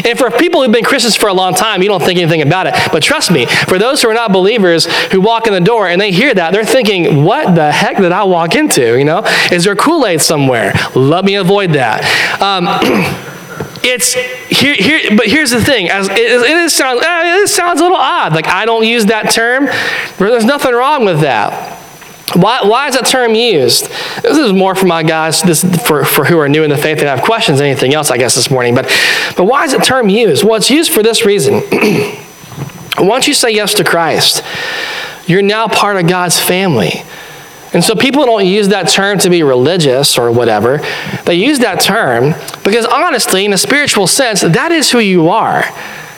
And 0.09 0.17
for 0.17 0.31
people 0.31 0.63
who've 0.63 0.71
been 0.71 0.85
Christians 0.85 1.17
for 1.17 1.27
a 1.27 1.33
long 1.33 1.53
time, 1.53 1.81
you 1.81 1.89
don't 1.89 2.01
think 2.01 2.19
anything 2.19 2.41
about 2.41 2.67
it. 2.67 2.75
But 2.91 3.03
trust 3.03 3.31
me, 3.31 3.45
for 3.45 3.77
those 3.77 4.01
who 4.01 4.09
are 4.09 4.13
not 4.13 4.31
believers 4.31 4.85
who 5.11 5.19
walk 5.19 5.45
in 5.45 5.53
the 5.53 5.59
door 5.59 5.89
and 5.89 5.99
they 5.99 6.11
hear 6.11 6.33
that, 6.33 6.53
they're 6.53 6.63
thinking, 6.63 7.25
what 7.25 7.53
the 7.53 7.69
heck 7.69 7.97
did 7.97 8.13
I 8.13 8.23
walk 8.23 8.55
into? 8.55 8.97
You 8.97 9.03
know, 9.03 9.23
is 9.51 9.65
there 9.65 9.75
Kool 9.75 10.05
Aid 10.05 10.21
somewhere? 10.21 10.73
Let 10.95 11.25
me 11.25 11.35
avoid 11.35 11.71
that. 11.71 12.03
Um, 12.41 12.67
it's 13.83 14.13
here, 14.13 14.75
here, 14.75 15.17
but 15.17 15.27
here's 15.27 15.51
the 15.51 15.61
thing 15.61 15.89
as 15.89 16.07
it, 16.11 16.71
sounds, 16.71 17.03
eh, 17.03 17.43
it 17.43 17.47
sounds 17.49 17.79
a 17.79 17.83
little 17.83 17.97
odd 17.97 18.31
like 18.31 18.47
i 18.47 18.63
don't 18.63 18.85
use 18.85 19.07
that 19.07 19.31
term 19.31 19.65
but 19.65 20.29
there's 20.29 20.45
nothing 20.45 20.71
wrong 20.71 21.03
with 21.03 21.21
that 21.21 21.80
why, 22.33 22.61
why 22.63 22.87
is 22.87 22.95
that 22.95 23.05
term 23.05 23.35
used? 23.35 23.89
This 24.21 24.37
is 24.37 24.53
more 24.53 24.75
for 24.75 24.85
my 24.85 25.03
guys, 25.03 25.41
this 25.41 25.63
for, 25.85 26.05
for 26.05 26.25
who 26.25 26.37
are 26.39 26.47
new 26.47 26.63
in 26.63 26.69
the 26.69 26.77
faith 26.77 26.99
and 26.99 27.07
have 27.07 27.21
questions 27.21 27.59
anything 27.61 27.93
else, 27.93 28.11
I 28.11 28.17
guess, 28.17 28.35
this 28.35 28.49
morning. 28.49 28.75
But, 28.75 28.85
but 29.35 29.45
why 29.45 29.65
is 29.65 29.73
the 29.73 29.79
term 29.79 30.09
used? 30.09 30.43
Well, 30.43 30.55
it's 30.55 30.69
used 30.69 30.91
for 30.91 31.03
this 31.03 31.25
reason. 31.25 31.61
Once 32.97 33.27
you 33.27 33.33
say 33.33 33.51
yes 33.51 33.73
to 33.75 33.83
Christ, 33.83 34.43
you're 35.25 35.41
now 35.41 35.67
part 35.67 35.97
of 35.97 36.07
God's 36.07 36.39
family. 36.39 37.03
And 37.73 37.83
so 37.83 37.95
people 37.95 38.25
don't 38.25 38.45
use 38.45 38.67
that 38.69 38.89
term 38.89 39.17
to 39.19 39.29
be 39.29 39.43
religious 39.43 40.17
or 40.17 40.31
whatever. 40.31 40.79
They 41.25 41.35
use 41.35 41.59
that 41.59 41.79
term 41.79 42.33
because 42.63 42.85
honestly, 42.85 43.45
in 43.45 43.53
a 43.53 43.57
spiritual 43.57 44.07
sense, 44.07 44.41
that 44.41 44.71
is 44.71 44.91
who 44.91 44.99
you 44.99 45.29
are. 45.29 45.63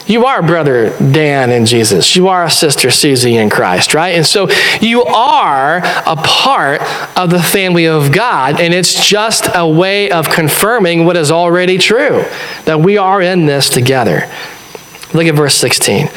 You 0.05 0.25
are 0.25 0.41
brother 0.41 0.97
Dan 0.99 1.49
in 1.49 1.65
Jesus. 1.65 2.15
You 2.15 2.27
are 2.27 2.45
a 2.45 2.51
sister 2.51 2.91
Susie 2.91 3.37
in 3.37 3.49
Christ, 3.49 3.93
right? 3.93 4.15
And 4.15 4.25
so 4.25 4.49
you 4.81 5.03
are 5.03 5.77
a 5.77 6.15
part 6.17 6.81
of 7.17 7.29
the 7.29 7.41
family 7.41 7.87
of 7.87 8.11
God, 8.11 8.59
and 8.59 8.73
it's 8.73 9.07
just 9.07 9.47
a 9.55 9.67
way 9.67 10.11
of 10.11 10.29
confirming 10.29 11.05
what 11.05 11.15
is 11.15 11.31
already 11.31 11.77
true 11.77 12.25
that 12.65 12.81
we 12.81 12.97
are 12.97 13.21
in 13.21 13.45
this 13.45 13.69
together. 13.69 14.29
Look 15.13 15.25
at 15.25 15.35
verse 15.35 15.55
16. 15.55 16.07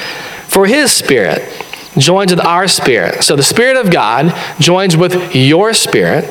For 0.49 0.67
his 0.67 0.91
spirit 0.91 1.43
joins 1.97 2.33
with 2.33 2.45
our 2.45 2.67
spirit. 2.67 3.23
So 3.23 3.37
the 3.37 3.43
spirit 3.43 3.77
of 3.77 3.93
God 3.93 4.35
joins 4.59 4.97
with 4.97 5.35
your 5.35 5.73
spirit 5.75 6.25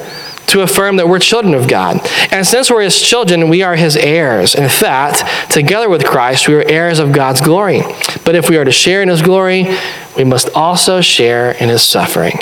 to 0.47 0.61
affirm 0.61 0.97
that 0.97 1.07
we're 1.07 1.19
children 1.19 1.53
of 1.53 1.67
God. 1.67 1.99
And 2.31 2.45
since 2.45 2.69
we're 2.69 2.81
his 2.81 3.01
children, 3.01 3.49
we 3.49 3.61
are 3.63 3.75
his 3.75 3.95
heirs. 3.95 4.55
In 4.55 4.69
fact, 4.69 5.51
together 5.51 5.89
with 5.89 6.05
Christ, 6.05 6.47
we 6.47 6.55
are 6.55 6.63
heirs 6.67 6.99
of 6.99 7.11
God's 7.11 7.41
glory. 7.41 7.81
But 8.23 8.35
if 8.35 8.49
we 8.49 8.57
are 8.57 8.65
to 8.65 8.71
share 8.71 9.01
in 9.01 9.09
his 9.09 9.21
glory, 9.21 9.67
we 10.15 10.23
must 10.23 10.49
also 10.55 11.01
share 11.01 11.51
in 11.51 11.69
his 11.69 11.81
suffering. 11.81 12.39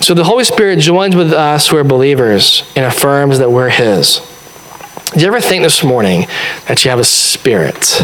So 0.00 0.14
the 0.14 0.24
Holy 0.24 0.44
Spirit 0.44 0.80
joins 0.80 1.16
with 1.16 1.32
us 1.32 1.68
who 1.68 1.76
are 1.76 1.84
believers 1.84 2.62
and 2.76 2.84
affirms 2.84 3.38
that 3.38 3.50
we're 3.50 3.70
his. 3.70 4.20
Do 5.14 5.20
you 5.20 5.26
ever 5.26 5.40
think 5.40 5.62
this 5.62 5.84
morning 5.84 6.26
that 6.66 6.84
you 6.84 6.90
have 6.90 6.98
a 6.98 7.04
spirit? 7.04 8.02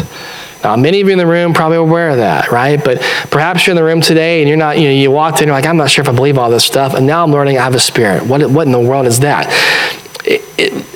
Now, 0.63 0.75
many 0.75 1.01
of 1.01 1.07
you 1.07 1.13
in 1.13 1.17
the 1.17 1.27
room 1.27 1.53
probably 1.53 1.77
aware 1.77 2.09
of 2.09 2.17
that, 2.17 2.51
right? 2.51 2.83
But 2.83 3.01
perhaps 3.31 3.65
you're 3.65 3.71
in 3.71 3.77
the 3.77 3.83
room 3.83 4.01
today 4.01 4.41
and 4.41 4.47
you're 4.47 4.57
not, 4.57 4.77
you 4.77 4.85
know, 4.85 4.93
you 4.93 5.11
walked 5.11 5.41
in, 5.41 5.47
you're 5.47 5.55
like, 5.55 5.65
I'm 5.65 5.77
not 5.77 5.89
sure 5.89 6.03
if 6.03 6.09
I 6.09 6.13
believe 6.13 6.37
all 6.37 6.49
this 6.49 6.65
stuff. 6.65 6.93
And 6.93 7.07
now 7.07 7.23
I'm 7.23 7.31
learning 7.31 7.57
I 7.57 7.63
have 7.63 7.75
a 7.75 7.79
spirit. 7.79 8.23
What, 8.25 8.49
what 8.49 8.67
in 8.67 8.71
the 8.71 8.79
world 8.79 9.07
is 9.07 9.19
that? 9.21 9.49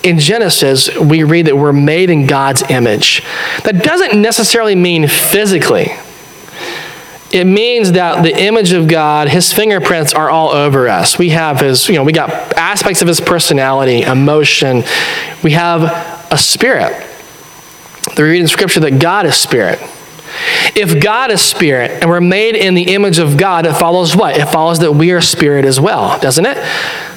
in 0.04 0.20
Genesis, 0.20 0.96
we 0.96 1.24
read 1.24 1.48
that 1.48 1.58
we're 1.58 1.74
made 1.74 2.12
in 2.12 2.28
God's 2.28 2.62
image. 2.70 3.24
That 3.64 3.84
doesn't 3.84 4.22
necessarily 4.22 4.76
mean 4.76 5.08
physically. 5.08 5.88
It 7.32 7.46
means 7.46 7.94
that 7.94 8.22
the 8.22 8.32
image 8.40 8.72
of 8.72 8.88
God, 8.88 9.28
his 9.28 9.52
fingerprints 9.52 10.14
are 10.14 10.30
all 10.30 10.50
over 10.50 10.88
us. 10.88 11.18
We 11.18 11.30
have 11.30 11.60
his, 11.60 11.90
you 11.90 11.96
know, 11.96 12.04
we 12.04 12.14
got 12.14 12.30
aspects 12.56 13.02
of 13.02 13.08
his 13.08 13.20
personality, 13.20 14.04
emotion. 14.04 14.84
We 15.44 15.52
have 15.52 15.82
a 16.32 16.38
spirit. 16.38 16.94
They 18.16 18.24
read 18.24 18.42
in 18.42 18.48
Scripture 18.48 18.80
that 18.82 19.00
God 19.00 19.26
is 19.26 19.36
spirit. 19.36 19.80
If 20.76 21.02
God 21.02 21.32
is 21.32 21.42
spirit 21.42 21.92
and 21.92 22.10
we're 22.10 22.20
made 22.22 22.56
in 22.56 22.74
the 22.74 22.94
image 22.94 23.20
of 23.20 23.38
God, 23.38 23.66
it 23.66 23.74
follows 23.74 24.16
what? 24.16 24.38
It 24.38 24.48
follows 24.48 24.80
that 24.80 24.92
we 24.92 25.12
are 25.12 25.22
spirit 25.22 25.66
as 25.66 25.80
well, 25.80 26.20
doesn't 26.20 26.46
it? 26.46 26.58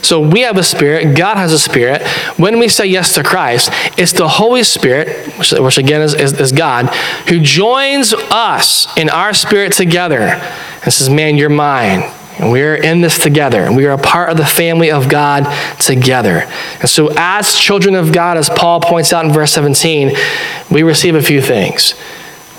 So 0.02 0.20
we 0.20 0.40
have 0.42 0.56
a 0.56 0.62
spirit, 0.62 1.16
God 1.16 1.36
has 1.36 1.52
a 1.52 1.58
spirit. 1.58 2.06
When 2.36 2.58
we 2.58 2.68
say 2.68 2.86
yes 2.86 3.14
to 3.14 3.24
Christ, 3.24 3.70
it's 3.98 4.12
the 4.12 4.28
Holy 4.28 4.62
Spirit, 4.62 5.26
which, 5.38 5.52
which 5.52 5.78
again 5.78 6.02
is, 6.02 6.14
is, 6.14 6.38
is 6.38 6.52
God, 6.52 6.86
who 7.28 7.40
joins 7.40 8.12
us 8.14 8.96
in 8.96 9.08
our 9.08 9.34
spirit 9.34 9.72
together 9.72 10.20
and 10.20 10.92
says, 10.92 11.10
Man, 11.10 11.36
you're 11.36 11.48
mine. 11.48 12.12
And 12.38 12.52
we 12.52 12.62
are 12.62 12.74
in 12.74 13.00
this 13.00 13.18
together. 13.18 13.64
And 13.64 13.76
we 13.76 13.86
are 13.86 13.92
a 13.92 13.98
part 13.98 14.30
of 14.30 14.36
the 14.36 14.46
family 14.46 14.90
of 14.90 15.08
God 15.08 15.44
together. 15.80 16.44
And 16.80 16.88
so, 16.88 17.10
as 17.16 17.54
children 17.54 17.94
of 17.94 18.12
God, 18.12 18.36
as 18.36 18.48
Paul 18.48 18.80
points 18.80 19.12
out 19.12 19.24
in 19.24 19.32
verse 19.32 19.52
17, 19.52 20.16
we 20.70 20.82
receive 20.82 21.14
a 21.14 21.22
few 21.22 21.42
things. 21.42 21.92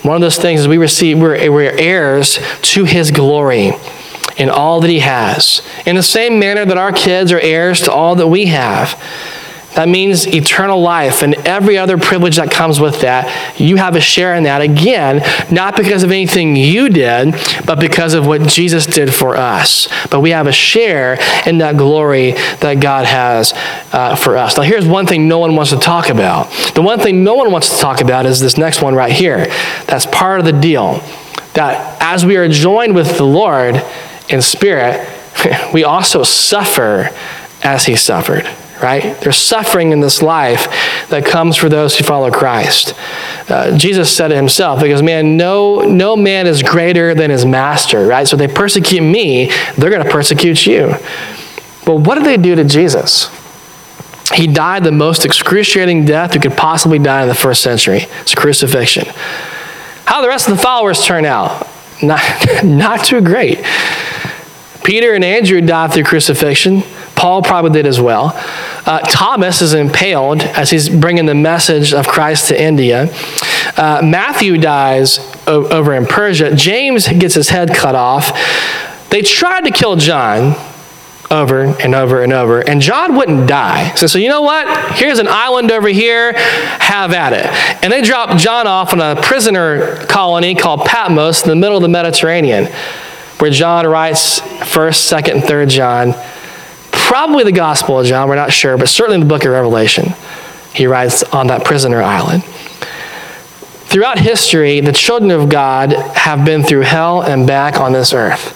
One 0.04 0.16
of 0.16 0.22
those 0.22 0.38
things 0.38 0.62
is 0.62 0.68
we 0.68 0.78
receive, 0.78 1.20
we're, 1.20 1.52
we're 1.52 1.72
heirs 1.72 2.40
to 2.62 2.86
his 2.86 3.12
glory 3.12 3.74
in 4.38 4.50
all 4.50 4.80
that 4.82 4.90
he 4.90 5.00
has. 5.00 5.62
In 5.86 5.96
the 5.96 6.04
same 6.04 6.40
manner 6.40 6.66
that 6.66 6.78
our 6.78 6.94
kids 6.94 7.32
are 7.32 7.40
heirs 7.40 7.82
to 7.82 7.92
all 7.92 8.16
that 8.16 8.28
we 8.28 8.46
have. 8.48 9.02
That 9.76 9.88
means 9.88 10.28
eternal 10.28 10.82
life 10.82 11.22
and 11.22 11.36
every 11.48 11.78
other 11.78 11.98
privilege 11.98 12.38
that 12.38 12.50
comes 12.50 12.80
with 12.80 13.02
that. 13.02 13.60
You 13.60 13.76
have 13.76 13.96
a 13.96 14.02
share 14.02 14.34
in 14.34 14.44
that. 14.44 14.62
Again, 14.62 15.22
not 15.52 15.78
because 15.78 16.04
of 16.04 16.12
anything 16.12 16.56
you 16.56 16.90
did, 16.90 17.36
but 17.66 17.80
because 17.80 18.16
of 18.16 18.26
what 18.26 18.48
Jesus 18.48 18.88
did 18.88 19.14
for 19.14 19.38
us. 19.38 19.88
But 20.10 20.22
we 20.22 20.32
have 20.32 20.48
a 20.48 20.52
share 20.52 21.20
in 21.46 21.60
that 21.60 21.78
glory 21.78 22.32
that 22.62 22.80
God 22.82 23.06
has 23.06 23.54
uh, 23.94 24.16
for 24.16 24.38
us. 24.38 24.58
Now, 24.58 24.64
here's 24.64 24.88
one 24.88 25.06
thing 25.06 25.28
no 25.28 25.38
one 25.38 25.56
wants 25.56 25.72
to 25.72 25.78
talk 25.78 26.10
about. 26.10 26.52
The 26.74 26.82
one 26.82 27.00
thing 27.00 27.24
no 27.24 27.36
one 27.36 27.52
wants 27.52 27.70
to 27.70 27.78
talk 27.78 28.02
about 28.02 28.26
is 28.26 28.40
this 28.40 28.58
next 28.58 28.82
one 28.82 28.96
right 28.96 29.14
here. 29.14 29.46
That's 29.86 30.08
part 30.08 30.40
of 30.40 30.46
the 30.48 30.54
deal. 30.54 31.04
That 31.54 31.98
as 32.02 32.26
we 32.26 32.38
are 32.38 32.48
joined 32.48 32.96
with 32.96 33.18
the 33.18 33.26
Lord 33.26 33.84
in 34.30 34.42
spirit, 34.42 35.08
we 35.74 35.84
also 35.84 36.24
suffer 36.24 37.12
as 37.64 37.86
he 37.86 37.96
suffered 37.96 38.50
right? 38.82 39.20
There's 39.22 39.38
suffering 39.38 39.92
in 39.92 40.00
this 40.00 40.22
life 40.22 40.68
that 41.10 41.26
comes 41.26 41.56
for 41.56 41.70
those 41.70 41.98
who 41.98 42.04
follow 42.04 42.32
Christ. 42.32 42.94
Uh, 43.50 43.78
Jesus 43.78 44.16
said 44.16 44.32
it 44.32 44.36
himself 44.36 44.82
because, 44.82 45.02
man, 45.02 45.38
no, 45.38 45.80
no 45.82 46.16
man 46.16 46.48
is 46.48 46.64
greater 46.64 47.14
than 47.14 47.30
his 47.30 47.46
master, 47.46 48.06
right? 48.08 48.28
So 48.28 48.36
they 48.36 48.48
persecute 48.48 49.02
me, 49.02 49.52
they're 49.78 49.90
going 49.90 50.04
to 50.04 50.12
persecute 50.12 50.66
you. 50.66 50.96
But 51.86 51.96
what 51.96 52.16
did 52.16 52.26
they 52.26 52.38
do 52.38 52.56
to 52.56 52.64
Jesus? 52.64 53.30
He 54.34 54.46
died 54.46 54.84
the 54.84 54.92
most 54.92 55.26
excruciating 55.26 56.06
death 56.06 56.36
you 56.36 56.42
could 56.42 56.56
possibly 56.56 57.00
die 57.00 57.24
in 57.24 57.28
the 57.28 57.36
first 57.36 57.62
century. 57.62 58.02
It's 58.22 58.36
crucifixion. 58.36 59.06
How 60.06 60.22
the 60.22 60.28
rest 60.28 60.48
of 60.48 60.56
the 60.56 60.62
followers 60.62 61.04
turn 61.06 61.26
out? 61.26 61.68
Not, 62.02 62.22
not 62.64 63.04
too 63.04 63.20
great. 63.20 63.60
Peter 64.86 65.14
and 65.16 65.24
Andrew 65.24 65.60
died 65.60 65.92
through 65.92 66.06
crucifixion. 66.06 66.82
Paul 67.20 67.42
probably 67.42 67.72
did 67.72 67.86
as 67.86 68.00
well. 68.00 68.32
Uh, 68.86 69.00
Thomas 69.00 69.62
is 69.62 69.74
impaled 69.74 70.42
as 70.42 70.70
he's 70.70 70.88
bringing 70.88 71.26
the 71.26 71.36
message 71.36 71.94
of 71.94 72.08
Christ 72.08 72.48
to 72.48 72.62
India. 72.62 73.14
Uh, 73.76 74.00
Matthew 74.02 74.58
dies 74.58 75.20
o- 75.46 75.68
over 75.68 75.94
in 75.94 76.06
Persia. 76.06 76.56
James 76.56 77.10
gets 77.10 77.34
his 77.34 77.50
head 77.50 77.76
cut 77.76 77.94
off. 77.94 78.32
They 79.10 79.22
tried 79.22 79.66
to 79.66 79.72
kill 79.72 79.98
John 79.98 80.56
over 81.30 81.66
and 81.82 81.94
over 81.94 82.24
and 82.24 82.32
over, 82.32 82.62
and 82.62 82.80
John 82.80 83.18
wouldn't 83.18 83.50
die. 83.50 83.94
So, 83.96 84.08
so 84.08 84.18
you 84.18 84.30
know 84.30 84.42
what? 84.42 84.94
Here's 84.96 85.20
an 85.20 85.28
island 85.30 85.72
over 85.74 85.90
here, 85.90 86.32
have 86.38 87.12
at 87.12 87.34
it. 87.34 87.46
And 87.84 87.92
they 87.92 88.02
dropped 88.02 88.38
John 88.38 88.66
off 88.66 88.94
on 88.94 89.02
a 89.02 89.22
prisoner 89.22 89.98
colony 90.06 90.56
called 90.56 90.86
Patmos 90.86 91.44
in 91.44 91.50
the 91.50 91.58
middle 91.58 91.76
of 91.76 91.82
the 91.84 91.90
Mediterranean, 91.90 92.68
where 93.40 93.52
John 93.52 93.86
writes 93.88 94.40
1st, 94.40 95.22
2nd, 95.22 95.32
and 95.34 95.44
3rd 95.44 95.68
John 95.70 96.14
probably 97.10 97.44
the 97.44 97.52
Gospel 97.52 98.00
of 98.00 98.06
John, 98.06 98.30
we're 98.30 98.36
not 98.36 98.54
sure, 98.54 98.78
but 98.78 98.88
certainly 98.88 99.16
in 99.16 99.22
the 99.22 99.26
book 99.26 99.44
of 99.44 99.52
Revelation. 99.52 100.14
He 100.76 100.86
writes 100.86 101.24
on 101.24 101.48
that 101.48 101.66
prisoner 101.66 102.04
island. 102.04 102.44
Throughout 103.90 104.20
history, 104.20 104.80
the 104.80 104.92
children 104.92 105.32
of 105.32 105.50
God 105.50 105.92
have 105.92 106.46
been 106.46 106.64
through 106.64 106.82
hell 106.82 107.24
and 107.24 107.48
back 107.48 107.80
on 107.80 107.94
this 107.94 108.14
earth. 108.14 108.52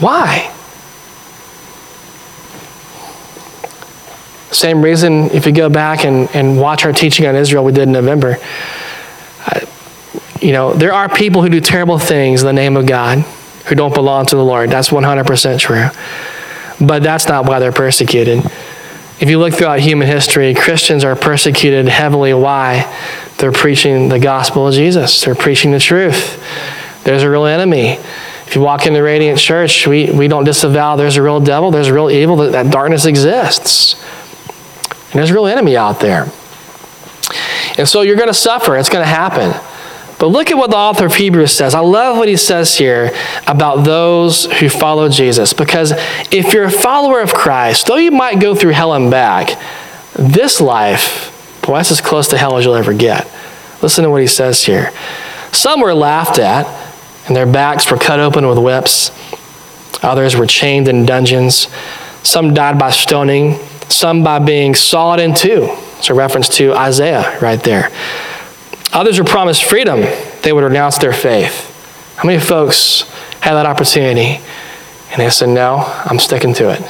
Why? 0.00 0.54
Same 4.52 4.80
reason, 4.80 5.24
if 5.32 5.44
you 5.44 5.50
go 5.50 5.68
back 5.68 6.04
and, 6.04 6.28
and 6.36 6.60
watch 6.60 6.84
our 6.84 6.92
teaching 6.92 7.26
on 7.26 7.34
Israel 7.34 7.64
we 7.64 7.72
did 7.72 7.88
in 7.88 7.92
November. 7.92 8.36
Uh, 9.46 9.60
you 10.40 10.52
know, 10.52 10.74
there 10.74 10.92
are 10.92 11.08
people 11.08 11.42
who 11.42 11.48
do 11.48 11.60
terrible 11.60 11.98
things 11.98 12.40
in 12.42 12.46
the 12.46 12.52
name 12.52 12.76
of 12.76 12.86
God 12.86 13.18
who 13.66 13.74
don't 13.74 13.92
belong 13.92 14.26
to 14.26 14.36
the 14.36 14.44
Lord. 14.44 14.70
That's 14.70 14.90
100% 14.90 15.58
true. 15.58 15.88
But 16.80 17.02
that's 17.02 17.28
not 17.28 17.46
why 17.46 17.58
they're 17.58 17.72
persecuted. 17.72 18.44
If 19.20 19.28
you 19.28 19.38
look 19.38 19.54
throughout 19.54 19.80
human 19.80 20.06
history, 20.06 20.54
Christians 20.54 21.02
are 21.02 21.16
persecuted 21.16 21.88
heavily. 21.88 22.32
Why? 22.34 22.86
They're 23.38 23.52
preaching 23.52 24.08
the 24.08 24.20
gospel 24.20 24.68
of 24.68 24.74
Jesus, 24.74 25.24
they're 25.24 25.34
preaching 25.34 25.72
the 25.72 25.80
truth. 25.80 26.42
There's 27.04 27.22
a 27.22 27.30
real 27.30 27.46
enemy. 27.46 27.98
If 28.46 28.54
you 28.54 28.60
walk 28.60 28.86
in 28.86 28.92
the 28.92 29.02
Radiant 29.02 29.38
Church, 29.38 29.86
we, 29.86 30.10
we 30.10 30.26
don't 30.26 30.44
disavow 30.44 30.96
there's 30.96 31.16
a 31.16 31.22
real 31.22 31.40
devil, 31.40 31.70
there's 31.70 31.88
a 31.88 31.94
real 31.94 32.10
evil, 32.10 32.36
that, 32.36 32.52
that 32.52 32.72
darkness 32.72 33.06
exists. 33.06 33.94
And 34.88 35.12
there's 35.12 35.30
a 35.30 35.34
real 35.34 35.46
enemy 35.46 35.76
out 35.76 36.00
there. 36.00 36.22
And 37.76 37.86
so 37.86 38.02
you're 38.02 38.16
going 38.16 38.28
to 38.28 38.34
suffer, 38.34 38.76
it's 38.76 38.88
going 38.88 39.04
to 39.04 39.08
happen. 39.08 39.52
But 40.18 40.28
look 40.28 40.50
at 40.50 40.56
what 40.56 40.70
the 40.70 40.76
author 40.76 41.06
of 41.06 41.14
Hebrews 41.14 41.52
says. 41.52 41.74
I 41.74 41.80
love 41.80 42.16
what 42.16 42.28
he 42.28 42.36
says 42.36 42.76
here 42.76 43.12
about 43.46 43.84
those 43.84 44.46
who 44.46 44.68
follow 44.68 45.08
Jesus. 45.08 45.52
Because 45.52 45.92
if 46.32 46.52
you're 46.52 46.64
a 46.64 46.70
follower 46.70 47.20
of 47.20 47.32
Christ, 47.32 47.86
though 47.86 47.96
you 47.96 48.10
might 48.10 48.40
go 48.40 48.54
through 48.54 48.72
hell 48.72 48.94
and 48.94 49.10
back, 49.10 49.60
this 50.14 50.60
life, 50.60 51.60
boy, 51.62 51.76
that's 51.76 51.92
as 51.92 52.00
close 52.00 52.28
to 52.28 52.38
hell 52.38 52.56
as 52.56 52.64
you'll 52.64 52.74
ever 52.74 52.94
get. 52.94 53.30
Listen 53.80 54.02
to 54.02 54.10
what 54.10 54.20
he 54.20 54.26
says 54.26 54.64
here. 54.64 54.90
Some 55.52 55.80
were 55.80 55.94
laughed 55.94 56.40
at, 56.40 56.66
and 57.26 57.36
their 57.36 57.46
backs 57.46 57.88
were 57.90 57.96
cut 57.96 58.18
open 58.18 58.48
with 58.48 58.58
whips. 58.58 59.12
Others 60.02 60.36
were 60.36 60.46
chained 60.46 60.88
in 60.88 61.06
dungeons. 61.06 61.68
Some 62.24 62.54
died 62.54 62.78
by 62.78 62.90
stoning, 62.90 63.58
some 63.88 64.24
by 64.24 64.40
being 64.40 64.74
sawed 64.74 65.20
in 65.20 65.34
two. 65.34 65.68
It's 65.98 66.10
a 66.10 66.14
reference 66.14 66.48
to 66.56 66.74
Isaiah 66.74 67.38
right 67.40 67.62
there. 67.62 67.90
Others 68.92 69.18
were 69.18 69.24
promised 69.24 69.64
freedom, 69.64 70.00
they 70.42 70.52
would 70.52 70.64
renounce 70.64 70.98
their 70.98 71.12
faith. 71.12 71.74
How 72.16 72.26
many 72.26 72.40
folks 72.40 73.02
had 73.40 73.54
that 73.54 73.66
opportunity 73.66 74.40
and 75.10 75.20
they 75.20 75.30
said, 75.30 75.50
No, 75.50 75.84
I'm 76.04 76.18
sticking 76.18 76.54
to 76.54 76.70
it? 76.70 76.82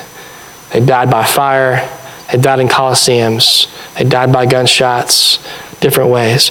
They 0.72 0.84
died 0.84 1.10
by 1.10 1.24
fire, 1.24 1.88
they 2.30 2.38
died 2.38 2.60
in 2.60 2.68
coliseums, 2.68 3.68
they 3.94 4.04
died 4.04 4.32
by 4.32 4.46
gunshots, 4.46 5.38
different 5.80 6.10
ways. 6.10 6.50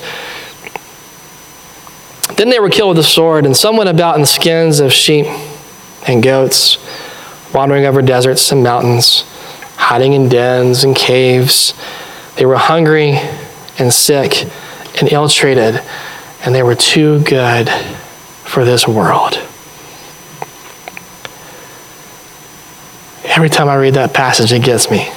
Then 2.35 2.49
they 2.49 2.59
were 2.59 2.69
killed 2.69 2.97
with 2.97 3.05
a 3.05 3.09
sword, 3.09 3.45
and 3.45 3.55
some 3.55 3.77
went 3.77 3.89
about 3.89 4.15
in 4.15 4.21
the 4.21 4.27
skins 4.27 4.79
of 4.79 4.91
sheep 4.91 5.25
and 6.07 6.21
goats, 6.21 6.77
wandering 7.53 7.85
over 7.85 8.01
deserts 8.01 8.51
and 8.51 8.63
mountains, 8.63 9.23
hiding 9.77 10.13
in 10.13 10.27
dens 10.27 10.83
and 10.83 10.95
caves. 10.95 11.73
They 12.35 12.45
were 12.45 12.57
hungry 12.57 13.13
and 13.79 13.93
sick 13.93 14.45
and 14.99 15.11
ill 15.11 15.29
treated, 15.29 15.81
and 16.43 16.53
they 16.53 16.63
were 16.63 16.75
too 16.75 17.21
good 17.23 17.69
for 18.45 18.65
this 18.65 18.87
world. 18.87 19.35
Every 23.25 23.49
time 23.49 23.69
I 23.69 23.75
read 23.75 23.93
that 23.95 24.13
passage, 24.13 24.51
it 24.51 24.63
gets 24.63 24.89
me. 24.89 25.11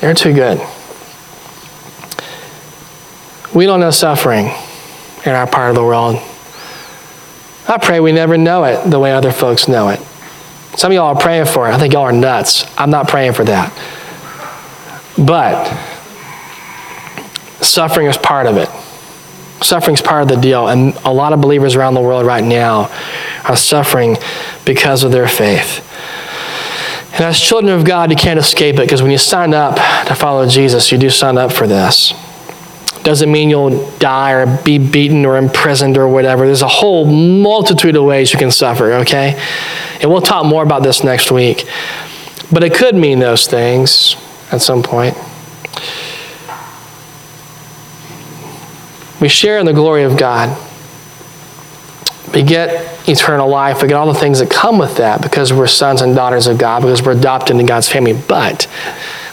They're 0.00 0.14
too 0.14 0.34
good. 0.34 0.60
We 3.54 3.66
don't 3.66 3.80
know 3.80 3.90
suffering 3.90 4.50
in 5.24 5.32
our 5.32 5.46
part 5.46 5.70
of 5.70 5.74
the 5.74 5.82
world. 5.82 6.16
I 7.66 7.78
pray 7.78 8.00
we 8.00 8.12
never 8.12 8.36
know 8.36 8.64
it 8.64 8.90
the 8.90 8.98
way 8.98 9.12
other 9.12 9.32
folks 9.32 9.68
know 9.68 9.88
it. 9.88 10.00
Some 10.76 10.92
of 10.92 10.94
y'all 10.94 11.16
are 11.16 11.20
praying 11.20 11.46
for 11.46 11.68
it. 11.68 11.72
I 11.72 11.78
think 11.78 11.92
y'all 11.92 12.04
are 12.04 12.12
nuts. 12.12 12.64
I'm 12.78 12.90
not 12.90 13.08
praying 13.08 13.32
for 13.32 13.44
that. 13.44 13.72
But 15.18 15.66
suffering 17.60 18.06
is 18.06 18.16
part 18.16 18.46
of 18.46 18.56
it. 18.56 18.68
Suffering 19.62 19.94
is 19.94 20.02
part 20.02 20.22
of 20.22 20.28
the 20.28 20.36
deal. 20.36 20.68
And 20.68 20.94
a 21.04 21.12
lot 21.12 21.32
of 21.32 21.40
believers 21.40 21.74
around 21.74 21.94
the 21.94 22.00
world 22.00 22.24
right 22.24 22.44
now 22.44 22.90
are 23.44 23.56
suffering 23.56 24.16
because 24.64 25.02
of 25.02 25.12
their 25.12 25.28
faith. 25.28 25.84
And 27.12 27.22
as 27.22 27.40
children 27.40 27.72
of 27.72 27.84
God, 27.84 28.10
you 28.10 28.16
can't 28.16 28.38
escape 28.38 28.76
it 28.76 28.82
because 28.82 29.02
when 29.02 29.10
you 29.10 29.18
sign 29.18 29.52
up 29.52 29.76
to 30.06 30.14
follow 30.14 30.46
Jesus, 30.46 30.92
you 30.92 30.98
do 30.98 31.10
sign 31.10 31.36
up 31.36 31.52
for 31.52 31.66
this. 31.66 32.12
Doesn't 33.02 33.32
mean 33.32 33.48
you'll 33.48 33.90
die 33.98 34.32
or 34.32 34.62
be 34.64 34.78
beaten 34.78 35.24
or 35.24 35.36
imprisoned 35.36 35.96
or 35.96 36.06
whatever. 36.08 36.46
There's 36.46 36.62
a 36.62 36.68
whole 36.68 37.06
multitude 37.06 37.96
of 37.96 38.04
ways 38.04 38.32
you 38.32 38.38
can 38.38 38.50
suffer, 38.50 38.92
okay? 38.92 39.40
And 40.00 40.10
we'll 40.10 40.20
talk 40.20 40.44
more 40.44 40.62
about 40.62 40.82
this 40.82 41.02
next 41.02 41.32
week. 41.32 41.66
But 42.52 42.62
it 42.62 42.74
could 42.74 42.94
mean 42.94 43.18
those 43.18 43.46
things 43.46 44.16
at 44.52 44.60
some 44.60 44.82
point. 44.82 45.16
We 49.20 49.28
share 49.28 49.58
in 49.58 49.66
the 49.66 49.72
glory 49.72 50.04
of 50.04 50.16
God. 50.16 50.56
We 52.32 52.42
get 52.42 53.08
eternal 53.08 53.48
life. 53.48 53.82
We 53.82 53.88
get 53.88 53.96
all 53.96 54.12
the 54.12 54.18
things 54.18 54.38
that 54.38 54.50
come 54.50 54.78
with 54.78 54.98
that 54.98 55.22
because 55.22 55.52
we're 55.52 55.66
sons 55.66 56.02
and 56.02 56.14
daughters 56.14 56.46
of 56.46 56.58
God, 56.58 56.82
because 56.82 57.02
we're 57.02 57.16
adopted 57.16 57.56
into 57.56 57.66
God's 57.66 57.88
family. 57.88 58.12
But 58.12 58.68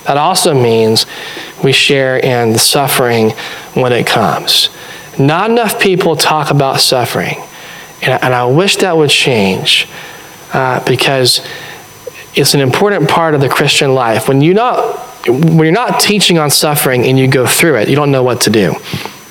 that 0.05 0.17
also 0.17 0.53
means 0.53 1.05
we 1.63 1.71
share 1.71 2.17
in 2.17 2.53
the 2.53 2.59
suffering 2.59 3.31
when 3.73 3.91
it 3.91 4.07
comes. 4.07 4.69
Not 5.19 5.51
enough 5.51 5.79
people 5.79 6.15
talk 6.15 6.51
about 6.51 6.79
suffering. 6.79 7.37
And, 8.01 8.33
I 8.33 8.45
wish 8.45 8.77
that 8.77 8.95
would 8.95 9.09
change 9.09 9.87
uh, 10.53 10.83
because 10.85 11.45
it's 12.35 12.53
an 12.53 12.59
important 12.59 13.09
part 13.09 13.33
of 13.33 13.41
the 13.41 13.49
Christian 13.49 13.93
life. 13.93 14.27
When 14.27 14.41
you're, 14.41 14.53
not, 14.53 14.99
when 15.27 15.59
you're 15.59 15.71
not 15.71 15.99
teaching 15.99 16.37
on 16.37 16.49
suffering 16.49 17.05
and 17.05 17.17
you 17.17 17.27
go 17.27 17.47
through 17.47 17.77
it, 17.77 17.89
you 17.89 17.95
don't 17.95 18.11
know 18.11 18.23
what 18.23 18.41
to 18.41 18.49
do. 18.49 18.75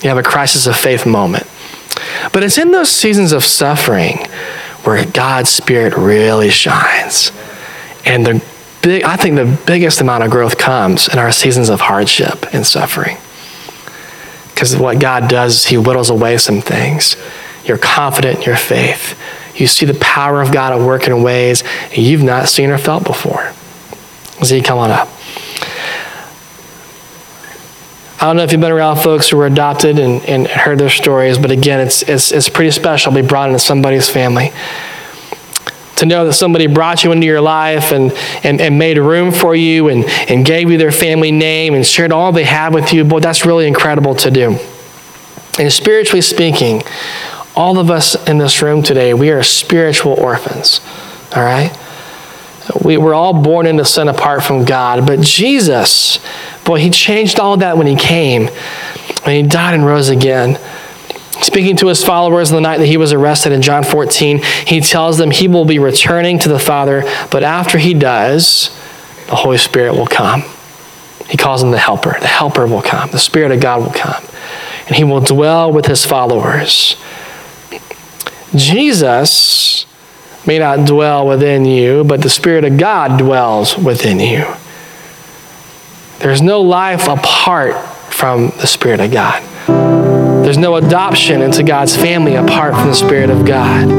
You 0.05 0.11
have 0.11 0.18
a 0.18 0.22
crisis 0.22 0.66
of 0.66 0.76
faith 0.76 1.07
moment. 1.07 1.46
But 2.30 2.42
it's 2.42 2.59
in 2.59 2.72
those 2.72 2.90
seasons 2.90 3.32
of 3.32 3.42
suffering 3.42 4.18
where 4.84 5.05
God's 5.07 5.48
Spirit 5.48 5.96
really 5.96 6.50
shines. 6.50 7.32
And 8.05 8.26
the 8.26 8.44
big, 8.82 9.02
I 9.02 9.16
think 9.16 9.36
the 9.36 9.59
biggest 9.66 10.02
amount 10.02 10.22
of 10.22 10.30
growth 10.30 10.59
comes 10.59 11.09
in 11.09 11.18
our 11.18 11.32
seasons 11.32 11.70
of 11.70 11.80
hardship 11.80 12.52
and 12.55 12.66
suffering. 12.66 13.16
Because 14.50 14.76
what 14.76 15.00
God 15.00 15.26
does 15.30 15.64
He 15.64 15.76
whittles 15.76 16.11
away 16.11 16.36
some 16.36 16.61
things. 16.61 17.16
You're 17.64 17.78
confident 17.78 18.40
in 18.40 18.42
your 18.42 18.57
faith. 18.57 19.18
You 19.57 19.66
see 19.66 19.86
the 19.86 19.94
power 19.94 20.42
of 20.42 20.52
God 20.52 20.78
at 20.78 20.86
work 20.86 21.07
in 21.07 21.22
ways 21.22 21.64
you've 21.92 22.22
not 22.22 22.48
seen 22.48 22.68
or 22.68 22.76
felt 22.76 23.05
before. 23.05 23.52
Z, 24.44 24.61
come 24.61 24.78
on 24.78 24.90
up. 24.90 25.09
I 28.21 28.27
don't 28.27 28.37
know 28.37 28.45
if 28.45 28.53
you've 28.53 28.61
been 28.61 28.73
around 28.73 28.97
folks 28.97 29.29
who 29.29 29.37
were 29.37 29.47
adopted 29.47 29.99
and, 29.99 30.25
and 30.25 30.47
heard 30.47 30.79
their 30.79 30.89
stories, 30.89 31.37
but 31.37 31.51
again, 31.51 31.81
it's, 31.81 32.03
it's, 32.03 32.33
it's 32.33 32.49
pretty 32.49 32.71
special 32.71 33.12
to 33.12 33.23
be 33.23 33.27
brought 33.27 33.49
into 33.49 33.59
somebody's 33.59 34.09
family. 34.09 34.53
To 35.97 36.07
know 36.07 36.27
that 36.27 36.33
somebody 36.33 36.67
brought 36.67 37.05
you 37.05 37.12
into 37.12 37.27
your 37.27 37.41
life 37.41 37.93
and, 37.93 38.12
and, 38.43 38.61
and 38.61 38.79
made 38.79 38.99
room 38.99 39.31
for 39.33 39.55
you 39.55 39.89
and, 39.89 40.05
and 40.29 40.45
gave 40.45 40.71
you 40.71 40.79
their 40.79 40.93
family 40.93 41.33
name 41.33 41.75
and 41.75 41.85
shared 41.85 42.12
all 42.12 42.33
they 42.33 42.45
have 42.45 42.73
with 42.73 42.93
you, 42.93 43.05
boy, 43.05 43.21
that's 43.21 43.45
really 43.45 43.67
incredible 43.67 44.15
to 44.17 44.31
do. 44.31 44.59
And 45.59 45.73
spiritually 45.73 46.23
speaking, 46.23 46.83
all 47.57 47.79
of 47.79 47.91
us 47.91 48.17
in 48.29 48.39
this 48.39 48.62
room 48.62 48.83
today, 48.83 49.15
we 49.15 49.31
are 49.31 49.43
spiritual 49.43 50.15
orphans, 50.15 50.81
all 51.35 51.45
right? 51.45 51.77
We 52.83 52.97
were 52.97 53.15
all 53.15 53.43
born 53.43 53.67
into 53.67 53.85
sin 53.85 54.09
apart 54.09 54.43
from 54.43 54.65
God, 54.65 55.07
but 55.07 55.21
Jesus, 55.21 56.19
boy, 56.65 56.81
he 56.81 56.91
changed 56.91 57.39
all 57.39 57.57
that 57.59 57.77
when 57.77 57.87
he 57.87 57.97
came, 57.97 58.49
when 59.25 59.43
he 59.45 59.49
died 59.49 59.75
and 59.75 59.85
rose 59.85 60.09
again. 60.09 60.59
Speaking 61.43 61.77
to 61.77 61.89
his 61.89 62.03
followers 62.03 62.51
on 62.51 62.57
the 62.57 62.61
night 62.61 62.79
that 62.79 62.87
he 62.87 62.97
was 62.97 63.12
arrested 63.12 63.53
in 63.53 63.61
John 63.61 63.85
14, 63.85 64.41
he 64.67 64.81
tells 64.81 65.19
them 65.19 65.31
he 65.31 65.49
will 65.49 65.65
be 65.65 65.79
returning 65.79 66.39
to 66.41 66.49
the 66.49 66.59
Father, 66.59 67.03
but 67.31 67.43
after 67.43 67.77
he 67.77 67.93
does, 67.93 68.69
the 69.27 69.37
Holy 69.37 69.59
Spirit 69.59 69.95
will 69.95 70.07
come. 70.07 70.45
He 71.29 71.37
calls 71.37 71.62
him 71.62 71.71
the 71.71 71.79
Helper. 71.79 72.17
The 72.21 72.27
Helper 72.27 72.67
will 72.67 72.83
come. 72.83 73.11
The 73.11 73.19
Spirit 73.19 73.51
of 73.51 73.61
God 73.61 73.81
will 73.83 73.93
come. 73.93 74.23
And 74.87 74.95
he 74.95 75.05
will 75.05 75.21
dwell 75.21 75.73
with 75.73 75.87
his 75.87 76.05
followers. 76.05 76.97
Jesus 78.55 79.87
may 80.47 80.59
not 80.59 80.87
dwell 80.87 81.27
within 81.27 81.65
you, 81.65 82.05
but 82.05 82.23
the 82.23 82.31
Spirit 82.31 82.65
of 82.65 82.77
God 82.77 83.19
dwells 83.19 83.77
within 83.77 84.21
you. 84.21 84.47
There's 86.25 86.41
no 86.41 86.62
life 86.62 87.07
apart 87.07 87.77
from 88.11 88.49
the 88.59 88.66
Spirit 88.66 88.99
of 88.99 89.12
God. 89.12 89.43
There's 90.43 90.57
no 90.57 90.77
adoption 90.77 91.43
into 91.43 91.62
God's 91.62 91.95
family 91.95 92.37
apart 92.37 92.72
from 92.75 92.87
the 92.87 92.95
Spirit 92.95 93.29
of 93.29 93.45
God. 93.45 93.91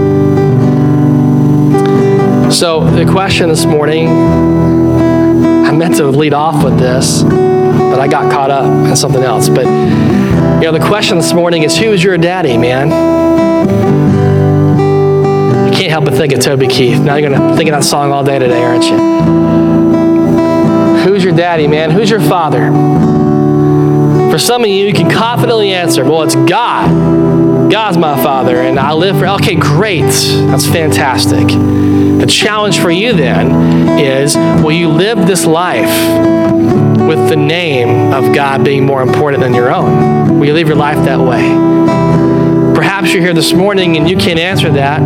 So, 2.52 2.90
the 2.90 3.06
question 3.06 3.48
this 3.50 3.68
morning, 3.68 4.08
I 4.08 5.72
meant 5.72 5.98
to 5.98 6.08
lead 6.08 6.34
off 6.34 6.64
with 6.64 6.80
this, 6.80 7.22
but 7.22 8.00
I 8.00 8.08
got 8.08 8.32
caught 8.32 8.50
up 8.50 8.66
in 8.90 8.96
something 8.96 9.22
else. 9.22 9.48
But, 9.48 9.66
you 9.68 10.62
know, 10.62 10.72
the 10.72 10.84
question 10.84 11.18
this 11.20 11.32
morning 11.32 11.62
is 11.62 11.78
who's 11.78 12.04
your 12.04 12.18
daddy, 12.18 12.58
man? 12.58 12.88
You 15.68 15.78
can't 15.78 15.92
help 15.92 16.06
but 16.06 16.16
think 16.16 16.34
of 16.34 16.40
Toby 16.40 16.66
Keith. 16.66 17.00
Now 17.00 17.18
you're 17.18 17.30
going 17.30 17.40
to 17.40 17.56
think 17.56 17.70
of 17.70 17.76
that 17.76 17.84
song 17.84 18.12
all 18.12 18.24
day 18.24 18.40
today, 18.40 18.64
aren't 18.64 18.86
you? 18.86 19.65
Who's 21.06 21.24
your 21.24 21.36
daddy, 21.36 21.68
man? 21.68 21.92
Who's 21.92 22.10
your 22.10 22.20
father? 22.20 22.72
For 24.32 24.40
some 24.40 24.64
of 24.64 24.68
you, 24.68 24.88
you 24.88 24.92
can 24.92 25.08
confidently 25.08 25.72
answer, 25.72 26.04
well, 26.04 26.24
it's 26.24 26.34
God. 26.34 27.72
God's 27.72 27.96
my 27.96 28.16
father, 28.24 28.58
and 28.58 28.80
I 28.80 28.94
live 28.94 29.20
for. 29.20 29.28
Okay, 29.28 29.54
great. 29.54 30.02
That's 30.02 30.66
fantastic. 30.66 31.48
The 31.48 32.26
challenge 32.28 32.80
for 32.80 32.90
you 32.90 33.14
then 33.14 34.00
is 34.00 34.36
will 34.36 34.72
you 34.72 34.90
live 34.90 35.28
this 35.28 35.46
life 35.46 35.86
with 37.08 37.30
the 37.30 37.36
name 37.36 38.12
of 38.12 38.34
God 38.34 38.66
being 38.66 38.84
more 38.84 39.04
important 39.04 39.44
than 39.44 39.54
your 39.54 39.72
own? 39.72 40.40
Will 40.40 40.48
you 40.48 40.54
live 40.54 40.68
your 40.68 40.76
life 40.76 40.98
that 41.06 41.20
way? 41.20 41.44
Perhaps 42.74 43.14
you're 43.14 43.22
here 43.22 43.36
this 43.36 43.54
morning 43.54 43.96
and 43.96 44.10
you 44.10 44.18
can't 44.18 44.40
answer 44.40 44.72
that 44.72 45.02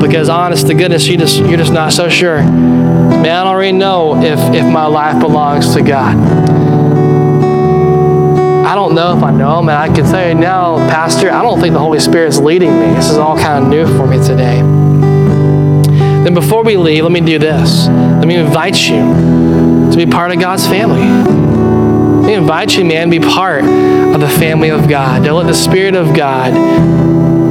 because 0.00 0.28
honest 0.28 0.66
to 0.68 0.74
goodness, 0.74 1.06
you 1.06 1.16
just, 1.16 1.38
you're 1.38 1.58
just 1.58 1.72
not 1.72 1.92
so 1.92 2.08
sure. 2.08 2.42
Man, 2.42 3.26
I 3.26 3.44
don't 3.44 3.48
already 3.48 3.72
know 3.72 4.16
if, 4.22 4.38
if 4.54 4.64
my 4.64 4.86
life 4.86 5.20
belongs 5.20 5.74
to 5.74 5.82
God. 5.82 6.16
I 8.66 8.74
don't 8.74 8.94
know 8.94 9.16
if 9.16 9.22
I 9.22 9.30
know 9.30 9.58
him, 9.58 9.68
and 9.68 9.76
I 9.76 9.94
can 9.94 10.28
you 10.28 10.34
now, 10.34 10.78
Pastor, 10.88 11.30
I 11.30 11.42
don't 11.42 11.60
think 11.60 11.74
the 11.74 11.80
Holy 11.80 12.00
Spirit's 12.00 12.38
leading 12.38 12.70
me. 12.70 12.86
This 12.94 13.10
is 13.10 13.18
all 13.18 13.36
kind 13.36 13.64
of 13.64 13.70
new 13.70 13.86
for 13.98 14.06
me 14.06 14.16
today. 14.16 14.62
Then 16.22 16.34
before 16.34 16.64
we 16.64 16.76
leave, 16.76 17.02
let 17.02 17.12
me 17.12 17.20
do 17.20 17.38
this. 17.38 17.86
Let 17.86 18.26
me 18.26 18.36
invite 18.36 18.88
you 18.88 19.00
to 19.90 19.96
be 19.96 20.06
part 20.06 20.32
of 20.32 20.40
God's 20.40 20.66
family. 20.66 21.04
Me 22.26 22.34
invite 22.34 22.76
you, 22.76 22.84
man, 22.84 23.10
be 23.10 23.20
part 23.20 23.64
of 23.64 24.20
the 24.20 24.28
family 24.28 24.70
of 24.70 24.88
God. 24.88 25.24
Don't 25.24 25.36
let 25.36 25.46
the 25.46 25.54
Spirit 25.54 25.94
of 25.94 26.14
God 26.14 26.54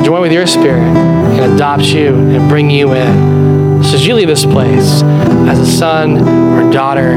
join 0.03 0.21
with 0.21 0.31
your 0.31 0.47
spirit 0.47 1.18
and 1.59 1.81
adopt 1.81 1.93
you 1.93 2.15
and 2.15 2.49
bring 2.49 2.69
you 2.69 2.93
in. 2.93 3.83
So 3.83 3.97
you 3.97 4.15
leave 4.15 4.27
this 4.27 4.45
place 4.45 5.01
as 5.49 5.59
a 5.59 5.65
son 5.65 6.17
or 6.19 6.71
daughter 6.71 7.13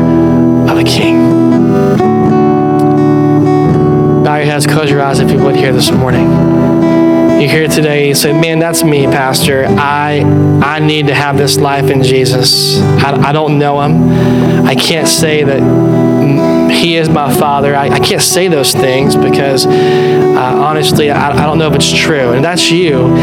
of 0.71 0.79
a 0.79 0.85
king. 0.85 1.19
Bow 4.25 4.37
your 4.37 4.47
heads, 4.47 4.67
close 4.67 4.91
your 4.91 5.01
eyes 5.01 5.21
if 5.21 5.31
you 5.31 5.39
would 5.39 5.55
here 5.57 5.73
this 5.73 5.91
morning. 5.93 6.29
You 7.41 7.49
here 7.49 7.69
today, 7.69 8.09
you 8.09 8.15
say, 8.15 8.33
Man, 8.33 8.59
that's 8.59 8.85
me, 8.85 9.07
Pastor. 9.07 9.67
I 9.69 10.21
I 10.63 10.79
need 10.81 11.07
to 11.09 11.15
have 11.15 11.37
this 11.37 11.59
life 11.59 11.91
in 11.91 12.03
Jesus. 12.03 12.81
I, 12.81 13.29
I 13.29 13.33
don't 13.33 13.59
know 13.59 13.81
him. 13.81 14.67
I 14.67 14.75
can't 14.75 15.09
say 15.09 15.43
that 15.45 15.61
he 16.73 16.97
is 16.97 17.09
my 17.09 17.33
father. 17.35 17.75
I, 17.75 17.89
I 17.89 18.01
can't 18.01 18.23
say 18.23 18.49
those 18.49 18.73
things 18.73 19.17
because 19.17 19.67
uh, 19.67 20.57
honestly, 20.57 21.11
I, 21.11 21.31
I, 21.31 21.47
don't 21.47 21.59
know 21.59 21.69
if 21.69 21.75
it's 21.75 21.93
true. 21.93 22.33
And 22.33 22.45
that's 22.45 22.71
you. 22.71 23.15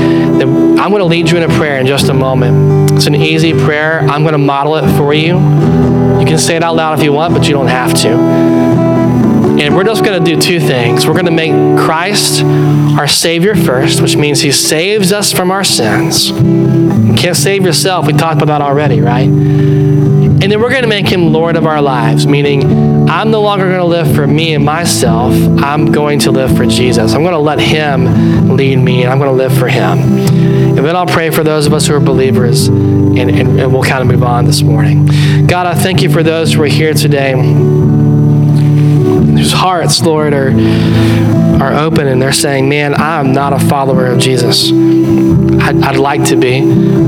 I'm 0.80 0.90
going 0.90 1.00
to 1.00 1.06
lead 1.06 1.30
you 1.30 1.38
in 1.38 1.44
a 1.44 1.54
prayer 1.56 1.80
in 1.80 1.88
just 1.88 2.10
a 2.10 2.14
moment. 2.14 2.92
It's 2.92 3.08
an 3.08 3.16
easy 3.16 3.54
prayer. 3.54 4.00
I'm 4.02 4.22
going 4.22 4.34
to 4.34 4.38
model 4.38 4.76
it 4.78 4.98
for 4.98 5.14
you. 5.14 5.38
You 6.20 6.26
can 6.26 6.38
say 6.38 6.56
it 6.56 6.64
out 6.64 6.76
loud 6.76 6.98
if 7.00 7.04
you 7.04 7.12
want, 7.12 7.34
but 7.34 7.48
you 7.48 7.54
don't 7.54 7.68
have 7.68 7.94
to. 8.02 8.10
And 9.60 9.76
we're 9.76 9.84
just 9.84 10.06
going 10.06 10.24
to 10.24 10.36
do 10.36 10.40
two 10.40 10.60
things. 10.60 11.06
We're 11.06 11.14
going 11.14 11.26
to 11.26 11.32
make 11.32 11.52
Christ 11.78 12.44
our 12.44 13.08
Savior 13.08 13.56
first, 13.56 14.02
which 14.02 14.16
means 14.16 14.40
He 14.40 14.52
saves 14.52 15.12
us 15.12 15.34
from 15.34 15.52
our 15.52 15.66
sins. 15.66 16.30
You 16.30 17.16
can't 17.18 17.36
save 17.36 17.66
yourself. 17.66 18.08
We 18.08 18.14
talked 18.14 18.42
about 18.42 18.60
that 18.60 18.62
already, 18.62 19.02
right? 19.02 19.28
And 19.28 20.42
then 20.44 20.62
we're 20.62 20.70
going 20.70 20.84
to 20.84 20.88
make 20.88 21.08
Him 21.08 21.34
Lord 21.34 21.58
of 21.58 21.66
our 21.66 21.82
lives, 21.82 22.26
meaning 22.26 22.99
I'm 23.10 23.32
no 23.32 23.42
longer 23.42 23.66
going 23.66 23.80
to 23.80 23.86
live 23.86 24.16
for 24.16 24.28
me 24.28 24.54
and 24.54 24.64
myself. 24.64 25.34
I'm 25.34 25.92
going 25.92 26.20
to 26.20 26.32
live 26.32 26.56
for 26.56 26.66
Jesus. 26.66 27.14
I'm 27.14 27.24
going 27.24 27.34
to 27.34 27.40
let 27.40 27.60
Him 27.60 28.56
lead 28.56 28.78
me, 28.78 29.04
and 29.04 29.12
I'm 29.12 29.18
going 29.18 29.32
to 29.32 29.36
live 29.36 29.58
for 29.58 29.68
Him. 29.68 30.00
And 30.78 30.78
then 30.78 30.96
I'll 30.96 31.08
pray 31.08 31.32
for 31.32 31.44
those 31.44 31.66
of 31.66 31.74
us 31.74 31.88
who 31.88 31.96
are 31.96 32.00
believers, 32.00 32.68
and, 32.68 33.18
and, 33.18 33.60
and 33.60 33.74
we'll 33.74 33.84
kind 33.84 34.02
of 34.02 34.08
move 34.08 34.24
on 34.24 34.46
this 34.46 34.62
morning. 34.62 35.08
God, 35.48 35.66
I 35.66 35.74
thank 35.74 36.04
you 36.04 36.12
for 36.12 36.22
those 36.24 36.54
who 36.54 36.62
are 36.62 36.68
here 36.68 36.94
today 36.94 37.34
whose 39.40 39.54
hearts, 39.54 40.02
Lord, 40.02 40.34
are, 40.34 40.52
are 41.62 41.74
open 41.74 42.08
and 42.08 42.22
they're 42.22 42.32
saying, 42.32 42.68
Man, 42.70 42.94
I'm 42.94 43.32
not 43.32 43.54
a 43.54 43.60
follower 43.60 44.06
of 44.08 44.20
Jesus. 44.20 44.70
I'd, 45.62 45.82
I'd, 45.84 45.98
like 45.98 46.26
to 46.26 46.36
be. 46.36 46.62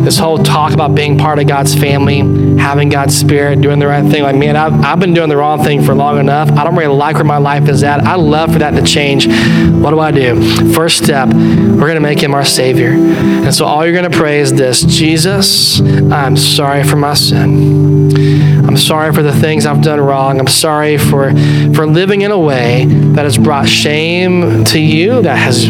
This 0.04 0.18
whole 0.18 0.38
talk 0.38 0.74
about 0.74 0.94
being 0.94 1.18
part 1.18 1.40
of 1.40 1.48
God's 1.48 1.74
family, 1.74 2.20
having 2.58 2.90
God's 2.90 3.16
Spirit, 3.16 3.62
doing 3.62 3.80
the 3.80 3.88
right 3.88 4.04
thing. 4.10 4.24
Like, 4.24 4.36
man, 4.36 4.56
I've, 4.56 4.74
I've 4.84 5.00
been 5.00 5.14
doing 5.14 5.30
the 5.30 5.38
wrong 5.38 5.64
thing 5.64 5.82
for 5.82 5.96
long 5.96 6.20
enough. 6.20 6.52
I 6.52 6.64
don't 6.64 6.76
really 6.76 6.96
like 6.96 7.16
where 7.16 7.24
my 7.24 7.38
life 7.38 7.70
is 7.70 7.84
at. 7.84 8.02
I 8.02 8.16
love 8.16 8.54
for 8.54 8.60
that 8.60 8.72
to 8.72 8.84
change. 8.84 9.28
What 9.28 9.92
do 9.92 10.00
I 10.00 10.12
do? 10.12 10.74
First 10.74 11.04
step, 11.04 11.30
we're 11.30 11.88
going 11.88 11.96
to 11.96 12.02
make 12.02 12.22
Him 12.22 12.34
our 12.34 12.46
Savior. 12.46 12.92
And 12.92 13.54
so 13.54 13.66
all 13.66 13.86
you're 13.86 13.96
going 13.96 14.10
to 14.10 14.18
pray 14.18 14.40
is 14.40 14.54
this 14.54 14.84
Jesus, 14.84 15.80
I'm 15.82 16.36
sorry 16.38 16.84
for 16.84 16.98
my 16.98 17.14
sin. 17.14 18.51
I'm 18.72 18.78
sorry 18.78 19.12
for 19.12 19.22
the 19.22 19.34
things 19.34 19.66
I've 19.66 19.82
done 19.82 20.00
wrong. 20.00 20.40
I'm 20.40 20.48
sorry 20.48 20.98
for, 20.98 21.32
for 21.74 21.86
living 21.86 22.22
in 22.22 22.32
a 22.32 22.40
way 22.40 22.86
that 22.86 23.26
has 23.26 23.38
brought 23.38 23.68
shame 23.68 24.64
to 24.64 24.80
you, 24.80 25.22
that 25.24 25.36
has 25.36 25.70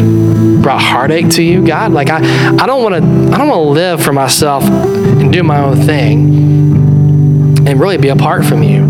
brought 0.62 0.80
heartache 0.80 1.28
to 1.30 1.42
you, 1.42 1.66
God. 1.66 1.90
Like 1.90 2.10
I, 2.10 2.18
I 2.58 2.64
don't 2.64 2.80
want 2.80 2.94
to 2.94 3.34
I 3.34 3.38
don't 3.38 3.48
want 3.48 3.58
to 3.58 3.70
live 3.70 4.00
for 4.00 4.12
myself 4.12 4.62
and 4.62 5.32
do 5.32 5.42
my 5.42 5.58
own 5.58 5.78
thing 5.78 7.66
and 7.66 7.80
really 7.80 7.98
be 7.98 8.08
apart 8.08 8.44
from 8.44 8.62
you. 8.62 8.88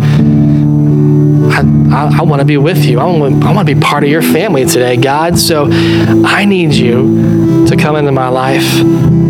I, 1.51 2.19
I, 2.19 2.23
want 2.23 2.41
to 2.41 2.47
be 2.47 2.59
with 2.59 2.85
you. 2.85 3.01
I 3.01 3.07
want, 3.07 3.43
I 3.43 3.55
want 3.55 3.67
to 3.67 3.75
be 3.75 3.81
part 3.81 4.05
of 4.05 4.11
your 4.11 4.21
family 4.21 4.67
today, 4.67 4.99
God. 4.99 5.39
So 5.39 5.69
I 5.71 6.45
need 6.45 6.75
you 6.75 7.67
to 7.67 7.77
come 7.79 7.97
into 7.97 8.13
my 8.13 8.29
life, 8.29 8.77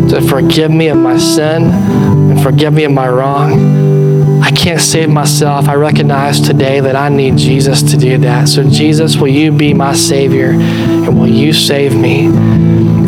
to 0.09 0.21
forgive 0.27 0.71
me 0.71 0.89
of 0.89 0.97
my 0.97 1.17
sin 1.17 1.71
and 1.71 2.43
forgive 2.43 2.73
me 2.73 2.83
of 2.83 2.91
my 2.91 3.07
wrong. 3.07 3.82
Can't 4.63 4.79
save 4.79 5.09
myself. 5.09 5.67
I 5.67 5.75
recognize 5.75 6.39
today 6.39 6.79
that 6.79 6.95
I 6.95 7.09
need 7.09 7.37
Jesus 7.37 7.83
to 7.91 7.97
do 7.97 8.17
that. 8.19 8.47
So, 8.47 8.63
Jesus, 8.63 9.17
will 9.17 9.27
you 9.27 9.51
be 9.51 9.73
my 9.73 9.93
Savior 9.93 10.51
and 10.51 11.19
will 11.19 11.27
you 11.27 11.51
save 11.51 11.93
me? 11.93 12.29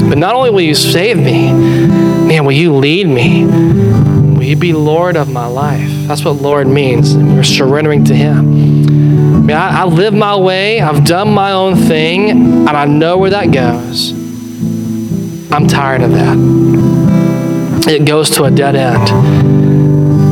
But 0.09 0.17
not 0.17 0.35
only 0.35 0.49
will 0.49 0.59
you 0.59 0.75
save 0.75 1.15
me, 1.15 1.53
man, 1.53 2.43
will 2.43 2.51
you 2.51 2.75
lead 2.75 3.07
me? 3.07 3.45
Will 3.45 4.43
you 4.43 4.57
be 4.57 4.73
Lord 4.73 5.15
of 5.15 5.31
my 5.31 5.45
life? 5.45 5.89
That's 6.07 6.25
what 6.25 6.33
Lord 6.41 6.67
means. 6.67 7.15
We're 7.15 7.41
surrendering 7.41 8.03
to 8.03 8.13
Him. 8.13 8.37
I, 8.37 9.39
mean, 9.39 9.51
I, 9.51 9.83
I 9.83 9.85
live 9.85 10.13
my 10.13 10.35
way, 10.35 10.81
I've 10.81 11.05
done 11.05 11.33
my 11.33 11.53
own 11.53 11.77
thing, 11.77 12.31
and 12.31 12.69
I 12.69 12.83
know 12.83 13.17
where 13.17 13.29
that 13.29 13.51
goes. 13.53 14.11
I'm 15.53 15.69
tired 15.69 16.01
of 16.01 16.11
that. 16.11 17.87
It 17.87 18.03
goes 18.03 18.29
to 18.31 18.43
a 18.43 18.51
dead 18.51 18.75
end. 18.75 19.74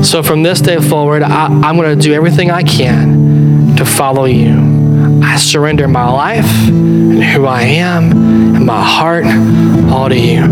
So 0.03 0.21
from 0.21 0.43
this 0.43 0.59
day 0.59 0.79
forward, 0.79 1.23
I, 1.23 1.45
I'm 1.45 1.77
going 1.77 1.97
to 1.97 2.01
do 2.01 2.13
everything 2.13 2.51
I 2.51 2.61
can 2.61 3.75
to 3.77 3.85
follow 3.85 4.25
you. 4.25 5.21
I 5.23 5.37
surrender 5.37 5.87
my 5.87 6.07
life 6.11 6.67
and 6.67 7.23
who 7.23 7.45
I 7.45 7.63
am 7.63 8.11
and 8.55 8.65
my 8.65 8.83
heart 8.83 9.25
all 9.89 10.09
to 10.09 10.19
you. 10.19 10.43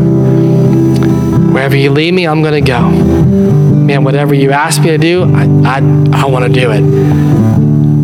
Wherever 1.51 1.75
you 1.75 1.91
lead 1.91 2.13
me, 2.13 2.25
I'm 2.25 2.41
going 2.41 2.63
to 2.63 2.67
go. 2.67 2.89
Man, 2.89 4.05
whatever 4.05 4.33
you 4.33 4.51
ask 4.51 4.81
me 4.81 4.87
to 4.87 4.97
do, 4.97 5.23
I, 5.23 5.43
I, 5.65 5.77
I 6.13 6.25
want 6.25 6.45
to 6.45 6.51
do 6.51 6.71
it. 6.71 6.81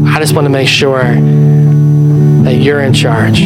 I 0.09 0.19
just 0.19 0.35
want 0.35 0.45
to 0.45 0.49
make 0.49 0.67
sure 0.67 1.01
that 2.43 2.55
you're 2.59 2.81
in 2.81 2.93
charge. 2.93 3.39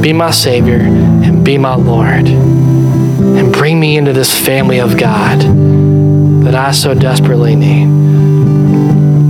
Be 0.00 0.12
my 0.12 0.30
Savior 0.30 0.78
and 0.78 1.44
be 1.44 1.58
my 1.58 1.74
Lord. 1.74 2.28
And 2.28 3.52
bring 3.52 3.80
me 3.80 3.96
into 3.96 4.12
this 4.12 4.38
family 4.38 4.78
of 4.80 4.96
God 4.96 5.87
that 6.50 6.54
I 6.54 6.72
so 6.72 6.94
desperately 6.94 7.54
need. 7.54 7.88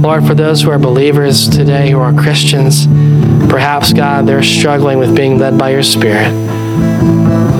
Lord, 0.00 0.24
for 0.24 0.34
those 0.34 0.62
who 0.62 0.70
are 0.70 0.78
believers 0.78 1.48
today, 1.48 1.90
who 1.90 1.98
are 1.98 2.12
Christians, 2.12 2.86
perhaps, 3.50 3.92
God, 3.92 4.24
they're 4.26 4.44
struggling 4.44 5.00
with 5.00 5.16
being 5.16 5.36
led 5.36 5.58
by 5.58 5.70
your 5.70 5.82
Spirit. 5.82 6.30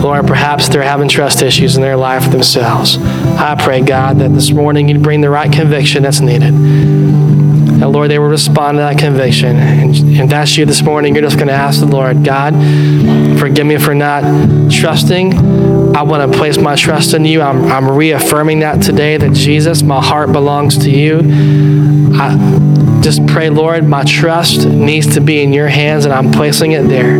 Lord, 0.01 0.29
perhaps 0.29 0.69
they're 0.69 0.85
having 0.85 1.09
trust 1.09 1.43
issues 1.43 1.75
in 1.75 1.83
their 1.83 1.97
life 1.97 2.31
themselves. 2.31 2.99
I 2.99 3.57
pray, 3.59 3.81
God, 3.81 4.19
that 4.19 4.33
this 4.33 4.53
morning 4.53 4.89
you'd 4.89 5.03
bring 5.03 5.23
the 5.23 5.31
right 5.31 5.53
conviction 5.53 6.05
that's 6.05 6.21
needed. 6.21 6.55
And 6.55 7.91
Lord, 7.91 8.13
they 8.13 8.21
will 8.21 8.29
respond 8.29 8.77
to 8.77 8.83
that 8.83 8.97
conviction. 8.97 9.57
And 9.57 9.97
if 9.97 10.31
that's 10.31 10.57
you 10.57 10.67
this 10.67 10.83
morning, 10.83 11.17
you're 11.17 11.25
just 11.25 11.37
going 11.37 11.49
to 11.49 11.55
ask 11.55 11.81
the 11.81 11.87
Lord, 11.87 12.25
God, 12.25 12.55
forgive 13.41 13.67
me 13.67 13.77
for 13.77 13.95
not 13.95 14.23
trusting. 14.71 15.78
I 15.95 16.03
want 16.03 16.31
to 16.31 16.39
place 16.39 16.59
my 16.59 16.77
trust 16.77 17.15
in 17.15 17.25
you. 17.25 17.41
I'm, 17.43 17.65
I'm 17.65 17.91
reaffirming 17.91 18.61
that 18.61 18.83
today 18.83 19.17
that 19.17 19.33
Jesus, 19.33 19.83
my 19.83 20.03
heart 20.03 20.33
belongs 20.33 20.79
to 20.79 20.91
you. 20.91 21.21
I 22.15 23.01
just 23.03 23.27
pray, 23.27 23.51
Lord, 23.51 23.85
my 23.85 24.05
trust 24.05 24.67
needs 24.67 25.15
to 25.15 25.21
be 25.21 25.43
in 25.43 25.53
your 25.53 25.69
hands, 25.69 26.05
and 26.05 26.13
I'm 26.13 26.31
placing 26.31 26.73
it 26.73 26.83
there. 26.89 27.19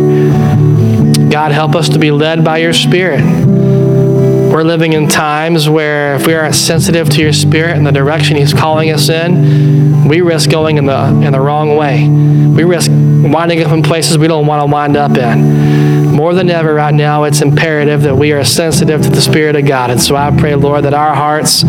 God, 1.29 1.51
help 1.51 1.75
us 1.75 1.89
to 1.89 1.99
be 1.99 2.11
led 2.11 2.43
by 2.43 2.57
your 2.59 2.73
Spirit. 2.73 3.23
We're 3.23 4.63
living 4.63 4.93
in 4.93 5.07
times 5.07 5.69
where 5.69 6.15
if 6.15 6.25
we 6.25 6.33
aren't 6.33 6.55
sensitive 6.55 7.09
to 7.11 7.21
your 7.21 7.33
Spirit 7.33 7.77
and 7.77 7.85
the 7.85 7.91
direction 7.91 8.35
He's 8.37 8.53
calling 8.53 8.91
us 8.91 9.09
in, 9.09 9.88
we 10.09 10.21
risk 10.21 10.49
going 10.49 10.77
in 10.77 10.85
the, 10.87 11.05
in 11.23 11.31
the 11.31 11.39
wrong 11.39 11.77
way. 11.77 12.07
We 12.09 12.63
risk 12.63 12.89
winding 12.91 13.63
up 13.63 13.71
in 13.71 13.83
places 13.83 14.17
we 14.17 14.27
don't 14.27 14.47
want 14.47 14.61
to 14.61 14.71
wind 14.71 14.97
up 14.97 15.15
in. 15.15 16.09
More 16.11 16.33
than 16.33 16.49
ever, 16.49 16.73
right 16.73 16.93
now, 16.93 17.23
it's 17.23 17.41
imperative 17.41 18.01
that 18.01 18.15
we 18.15 18.31
are 18.31 18.43
sensitive 18.43 19.03
to 19.03 19.09
the 19.09 19.21
Spirit 19.21 19.55
of 19.55 19.67
God. 19.67 19.91
And 19.91 20.01
so 20.01 20.15
I 20.15 20.35
pray, 20.35 20.55
Lord, 20.55 20.83
that 20.85 20.95
our 20.95 21.13
hearts 21.13 21.63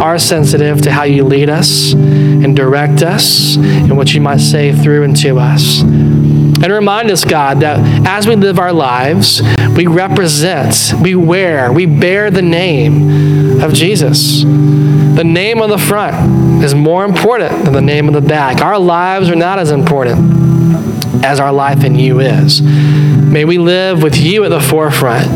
are 0.00 0.18
sensitive 0.18 0.80
to 0.82 0.92
how 0.92 1.02
you 1.02 1.24
lead 1.24 1.50
us 1.50 1.92
and 1.92 2.56
direct 2.56 3.02
us 3.02 3.56
and 3.56 3.96
what 3.96 4.14
you 4.14 4.20
might 4.20 4.40
say 4.40 4.72
through 4.72 5.02
and 5.02 5.16
to 5.16 5.38
us. 5.38 5.82
And 5.82 6.72
remind 6.72 7.10
us, 7.10 7.24
God, 7.24 7.60
that 7.60 8.06
as 8.06 8.26
we 8.26 8.36
live 8.36 8.58
our 8.58 8.72
lives, 8.72 9.42
we 9.76 9.86
represent, 9.88 10.92
we 11.02 11.16
wear, 11.16 11.72
we 11.72 11.86
bear 11.86 12.30
the 12.30 12.42
name 12.42 13.60
of 13.60 13.74
Jesus. 13.74 14.44
The 15.16 15.24
name 15.24 15.60
on 15.60 15.70
the 15.70 15.78
front 15.78 16.64
is 16.64 16.74
more 16.74 17.04
important 17.04 17.64
than 17.64 17.72
the 17.72 17.80
name 17.80 18.06
on 18.06 18.12
the 18.12 18.20
back. 18.20 18.60
Our 18.60 18.78
lives 18.78 19.28
are 19.28 19.36
not 19.36 19.58
as 19.58 19.70
important 19.70 21.24
as 21.24 21.40
our 21.40 21.52
life 21.52 21.84
in 21.84 21.98
you 21.98 22.20
is. 22.20 22.62
May 22.62 23.44
we 23.44 23.58
live 23.58 24.02
with 24.02 24.16
you 24.16 24.44
at 24.44 24.48
the 24.48 24.60
forefront. 24.60 25.28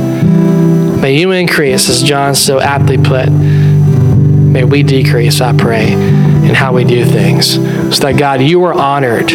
May 1.01 1.19
you 1.19 1.33
increase, 1.33 1.89
as 1.89 2.03
John 2.03 2.35
so 2.35 2.61
aptly 2.61 2.97
put. 2.97 3.31
May 3.31 4.65
we 4.65 4.83
decrease, 4.83 5.41
I 5.41 5.55
pray, 5.57 5.93
in 5.93 6.55
how 6.55 6.73
we 6.73 6.85
do 6.85 7.05
things. 7.05 7.55
So 7.55 8.05
that, 8.05 8.17
God, 8.19 8.41
you 8.41 8.65
are 8.65 8.73
honored 8.73 9.31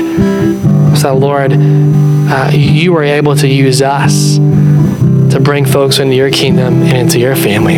so, 1.00 1.16
Lord, 1.16 1.54
uh, 1.54 2.52
you 2.54 2.96
are 2.98 3.04
able 3.04 3.36
to 3.38 3.48
use 3.48 3.82
us 3.82 4.36
to 4.36 5.40
bring 5.42 5.66
folks 5.66 6.00
into 6.00 6.14
your 6.14 6.30
kingdom 6.30 6.82
and 6.82 6.98
into 6.98 7.20
your 7.20 7.38
family. 7.38 7.78